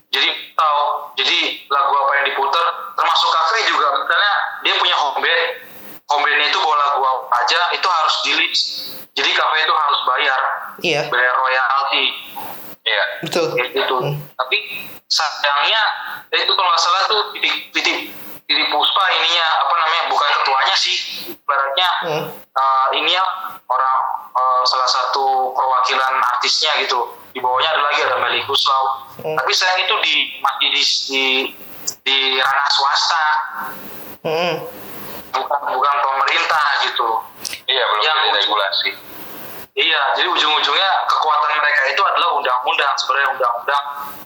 jadi 0.08 0.28
tahu 0.54 0.80
jadi 1.14 1.38
lagu 1.68 1.92
apa 1.94 2.12
yang 2.16 2.24
diputer 2.26 2.64
termasuk 2.94 3.28
kafe 3.28 3.58
juga 3.66 3.86
misalnya 3.98 4.34
dia 4.62 4.74
punya 4.76 4.96
home 4.96 5.20
band 5.20 5.42
home 6.08 6.22
bandnya 6.22 6.46
itu 6.46 6.58
bawa 6.58 6.76
lagu 6.78 7.00
apa 7.00 7.36
aja 7.38 7.60
itu 7.72 7.84
harus 7.86 8.14
di 8.22 8.32
list 8.34 8.60
jadi 9.12 9.30
kafe 9.30 9.56
itu 9.60 9.74
harus 9.74 9.98
bayar 10.04 10.40
Iya, 10.78 11.00
bayar 11.08 11.34
royalti 11.36 12.04
Iya. 12.82 13.04
betul. 13.20 13.46
gitu 13.58 13.96
Hmm. 13.98 14.16
tapi 14.34 14.56
sayangnya 15.04 15.82
ya 16.28 16.36
itu 16.38 16.52
kalau 16.52 16.68
nggak 16.68 16.80
salah 16.80 17.02
tuh 17.04 17.20
titik 17.32 17.54
titik 17.72 17.98
ini 18.48 18.64
Puspa 18.68 19.04
ininya 19.12 19.46
apa 19.60 19.74
namanya 19.76 20.04
bukan 20.08 20.28
ketuanya 20.32 20.74
sih 20.74 20.96
ibaratnya 21.28 21.88
Hmm. 22.00 22.24
uh, 22.54 22.86
ini 22.92 23.12
ya 23.12 23.24
orang 23.66 23.96
uh, 24.32 24.62
salah 24.64 24.88
satu 24.88 25.52
perwakilan 25.52 26.16
artisnya 26.32 26.72
gitu 26.80 26.96
di 27.28 27.44
bawahnya 27.44 27.68
ada 27.68 27.82
lagi 27.84 28.00
ada 28.02 28.16
Meli 28.18 28.40
Guslau 28.42 29.04
Hmm. 29.18 29.36
tapi 29.36 29.52
sayang 29.52 29.82
itu 29.82 29.94
di 30.00 30.14
masih 30.38 30.68
di 30.70 30.82
di, 31.10 31.24
di 32.00 32.16
ranah 32.38 32.68
swasta 32.70 33.24
Hmm. 34.18 34.54
Bukan 35.30 35.60
bukan 35.68 35.96
pemerintah 35.98 36.62
gitu 36.82 37.08
Iya 37.64 37.82
belum 37.84 38.00
Yang 38.00 38.08
jadi 38.08 38.24
ujung- 38.24 38.36
regulasi. 38.40 38.90
Iya, 39.74 40.02
jadi 40.12 40.26
ujung-ujungnya 40.26 40.90
kekuatan 41.06 41.52
mereka 41.54 41.82
itu 41.86 42.02
adalah 42.02 42.34
undang-undang 42.34 42.92
sebenarnya 42.96 43.28
undang-undang 43.30 43.84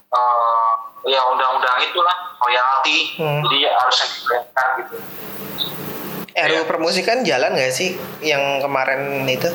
eh 0.09 0.71
ya 1.05 1.21
undang-undang 1.27 1.77
itulah 1.79 2.15
royalti. 2.39 3.13
Hmm. 3.15 3.43
Jadi 3.43 3.57
harus 3.67 3.97
diberikan 4.01 4.67
gitu. 4.79 4.95
RUU 6.33 6.63
permusikan 6.65 7.21
jalan 7.21 7.53
nggak 7.53 7.69
sih 7.69 7.93
yang 8.19 8.41
kemarin 8.59 8.99
itu? 9.23 9.45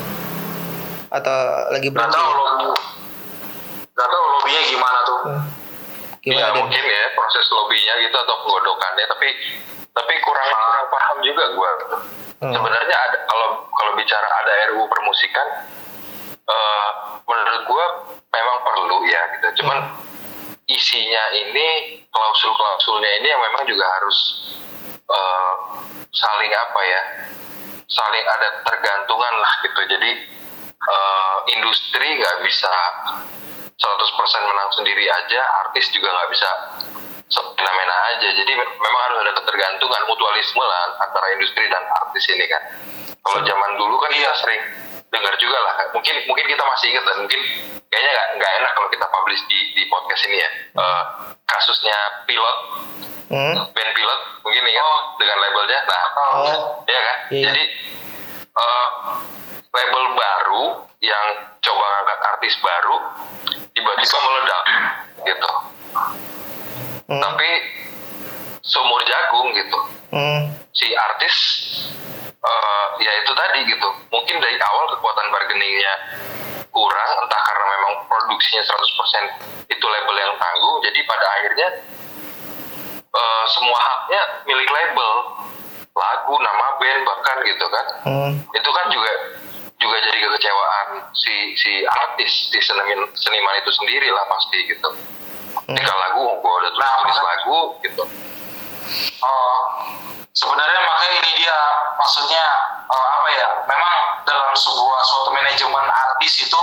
Atau 1.08 1.34
lagi 1.72 1.88
Gak 1.88 1.96
berhenti? 1.96 2.14
tahu 2.14 2.28
ya? 2.28 2.36
lobby, 2.36 2.66
gak 3.90 4.08
tahu 4.08 4.24
lobbynya 4.30 4.60
gimana 4.68 4.98
tuh. 5.02 5.18
Hmm. 5.24 5.42
Gimana 6.20 6.46
Den? 6.46 6.56
mungkin 6.60 6.82
ya 6.84 7.02
proses 7.10 7.46
lobbynya 7.48 7.94
gitu 7.98 8.16
atau 8.16 8.34
penggodokannya 8.38 9.04
tapi 9.08 9.28
tapi 9.98 10.14
kurang 10.22 10.50
kurang 10.54 10.86
paham 10.94 11.18
juga 11.26 11.44
gue. 11.50 11.70
Hmm. 12.38 12.54
Sebenarnya 12.54 12.96
ada 13.10 13.18
kalau 13.26 13.66
kalau 13.74 13.92
bicara 13.98 14.28
ada 14.46 14.52
RUU 14.70 14.86
permusikan 14.86 15.46
eh, 16.46 16.90
menurut 17.26 17.62
gue 17.66 17.86
memang 18.30 18.58
perlu 18.62 18.98
ya 19.10 19.22
gitu. 19.34 19.48
Cuman 19.62 19.78
isinya 20.70 21.24
ini 21.34 21.98
klausul-klausulnya 22.14 23.10
ini 23.18 23.26
yang 23.26 23.42
memang 23.42 23.64
juga 23.66 23.84
harus 23.98 24.18
eh, 25.10 25.54
saling 26.14 26.52
apa 26.54 26.80
ya 26.86 27.02
saling 27.88 28.24
ada 28.24 28.48
tergantungan 28.68 29.34
lah 29.40 29.52
gitu 29.64 29.80
jadi 29.98 30.10
eh, 30.78 31.36
industri 31.58 32.22
nggak 32.22 32.38
bisa 32.46 32.74
100% 33.78 33.86
menang 34.44 34.70
sendiri 34.72 35.06
aja 35.06 35.40
artis 35.64 35.86
juga 35.90 36.10
nggak 36.10 36.30
bisa 36.30 36.50
semena-mena 37.26 37.96
aja 38.10 38.28
jadi 38.32 38.52
me- 38.52 38.74
memang 38.74 39.02
harus 39.04 39.18
ada 39.22 39.32
ketergantungan 39.36 40.02
mutualisme 40.04 40.60
lah 40.60 40.98
antara 40.98 41.26
industri 41.30 41.62
dan 41.66 41.82
artis 42.02 42.24
ini 42.28 42.44
kan 42.44 42.62
kalau 43.20 43.40
zaman 43.40 43.70
dulu 43.76 43.96
kan 43.96 44.10
kita 44.10 44.32
sering 44.34 44.60
dengar 45.08 45.34
juga 45.36 45.58
lah 45.58 45.74
mungkin 45.90 46.14
mungkin 46.24 46.46
kita 46.46 46.62
masih 46.64 46.86
ingat 46.90 47.04
dan 47.04 47.16
mungkin 47.20 47.40
kayaknya 47.86 48.10
nggak 48.10 48.28
nggak 48.36 48.52
enak 48.58 48.72
kalau 48.72 48.88
kita 48.88 49.06
publish 49.06 49.42
di 49.46 49.58
di 49.72 49.82
podcast 49.86 50.22
ini 50.26 50.38
ya 50.38 50.50
Eh, 50.74 51.02
kasusnya 51.44 51.96
pilot 52.24 52.58
Hmm. 53.28 53.52
band 53.76 53.92
pilot 53.92 54.20
mungkin 54.40 54.64
ingat 54.64 54.86
dengan 55.16 55.36
labelnya 55.38 55.78
nah 55.84 56.02
Oh. 56.18 56.80
Iya 56.84 57.00
kan? 57.02 57.16
Iya. 57.28 57.44
Jadi 57.46 57.62
eh, 58.58 58.88
label 59.70 60.04
baru 60.18 60.64
yang 60.98 61.26
coba 61.62 61.84
ngangkat 61.86 62.20
artis 62.34 62.54
baru 62.58 62.96
tiba-tiba 63.70 64.18
meledak 64.18 64.64
gitu. 65.22 65.50
Hmm. 67.08 67.22
Tapi 67.22 67.48
sumur 68.60 69.00
jagung 69.06 69.48
gitu. 69.54 69.78
Hmm. 70.10 70.42
Si 70.74 70.90
artis 70.92 71.36
eh, 72.34 72.86
ya 73.02 73.12
itu 73.22 73.32
tadi 73.32 73.58
gitu. 73.64 73.88
Mungkin 74.10 74.36
dari 74.42 74.56
awal 74.58 74.84
kekuatan 74.98 75.26
bargainingnya 75.30 75.94
kurang 76.68 77.10
entah 77.24 77.42
karena 77.42 77.64
memang 77.74 77.92
produksinya 78.06 78.62
100% 78.62 79.72
itu 79.72 79.86
label 79.88 80.16
yang 80.20 80.34
tangguh 80.38 80.74
jadi 80.84 81.00
pada 81.08 81.26
akhirnya 81.40 81.68
eh, 83.08 83.44
semua 83.50 83.78
haknya 83.78 84.22
milik 84.46 84.68
label 84.68 85.12
lagu 85.98 86.34
nama 86.38 86.66
band 86.78 87.02
bahkan 87.02 87.36
gitu 87.42 87.66
kan 87.66 87.86
Hmm. 88.06 88.32
itu 88.54 88.70
kan 88.70 88.86
juga 88.94 89.12
juga 89.78 89.96
jadi 89.98 90.18
kekecewaan 90.22 90.88
si 91.14 91.54
si 91.58 91.82
artis 91.86 92.50
si 92.54 92.58
seniman 92.62 93.10
seniman 93.18 93.54
itu 93.58 93.70
sendiri 93.74 94.08
lah 94.14 94.22
pasti 94.30 94.58
gitu 94.70 94.90
ketika 95.66 95.94
lagu 95.94 96.22
gue 96.38 96.52
udah 96.62 96.70
tulis, 96.70 96.88
tulis 97.02 97.18
lagu 97.20 97.58
gitu 97.82 98.04
Oh, 99.20 99.56
sebenarnya 100.32 100.80
makanya 100.80 101.16
ini 101.20 101.30
dia 101.44 101.58
maksudnya 101.98 102.44
eh, 102.88 103.08
apa 103.20 103.28
ya? 103.36 103.48
Memang 103.68 103.94
dalam 104.24 104.52
sebuah 104.56 105.00
suatu 105.04 105.30
manajemen 105.36 105.84
artis 105.92 106.40
itu 106.40 106.62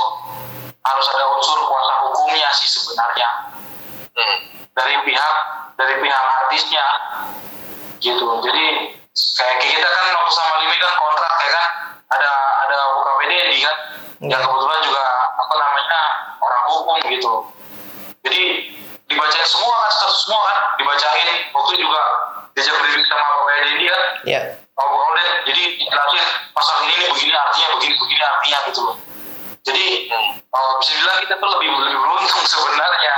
harus 0.85 1.05
ada 1.13 1.25
unsur 1.33 1.59
kuasa 1.69 1.93
hukumnya 2.09 2.49
sih 2.53 2.69
sebenarnya 2.69 3.29
hmm. 4.17 4.37
dari 4.73 4.95
pihak 5.05 5.35
dari 5.77 5.95
pihak 6.01 6.25
artisnya 6.45 6.85
gitu. 8.01 8.25
Jadi 8.41 8.65
kayak 9.15 9.55
kita 9.61 9.87
kan 9.87 10.05
waktu 10.11 10.31
sama 10.31 10.53
Limi 10.59 10.77
kan 10.77 10.91
kontrak 10.93 11.33
ya 11.39 11.49
kan 11.49 11.67
ada 12.11 12.31
ada 12.67 12.77
UKPD 12.93 13.31
kan 13.63 13.77
yang 14.21 14.31
Iya. 14.31 14.37
kebetulan 14.41 14.79
juga 14.81 15.03
apa 15.35 15.53
namanya 15.53 16.01
orang 16.39 16.63
hukum 16.71 16.95
gitu. 17.05 17.33
Jadi 18.23 18.41
dibacain 19.05 19.45
semua 19.45 19.75
kan 19.77 19.91
status 19.91 20.17
semua 20.23 20.41
kan 20.43 20.57
dibacain 20.75 21.29
waktu 21.51 21.69
itu 21.71 21.81
juga 21.83 22.01
diajak 22.51 22.75
briefing 22.79 23.05
sama 23.05 23.23
Pak 23.37 23.57
Dendi 23.61 23.85
kan 23.85 24.01
Ya. 24.25 24.41
Oh, 24.75 24.91
Bu 24.91 24.97
Auden, 24.99 25.47
jadi 25.47 25.63
jelasin 25.79 26.25
pasal 26.51 26.83
ini 26.83 26.99
nih 26.99 27.07
begini 27.07 27.31
artinya, 27.31 27.67
begini 27.79 27.95
begini 27.95 28.19
artinya 28.19 28.57
gitu 28.67 28.81
loh. 28.83 28.95
Jadi 29.63 29.85
oh, 30.51 30.71
bisa 30.83 30.91
bilang 30.99 31.17
kita 31.23 31.33
tuh 31.39 31.49
lebih 31.55 31.69
lebih 31.71 31.95
beruntung 31.95 32.43
sebenarnya. 32.43 33.15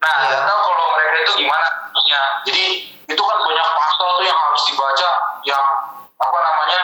Nah, 0.00 0.12
Iya. 0.16 0.24
nggak 0.24 0.42
tahu 0.48 0.60
kalau 0.64 0.86
mereka 0.96 1.16
itu 1.20 1.32
gimana 1.36 1.66
maksudnya. 1.90 2.20
Jadi 2.48 2.64
itu 3.04 3.20
kan 3.20 3.38
banyak 3.38 3.66
pasal 3.76 4.08
tuh 4.16 4.24
yang 4.24 4.38
harus 4.38 4.62
dibaca, 4.64 5.10
yang 5.44 5.64
apa 6.16 6.38
namanya, 6.40 6.80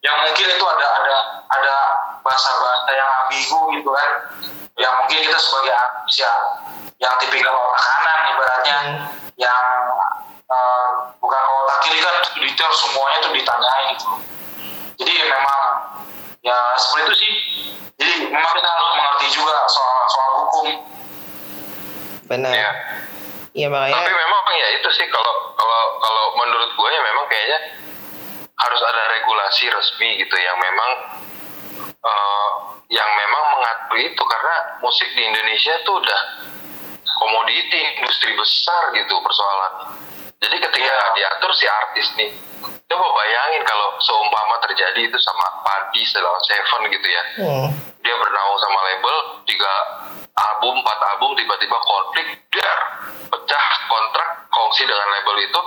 yang 0.00 0.16
mungkin 0.24 0.46
itu 0.48 0.64
ada 0.64 0.86
ada 1.02 1.16
ada 1.52 1.74
bahasa-bahasa 2.22 2.90
yang 2.96 3.10
ambigu 3.26 3.58
gitu 3.76 3.90
kan. 3.92 4.08
Yang 4.80 4.92
mungkin 4.98 5.18
kita 5.20 5.36
sebagai 5.36 5.72
artis 5.76 6.16
ya, 6.16 6.32
yang 6.96 7.12
tipikal 7.20 7.52
otak 7.52 7.76
kanan 7.76 8.18
ibaratnya, 8.32 8.76
Hmm. 8.80 9.04
yang 9.36 9.62
eh, 10.44 10.88
bukan 11.18 11.42
otak 11.60 11.78
kiri 11.82 12.00
kan 12.00 12.16
detail 12.64 12.72
semuanya 12.80 13.18
tuh 13.20 13.32
ditanyain 13.36 13.86
gitu. 13.92 14.08
Jadi 15.04 15.12
memang 15.28 15.60
ya 16.40 16.56
seperti 16.80 17.04
itu 17.04 17.14
sih. 17.20 17.34
Jadi 18.00 18.12
memang 18.32 18.52
kita 18.56 18.68
harus 18.72 18.90
mengerti 18.96 19.26
juga 19.36 19.54
soal 19.68 19.96
soal 20.08 20.30
hukum. 20.40 20.66
Benar. 22.24 22.52
ya 22.56 22.72
Iya 23.54 23.68
makanya. 23.70 24.00
tapi 24.00 24.10
memang 24.10 24.42
ya 24.56 24.68
itu 24.80 24.88
sih 24.96 25.06
kalau 25.12 25.34
kalau 25.54 25.82
kalau 26.02 26.24
menurut 26.40 26.74
gue 26.74 26.88
ya 26.90 27.00
memang 27.04 27.26
kayaknya 27.30 27.60
harus 28.56 28.80
ada 28.82 29.02
regulasi 29.14 29.70
resmi 29.70 30.18
gitu 30.18 30.34
yang 30.40 30.58
memang 30.58 30.90
eh, 31.84 32.50
yang 32.90 33.06
memang 33.14 33.44
mengatur 33.54 33.94
itu 34.02 34.22
karena 34.26 34.56
musik 34.82 35.06
di 35.14 35.22
Indonesia 35.22 35.70
tuh 35.86 36.02
udah 36.02 36.20
komoditi 37.22 37.78
industri 37.94 38.34
besar 38.34 38.90
gitu 38.96 39.14
persoalannya 39.22 40.04
jadi 40.44 40.56
ketika 40.60 40.92
Iya. 40.92 41.08
diatur 41.16 41.50
si 41.52 41.64
artis 41.64 42.06
nih 42.14 42.30
coba 42.84 43.06
bayangin 43.10 43.62
kalau 43.64 43.96
seumpama 43.98 44.60
terjadi 44.60 45.00
itu 45.02 45.18
sama 45.18 45.46
Padi 45.60 46.04
Selon 46.04 46.36
Seven 46.40 46.80
gitu 46.90 47.08
ya 47.08 47.22
Hmm. 47.40 47.68
dia 47.98 48.14
bernaung 48.14 48.58
sama 48.60 48.78
label 48.84 49.16
tiga 49.44 49.72
album 50.34 50.78
empat 50.78 50.98
album 51.10 51.32
tiba-tiba 51.34 51.78
konflik 51.80 52.26
dar 52.50 52.78
pecah 53.26 53.66
kontrak 53.86 54.28
kongsi 54.48 54.84
dengan 54.84 55.08
label 55.10 55.36
itu 55.40 55.60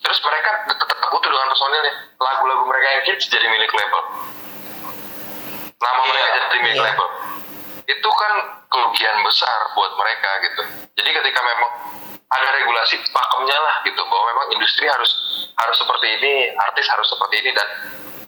terus 0.00 0.18
mereka 0.20 0.50
tetap 0.68 1.08
butuh 1.08 1.28
dengan 1.28 1.48
personilnya 1.48 1.82
lagu-lagu 2.16 2.64
mereka 2.64 2.86
yang 2.90 3.02
hits 3.06 3.26
jadi 3.26 3.46
milik 3.46 3.70
label 3.70 4.00
nama 5.78 5.98
Iya, 5.98 6.08
mereka 6.10 6.28
jadi 6.38 6.56
milik 6.60 6.76
iya. 6.76 6.84
label 6.84 7.06
itu 7.90 8.10
kan 8.14 8.32
kerugian 8.70 9.16
besar 9.26 9.58
buat 9.74 9.92
mereka 9.98 10.30
gitu 10.46 10.62
jadi 10.94 11.10
ketika 11.10 11.40
memang 11.42 11.72
ada 12.30 12.48
regulasi 12.54 12.94
pakemnya 13.10 13.58
lah 13.58 13.74
gitu 13.82 13.98
bahwa 14.06 14.24
memang 14.30 14.46
industri 14.54 14.86
harus 14.86 15.10
harus 15.58 15.76
seperti 15.76 16.06
ini 16.22 16.32
artis 16.54 16.86
harus 16.86 17.10
seperti 17.10 17.42
ini 17.42 17.50
dan 17.50 17.68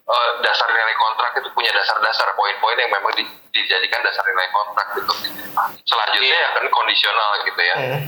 eh, 0.02 0.30
dasar 0.42 0.66
nilai 0.66 0.96
kontrak 0.98 1.30
itu 1.38 1.48
punya 1.54 1.70
dasar-dasar 1.70 2.34
poin-poin 2.34 2.74
yang 2.74 2.90
memang 2.90 3.14
di- 3.14 3.30
dijadikan 3.54 4.02
dasar 4.02 4.26
nilai 4.26 4.50
kontrak 4.50 4.86
gitu 4.98 5.14
selanjutnya 5.86 6.36
ya 6.36 6.48
kan 6.58 6.64
kondisional 6.66 7.30
gitu 7.46 7.62
ya 7.62 7.74
Hmm. 7.78 8.02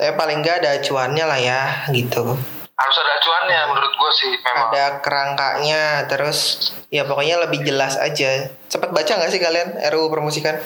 Tapi 0.00 0.16
paling 0.16 0.40
nggak 0.40 0.64
ada 0.64 0.80
acuannya 0.80 1.24
lah 1.28 1.36
ya 1.36 1.60
gitu. 1.92 2.32
Harus 2.80 2.96
ada 2.96 3.12
acuannya 3.20 3.60
menurut 3.76 3.92
gue 3.92 4.10
sih 4.16 4.30
memang 4.40 4.72
Ada 4.72 5.04
kerangkanya 5.04 6.08
terus 6.08 6.72
ya 6.88 7.04
pokoknya 7.04 7.36
lebih 7.44 7.60
jelas 7.60 8.00
aja. 8.00 8.48
Sempat 8.72 8.96
baca 8.96 9.12
nggak 9.20 9.30
sih 9.30 9.40
kalian 9.40 9.76
RUU 9.92 10.08
permusikan? 10.08 10.56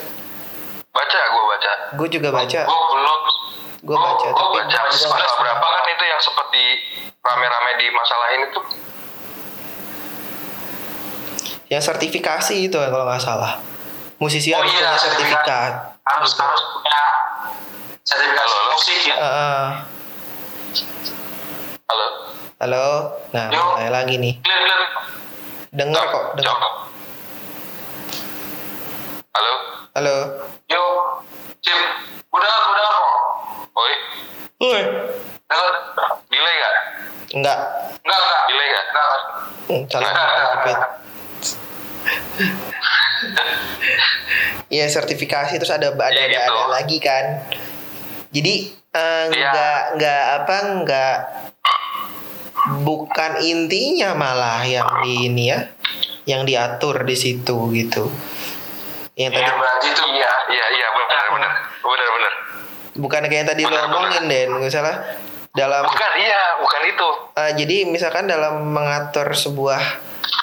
baca 0.95 1.19
gue 1.27 1.43
baca 1.43 1.71
Gue 1.99 2.07
juga 2.07 2.31
baca. 2.31 2.61
Gue 2.63 2.81
belum. 2.95 3.21
Gue 3.83 3.97
baca 3.99 4.27
Gue 4.31 4.39
tapi 4.39 4.57
baca. 4.63 4.79
pasal 4.87 5.33
berapa 5.43 5.65
kan 5.67 5.85
itu 5.91 6.03
yang 6.07 6.21
seperti 6.23 6.63
rame-rame 7.19 7.71
di 7.83 7.87
masalahin 7.91 8.41
itu 8.47 8.61
yang 11.65 11.81
sertifikasi 11.81 12.55
itu 12.69 12.77
kalau 12.77 13.05
nggak 13.09 13.21
salah. 13.21 13.57
Musisi 14.21 14.53
Oh 14.53 14.61
harus 14.61 14.71
iya, 14.71 14.95
punya 14.95 15.01
sertifikat. 15.01 15.71
Harus 16.05 16.31
harus 16.37 16.61
punya 16.71 16.99
sertifikasi 18.05 18.55
musik 18.71 18.99
ya. 19.01 19.15
Heeh. 19.17 19.65
Halo 21.85 22.07
Halo. 22.55 22.87
Nah, 23.35 23.51
Yo. 23.51 23.61
mulai 23.75 23.91
lagi 23.91 24.15
nih. 24.15 24.39
Clear, 24.39 24.59
clear. 24.63 24.81
Dengar 25.75 26.03
kok, 26.07 26.25
dengar. 26.39 26.55
Halo? 29.35 29.53
Halo. 29.91 30.15
Yo, 30.71 30.83
Cip. 31.59 31.75
Udah, 32.31 32.53
udah 32.71 32.85
kok. 32.87 33.15
Oi, 33.75 33.93
Woi. 34.63 34.81
Dengar? 35.51 35.73
delay 36.31 36.55
gak? 36.55 36.75
Enggak. 37.35 37.59
Enggak, 38.01 38.19
enggak. 38.23 38.41
Delay 38.47 38.67
gak? 38.71 38.85
Enggak. 38.87 39.19
Hmm, 39.67 39.81
salah. 39.91 40.11
Iya 44.71 44.85
sertifikasi 44.89 45.53
terus 45.59 45.71
ada 45.71 45.91
ada, 45.91 46.07
ada, 46.07 46.23
gitu. 46.23 46.39
ada 46.39 46.71
lagi 46.71 46.97
kan. 47.03 47.25
Jadi 48.31 48.53
eh, 48.95 49.25
Iya. 49.31 49.51
nggak 49.51 49.79
nggak 49.99 50.23
apa 50.39 50.55
nggak 50.83 51.15
bukan 52.81 53.31
intinya 53.45 54.17
malah 54.17 54.65
yang 54.65 55.05
di 55.05 55.29
ini 55.29 55.43
ya 55.53 55.59
yang 56.25 56.41
diatur 56.43 57.05
di 57.05 57.13
situ 57.13 57.69
gitu. 57.71 58.09
Yang 59.13 59.31
tadi 59.37 59.45
Iya, 59.45 59.53
berarti 59.55 59.87
itu 59.93 60.03
Iya, 60.09 60.33
iya, 60.49 60.65
iya, 60.73 60.87
benar, 60.91 61.25
benar. 61.31 61.51
Benar, 61.85 62.07
benar. 62.17 62.33
bukan 62.95 63.21
kayak 63.27 63.39
yang 63.43 63.49
tadi 63.49 63.61
lo 63.63 63.69
Benar, 63.69 63.85
omongin 63.91 64.23
Den, 64.25 64.49
misalnya 64.57 64.95
dalam 65.55 65.85
Bukan, 65.87 66.11
iya, 66.19 66.59
bukan 66.59 66.81
itu. 66.89 67.07
Eh, 67.37 67.51
jadi 67.55 67.77
misalkan 67.87 68.25
dalam 68.27 68.65
mengatur 68.73 69.29
sebuah 69.31 69.79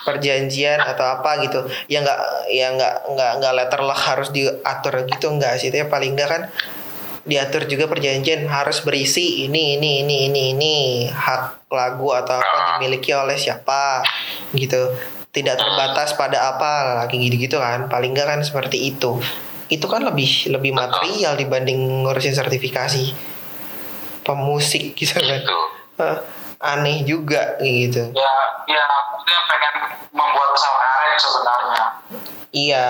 perjanjian 0.03 0.83
atau 0.83 1.19
apa 1.19 1.43
gitu 1.47 1.63
ya 1.87 2.03
nggak 2.03 2.19
ya 2.51 2.75
nggak 2.75 2.95
nggak 3.15 3.31
nggak 3.39 3.53
letter 3.55 3.81
lah 3.87 3.95
harus 3.95 4.35
diatur 4.35 5.07
gitu 5.07 5.31
nggak 5.31 5.59
sih 5.63 5.71
tapi 5.71 5.87
paling 5.87 6.19
nggak 6.19 6.27
kan 6.27 6.43
diatur 7.23 7.71
juga 7.71 7.87
perjanjian 7.87 8.51
harus 8.51 8.83
berisi 8.83 9.47
ini 9.47 9.79
ini 9.79 10.03
ini 10.03 10.17
ini 10.31 10.43
ini. 10.55 10.77
Hak 11.09 11.71
lagu 11.71 12.11
atau 12.13 12.39
apa 12.39 12.79
dimiliki 12.79 13.15
oleh 13.15 13.39
siapa 13.39 14.03
gitu. 14.55 14.95
Tidak 15.33 15.57
terbatas 15.57 16.13
pada 16.13 16.53
apa 16.53 17.03
lagi 17.05 17.17
gitu 17.17 17.37
gitu 17.41 17.57
kan. 17.57 17.89
Paling 17.89 18.13
nggak 18.13 18.29
kan 18.29 18.41
seperti 18.45 18.93
itu. 18.93 19.17
Itu 19.73 19.87
kan 19.89 20.05
lebih 20.05 20.53
lebih 20.53 20.77
material 20.77 21.39
dibanding 21.39 22.05
ngurusin 22.05 22.37
sertifikasi. 22.37 23.17
Pemusik 24.23 24.93
gitu 24.93 25.17
kan. 25.17 25.41
Itu. 25.41 25.59
Eh, 26.03 26.19
aneh 26.61 27.03
juga 27.09 27.57
gitu. 27.65 28.13
Ya 28.13 28.33
ya 28.69 28.85
maksudnya 28.87 29.41
pengen 29.49 29.75
membuat 30.13 30.51
karet 30.55 31.19
sebenarnya. 31.19 31.83
Iya 32.53 32.87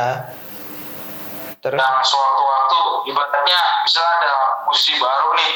terus 1.63 1.79
dan 1.79 1.95
suatu 2.03 2.43
waktu 2.43 2.79
ibaratnya 3.15 3.61
bisa 3.87 4.03
ada 4.03 4.35
musisi 4.67 4.99
baru 4.99 5.31
nih 5.39 5.53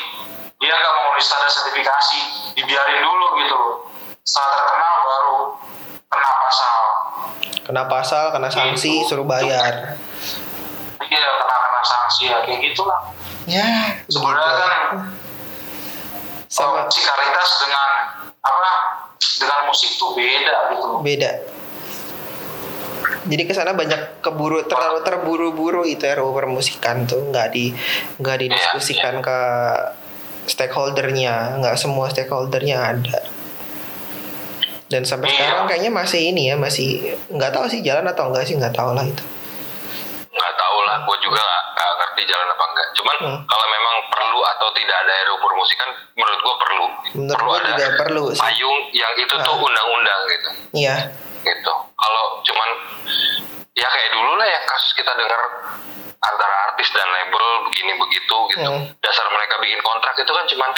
dia 0.56 0.72
nggak 0.72 0.92
mau 0.94 1.12
nulis 1.12 1.26
tanda 1.26 1.48
sertifikasi 1.50 2.18
dibiarin 2.56 3.02
dulu 3.02 3.26
gitu 3.42 3.54
loh. 3.54 3.74
Setelah 4.22 4.54
terkenal 4.56 4.94
baru 5.04 5.36
kena 6.08 6.30
pasal. 6.40 6.76
Kena 7.66 7.82
pasal 7.90 8.24
kena 8.32 8.48
sanksi 8.48 9.04
Gitu. 9.04 9.08
suruh 9.12 9.26
bayar. 9.26 9.98
Iya 11.02 11.24
kena 11.42 11.56
kena 11.60 11.82
sanksi 11.84 12.22
ya 12.32 12.38
kayak 12.46 12.58
gitulah. 12.62 13.00
Ya 13.44 13.66
sebenarnya 14.08 14.54
kan 14.58 14.80
sama 16.48 16.88
musikalitas 16.88 17.48
dengan 17.66 17.90
apa 18.40 18.70
dengan 19.18 19.60
musik 19.68 19.90
tuh 19.98 20.14
beda 20.16 20.72
gitu. 20.72 20.88
Beda 21.04 21.30
jadi 23.26 23.42
ke 23.42 23.52
sana 23.52 23.72
banyak 23.72 23.98
keburu 24.18 24.62
terlalu 24.64 25.02
terburu-buru 25.02 25.82
itu 25.82 26.02
RUU 26.04 26.30
permusikan 26.32 27.04
tuh 27.04 27.26
nggak 27.26 27.50
di 27.50 27.74
nggak 28.16 28.36
didiskusikan 28.38 29.18
ke 29.18 29.38
stakeholdernya 30.46 31.58
nggak 31.58 31.74
semua 31.74 32.06
stakeholdernya 32.06 32.76
ada 32.78 33.18
dan 34.86 35.02
sampai 35.02 35.26
Iya. 35.26 35.34
sekarang 35.36 35.66
kayaknya 35.66 35.90
masih 35.90 36.20
ini 36.24 36.42
ya 36.46 36.56
masih 36.56 36.88
nggak 37.28 37.50
tahu 37.50 37.66
sih 37.66 37.82
jalan 37.82 38.06
atau 38.06 38.30
enggak 38.30 38.46
sih 38.46 38.54
nggak 38.54 38.70
tahu 38.72 38.92
lah 38.92 39.02
itu 39.02 39.24
Nggak 40.28 40.52
tahu 40.54 40.78
lah, 40.84 41.00
gue 41.00 41.16
juga 41.18 41.40
nggak 41.72 41.92
ngerti 41.96 42.22
jalan 42.22 42.46
apa 42.46 42.64
enggak. 42.66 42.88
Cuman 42.92 43.16
Hmm. 43.16 43.38
kalau 43.42 43.66
memang 43.66 43.96
perlu 44.06 44.40
atau 44.46 44.68
tidak 44.70 44.96
ada 45.00 45.12
RUU 45.24 45.38
permusikan, 45.40 45.88
menurut 46.12 46.38
gue 46.38 46.54
perlu. 46.58 46.86
menurut 47.16 47.34
perlu 47.34 47.48
gue 47.48 47.58
ada 47.58 47.70
juga 47.72 47.86
perlu 47.96 48.24
sih 48.30 48.42
payung 48.42 48.76
yang 48.92 49.12
itu 49.16 49.34
tuh 49.34 49.54
Ah. 49.54 49.64
undang-undang 49.64 50.20
gitu. 50.28 50.48
iya 50.76 50.96
gitu. 51.46 51.72
Kalau 51.94 52.24
cuman 52.42 52.70
ya 53.72 53.86
kayak 53.86 54.10
dulu 54.10 54.32
lah 54.34 54.48
yang 54.48 54.64
kasus 54.66 54.92
kita 54.92 55.12
dengar 55.14 55.40
antara 56.18 56.54
artis 56.70 56.90
dan 56.90 57.06
label 57.06 57.44
begini 57.70 57.92
begitu 57.94 58.36
gitu. 58.50 58.66
Hmm. 58.66 58.82
dasar 58.98 59.26
mereka 59.30 59.54
bikin 59.62 59.78
kontrak 59.80 60.16
itu 60.18 60.32
kan 60.32 60.44
cuman 60.50 60.70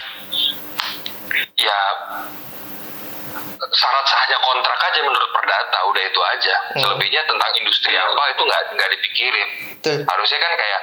ya 1.57 1.81
syarat 3.69 4.07
sahnya 4.07 4.39
kontrak 4.41 4.79
aja 4.89 5.01
menurut 5.03 5.31
perdata 5.33 5.79
udah 5.89 6.03
itu 6.05 6.21
aja. 6.37 6.55
Hmm. 6.75 6.81
selebihnya 6.85 7.23
tentang 7.25 7.51
industri 7.57 7.95
apa 7.95 8.23
itu 8.33 8.43
nggak 8.45 8.63
nggak 8.77 8.91
dipikirin. 8.99 9.49
Betul. 9.79 9.99
Harusnya 10.05 10.39
kan 10.39 10.53
kayak 10.55 10.83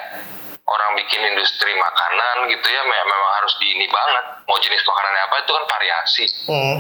orang 0.66 0.92
bikin 0.98 1.22
industri 1.22 1.72
makanan 1.78 2.50
gitu 2.50 2.68
ya 2.68 2.82
me- 2.84 3.06
memang 3.06 3.32
harus 3.38 3.54
di 3.62 3.68
ini 3.70 3.86
banget. 3.86 4.26
Mau 4.50 4.58
jenis 4.58 4.82
makanannya 4.82 5.22
apa 5.24 5.36
itu 5.38 5.52
kan 5.52 5.66
variasi. 5.70 6.26
Hmm. 6.50 6.78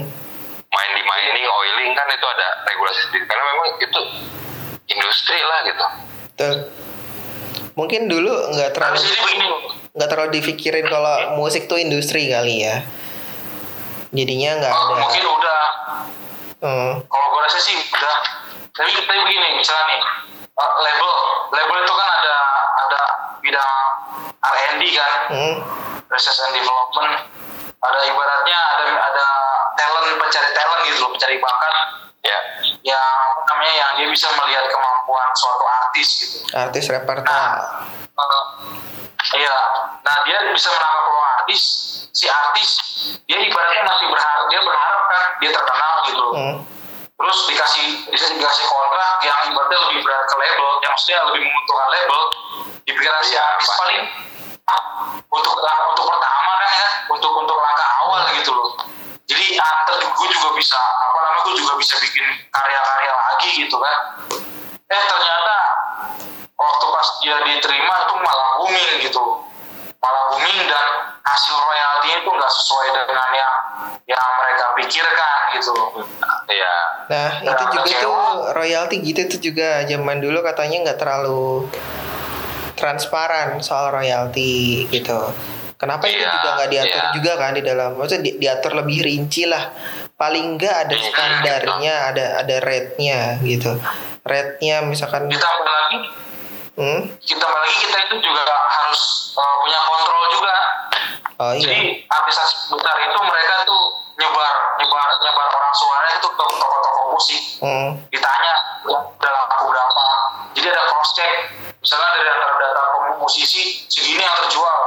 Main 0.75 0.91
di 0.91 1.03
mining, 1.07 1.47
oiling 1.47 1.91
kan 1.95 2.07
itu 2.11 2.27
ada 2.27 2.47
regulasi 2.67 2.99
sendiri. 3.07 3.25
Karena 3.31 3.43
memang 3.55 3.67
itu 3.79 4.01
industri 4.91 5.39
lah 5.39 5.59
gitu. 5.63 5.85
betul. 6.35 6.55
Mungkin 7.75 8.07
dulu 8.07 8.55
nggak 8.55 8.71
terlalu 8.71 8.99
nggak 9.95 10.09
terlalu 10.11 10.29
dipikirin 10.39 10.87
kalau 10.87 11.35
musik 11.39 11.67
tuh 11.67 11.79
industri 11.79 12.27
kali 12.31 12.63
ya. 12.63 12.83
Jadinya 14.15 14.63
nggak 14.63 14.71
oh, 14.71 14.79
ada. 14.79 14.95
mungkin 15.03 15.23
udah. 15.27 15.61
Hmm, 16.63 16.91
kalau 17.03 17.25
gue 17.35 17.41
rasa 17.43 17.59
sih 17.59 17.75
udah. 17.75 18.17
Tapi 18.71 18.91
tapi 18.95 19.19
begini 19.27 19.59
misalnya 19.59 19.85
nih 19.91 20.01
uh, 20.55 20.73
label 20.83 21.11
label 21.51 21.77
itu 21.83 21.93
kan 21.95 22.07
ada 22.07 22.35
ada 22.79 23.01
bidang 23.43 23.71
R&D 24.39 24.83
kan. 24.95 25.11
Hmm, 25.31 25.55
research 26.07 26.39
and 26.47 26.55
development. 26.55 27.27
Ada 27.83 27.99
ibaratnya 28.07 28.59
ada 28.59 28.85
ada 28.87 29.27
talent 29.85 30.17
pencari 30.17 30.49
talent 30.51 30.81
gitu 30.89 30.97
loh 30.99 31.11
pencari 31.13 31.37
bakat 31.37 31.73
Ya, 32.25 32.41
yang 32.81 32.97
apa 32.97 33.41
namanya 33.53 33.73
yang 33.77 33.89
dia 34.01 34.07
bisa 34.09 34.25
melihat 34.33 34.65
kemampuan 34.65 35.29
suatu 35.37 35.61
artis 35.61 36.07
gitu 36.25 36.37
artis 36.57 36.89
repertoire 36.89 37.85
Nah, 38.17 38.25
eh, 38.25 38.45
iya. 39.37 39.57
Nah, 40.01 40.15
dia 40.25 40.41
bisa 40.49 40.73
menangkap 40.73 41.01
peluang 41.05 41.29
artis. 41.37 41.61
Si 42.09 42.25
artis, 42.25 42.69
dia 43.29 43.37
ibaratnya 43.37 43.85
masih 43.85 44.09
berharap, 44.09 44.49
dia 44.49 44.57
berharap 44.57 45.01
kan 45.05 45.21
dia 45.37 45.51
terkenal 45.53 45.93
gitu. 46.07 46.17
loh. 46.17 46.33
Hmm, 46.33 46.55
Terus 47.13 47.37
dikasih, 47.45 47.87
bisa 48.09 48.25
dikasih 48.31 48.65
kontrak 48.65 49.21
yang 49.21 49.37
ibaratnya 49.51 49.79
lebih 49.85 49.99
berat 50.01 50.25
ke 50.25 50.35
label, 50.39 50.69
yang 50.81 50.91
maksudnya 50.95 51.19
lebih 51.29 51.41
menguntungkan 51.45 51.87
label. 51.93 52.21
Di 52.81 52.91
pikiran 52.95 53.21
si 53.21 53.33
Iya, 53.35 53.41
artis 53.43 53.67
pasti. 53.67 53.79
paling 53.83 53.99
ah, 54.65 54.81
untuk 55.29 55.53
untuk 55.61 56.05
pertama 56.09 56.51
kan 56.57 56.71
ya, 56.73 56.87
untuk 57.11 57.31
untuk 57.37 57.57
langkah 57.59 57.89
awal 58.01 58.19
gitu 58.33 58.49
loh. 58.49 58.69
Jadi 59.25 59.57
ah, 59.57 59.73
gue 59.89 60.27
juga 60.29 60.49
bisa 60.53 60.77
apa 60.77 61.17
namanya 61.17 61.41
gue 61.49 61.55
juga 61.57 61.73
bisa 61.81 61.97
bikin 61.97 62.25
karya-karya 62.53 63.13
lagi 63.13 63.49
gitu 63.57 63.75
kan. 63.81 63.97
Eh 64.85 65.03
ternyata 65.09 65.55
waktu 66.55 66.85
pas 66.87 67.07
dia 67.19 67.37
diterima 67.43 67.93
itu 68.07 68.13
malah 68.15 68.49
booming 68.59 68.91
gitu 69.03 69.23
malah 69.99 70.23
booming 70.31 70.59
dan 70.69 70.87
hasil 71.25 71.55
royalti 71.57 72.09
itu 72.21 72.29
nggak 72.29 72.51
sesuai 72.61 72.87
dengan 72.93 73.29
yang 73.33 73.53
yang 74.05 74.23
mereka 74.37 74.65
pikirkan 74.77 75.37
gitu 75.57 75.73
iya. 76.53 76.75
nah 77.09 77.29
Ya, 77.41 77.51
itu 77.57 77.63
juga 77.73 77.83
kecewa. 77.83 78.01
tuh 78.05 78.21
royalti 78.53 78.95
gitu 79.01 79.21
tuh 79.27 79.39
juga 79.41 79.83
zaman 79.89 80.21
dulu 80.21 80.39
katanya 80.45 80.77
nggak 80.89 80.99
terlalu 81.01 81.67
transparan 82.77 83.59
soal 83.59 83.89
royalti 83.91 84.85
gitu 84.93 85.33
kenapa 85.75 86.07
itu 86.07 86.19
Iya, 86.19 86.31
juga 86.31 86.49
nggak 86.55 86.69
diatur 86.71 87.03
iya. 87.03 87.11
juga 87.13 87.31
kan 87.35 87.51
di 87.51 87.63
dalam? 87.63 87.89
Maksudnya 87.95 88.23
di- 88.23 88.37
diatur 88.39 88.71
lebih 88.75 88.97
rinci 89.03 89.43
lah. 89.45 89.63
Paling 90.15 90.55
nggak 90.55 90.75
ada 90.87 90.95
Rinci, 90.95 91.11
standarnya 91.11 91.93
ada 92.09 92.25
ada 92.39 92.55
rate-nya 92.63 93.39
gitu. 93.43 93.71
Rate-nya 94.23 94.87
misalkan 94.87 95.27
ditambah 95.27 95.67
lagi? 95.69 95.97
Hmm? 96.75 97.07
ditambah 97.23 97.55
lagi 97.55 97.75
kita 97.87 97.97
itu 98.11 98.15
juga 98.19 98.43
harus 98.51 99.01
uh, 99.35 99.55
punya 99.63 99.79
kontrol 99.79 100.23
juga. 100.27 100.55
Oh 101.35 101.51
jadi 101.55 101.71
iya 101.71 102.07
artis 102.07 102.35
besar 102.67 102.95
itu 102.99 103.19
mereka 103.23 103.53
tuh 103.63 103.81
nyebar 104.15 104.55
nyebar 104.79 105.07
nyebar 105.19 105.47
orang 105.51 105.75
suara 105.75 106.07
itu 106.15 106.27
ke 106.27 106.35
toko-toko 106.35 107.01
musik. 107.11 107.41
Hmm. 107.59 107.89
ditanya 108.07 108.43
ya, 108.43 108.57
udah 108.91 109.31
laku 109.31 109.63
berapa? 109.67 110.03
Jadi 110.55 110.67
ada 110.67 110.83
cross 110.87 111.11
check 111.15 111.31
misalnya 111.85 112.09
dari 112.17 112.25
data 112.25 112.47
data 112.57 112.83
musisi 113.21 113.85
segini 113.85 114.25
yang 114.25 114.37
terjual. 114.41 114.79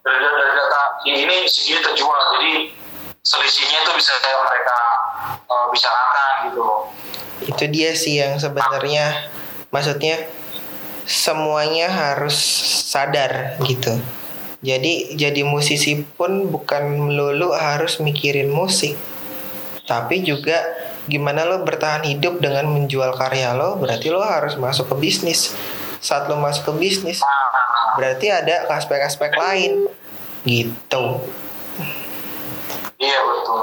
Dari, 0.00 0.16
dari, 0.24 0.52
data 0.56 0.80
ini 1.04 1.44
segini 1.44 1.84
terjual. 1.84 2.18
Jadi 2.32 2.52
selisihnya 3.20 3.78
itu 3.84 3.92
bisa 3.92 4.16
mereka 4.24 4.78
uh, 5.52 5.66
bicarakan 5.68 6.34
gitu. 6.48 6.64
Itu 7.44 7.64
dia 7.68 7.92
sih 7.92 8.24
yang 8.24 8.40
sebenarnya. 8.40 9.28
Maksudnya 9.68 10.24
semuanya 11.04 11.92
harus 11.92 12.40
sadar 12.88 13.60
gitu. 13.68 14.00
Jadi 14.64 15.12
jadi 15.20 15.44
musisi 15.44 16.00
pun 16.16 16.48
bukan 16.48 16.88
melulu 16.88 17.52
harus 17.52 18.00
mikirin 18.00 18.48
musik. 18.48 18.96
Tapi 19.84 20.24
juga 20.24 20.56
gimana 21.06 21.46
lo 21.46 21.62
bertahan 21.62 22.02
hidup 22.02 22.42
dengan 22.42 22.66
menjual 22.66 23.14
karya 23.14 23.54
lo 23.54 23.78
berarti 23.78 24.10
lo 24.10 24.18
harus 24.18 24.58
masuk 24.58 24.90
ke 24.90 25.06
bisnis 25.06 25.54
saat 26.06 26.30
lo 26.30 26.38
masuk 26.38 26.70
ke 26.70 26.86
bisnis 26.86 27.18
berarti 27.98 28.30
ada 28.30 28.70
aspek-aspek 28.70 29.34
lain. 29.34 29.90
Gitu. 30.46 31.04
Iya 33.02 33.18
betul. 33.26 33.62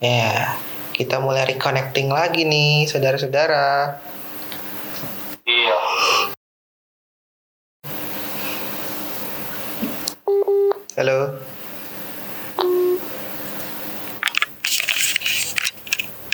Ya 0.00 0.56
kita 0.96 1.20
mulai 1.20 1.44
reconnecting 1.44 2.08
lagi 2.08 2.48
nih 2.48 2.88
saudara-saudara. 2.88 4.00
Iya. 5.44 5.78
Halo? 10.96 11.20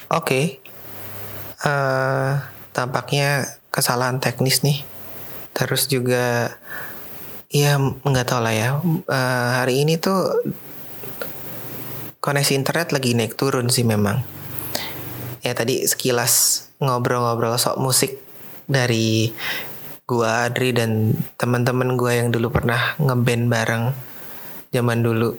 Oke, 0.08 0.58
Eh, 1.58 2.57
tampaknya 2.78 3.58
kesalahan 3.74 4.22
teknis 4.22 4.62
nih. 4.62 4.86
Terus 5.50 5.90
juga, 5.90 6.54
ya 7.50 7.74
nggak 7.82 8.26
tahu 8.30 8.38
lah 8.38 8.54
ya. 8.54 8.68
Eh, 9.10 9.48
hari 9.58 9.82
ini 9.82 9.98
tuh 9.98 10.38
koneksi 12.22 12.54
internet 12.54 12.94
lagi 12.94 13.18
naik 13.18 13.34
turun 13.34 13.66
sih 13.66 13.82
memang. 13.82 14.22
Ya 15.42 15.58
tadi 15.58 15.82
sekilas 15.82 16.66
ngobrol-ngobrol 16.78 17.58
sok 17.58 17.82
musik 17.82 18.22
dari 18.70 19.34
gua 20.06 20.46
Adri 20.46 20.70
dan 20.70 21.18
teman-teman 21.34 21.98
gua 21.98 22.14
yang 22.14 22.30
dulu 22.30 22.54
pernah 22.54 22.94
ngeband 23.02 23.50
bareng 23.50 23.84
zaman 24.70 25.02
dulu. 25.02 25.34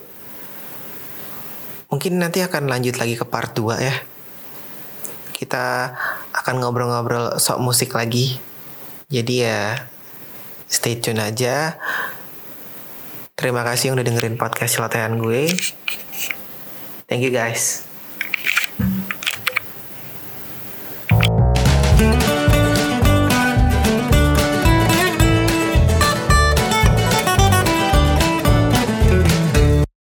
Mungkin 1.87 2.19
nanti 2.19 2.43
akan 2.43 2.67
lanjut 2.67 2.99
lagi 2.99 3.15
ke 3.15 3.23
part 3.23 3.55
2 3.55 3.79
ya 3.79 3.95
kita 5.39 5.95
akan 6.35 6.59
ngobrol-ngobrol 6.59 7.39
sok 7.39 7.63
musik 7.63 7.95
lagi. 7.95 8.35
Jadi 9.07 9.47
ya 9.47 9.87
stay 10.67 10.99
tune 10.99 11.23
aja. 11.23 11.79
Terima 13.39 13.63
kasih 13.63 13.89
yang 13.89 13.95
udah 13.95 14.03
dengerin 14.03 14.35
podcast 14.35 14.75
celotehan 14.75 15.15
gue. 15.15 15.47
Thank 17.07 17.23
you 17.23 17.31
guys. 17.31 17.88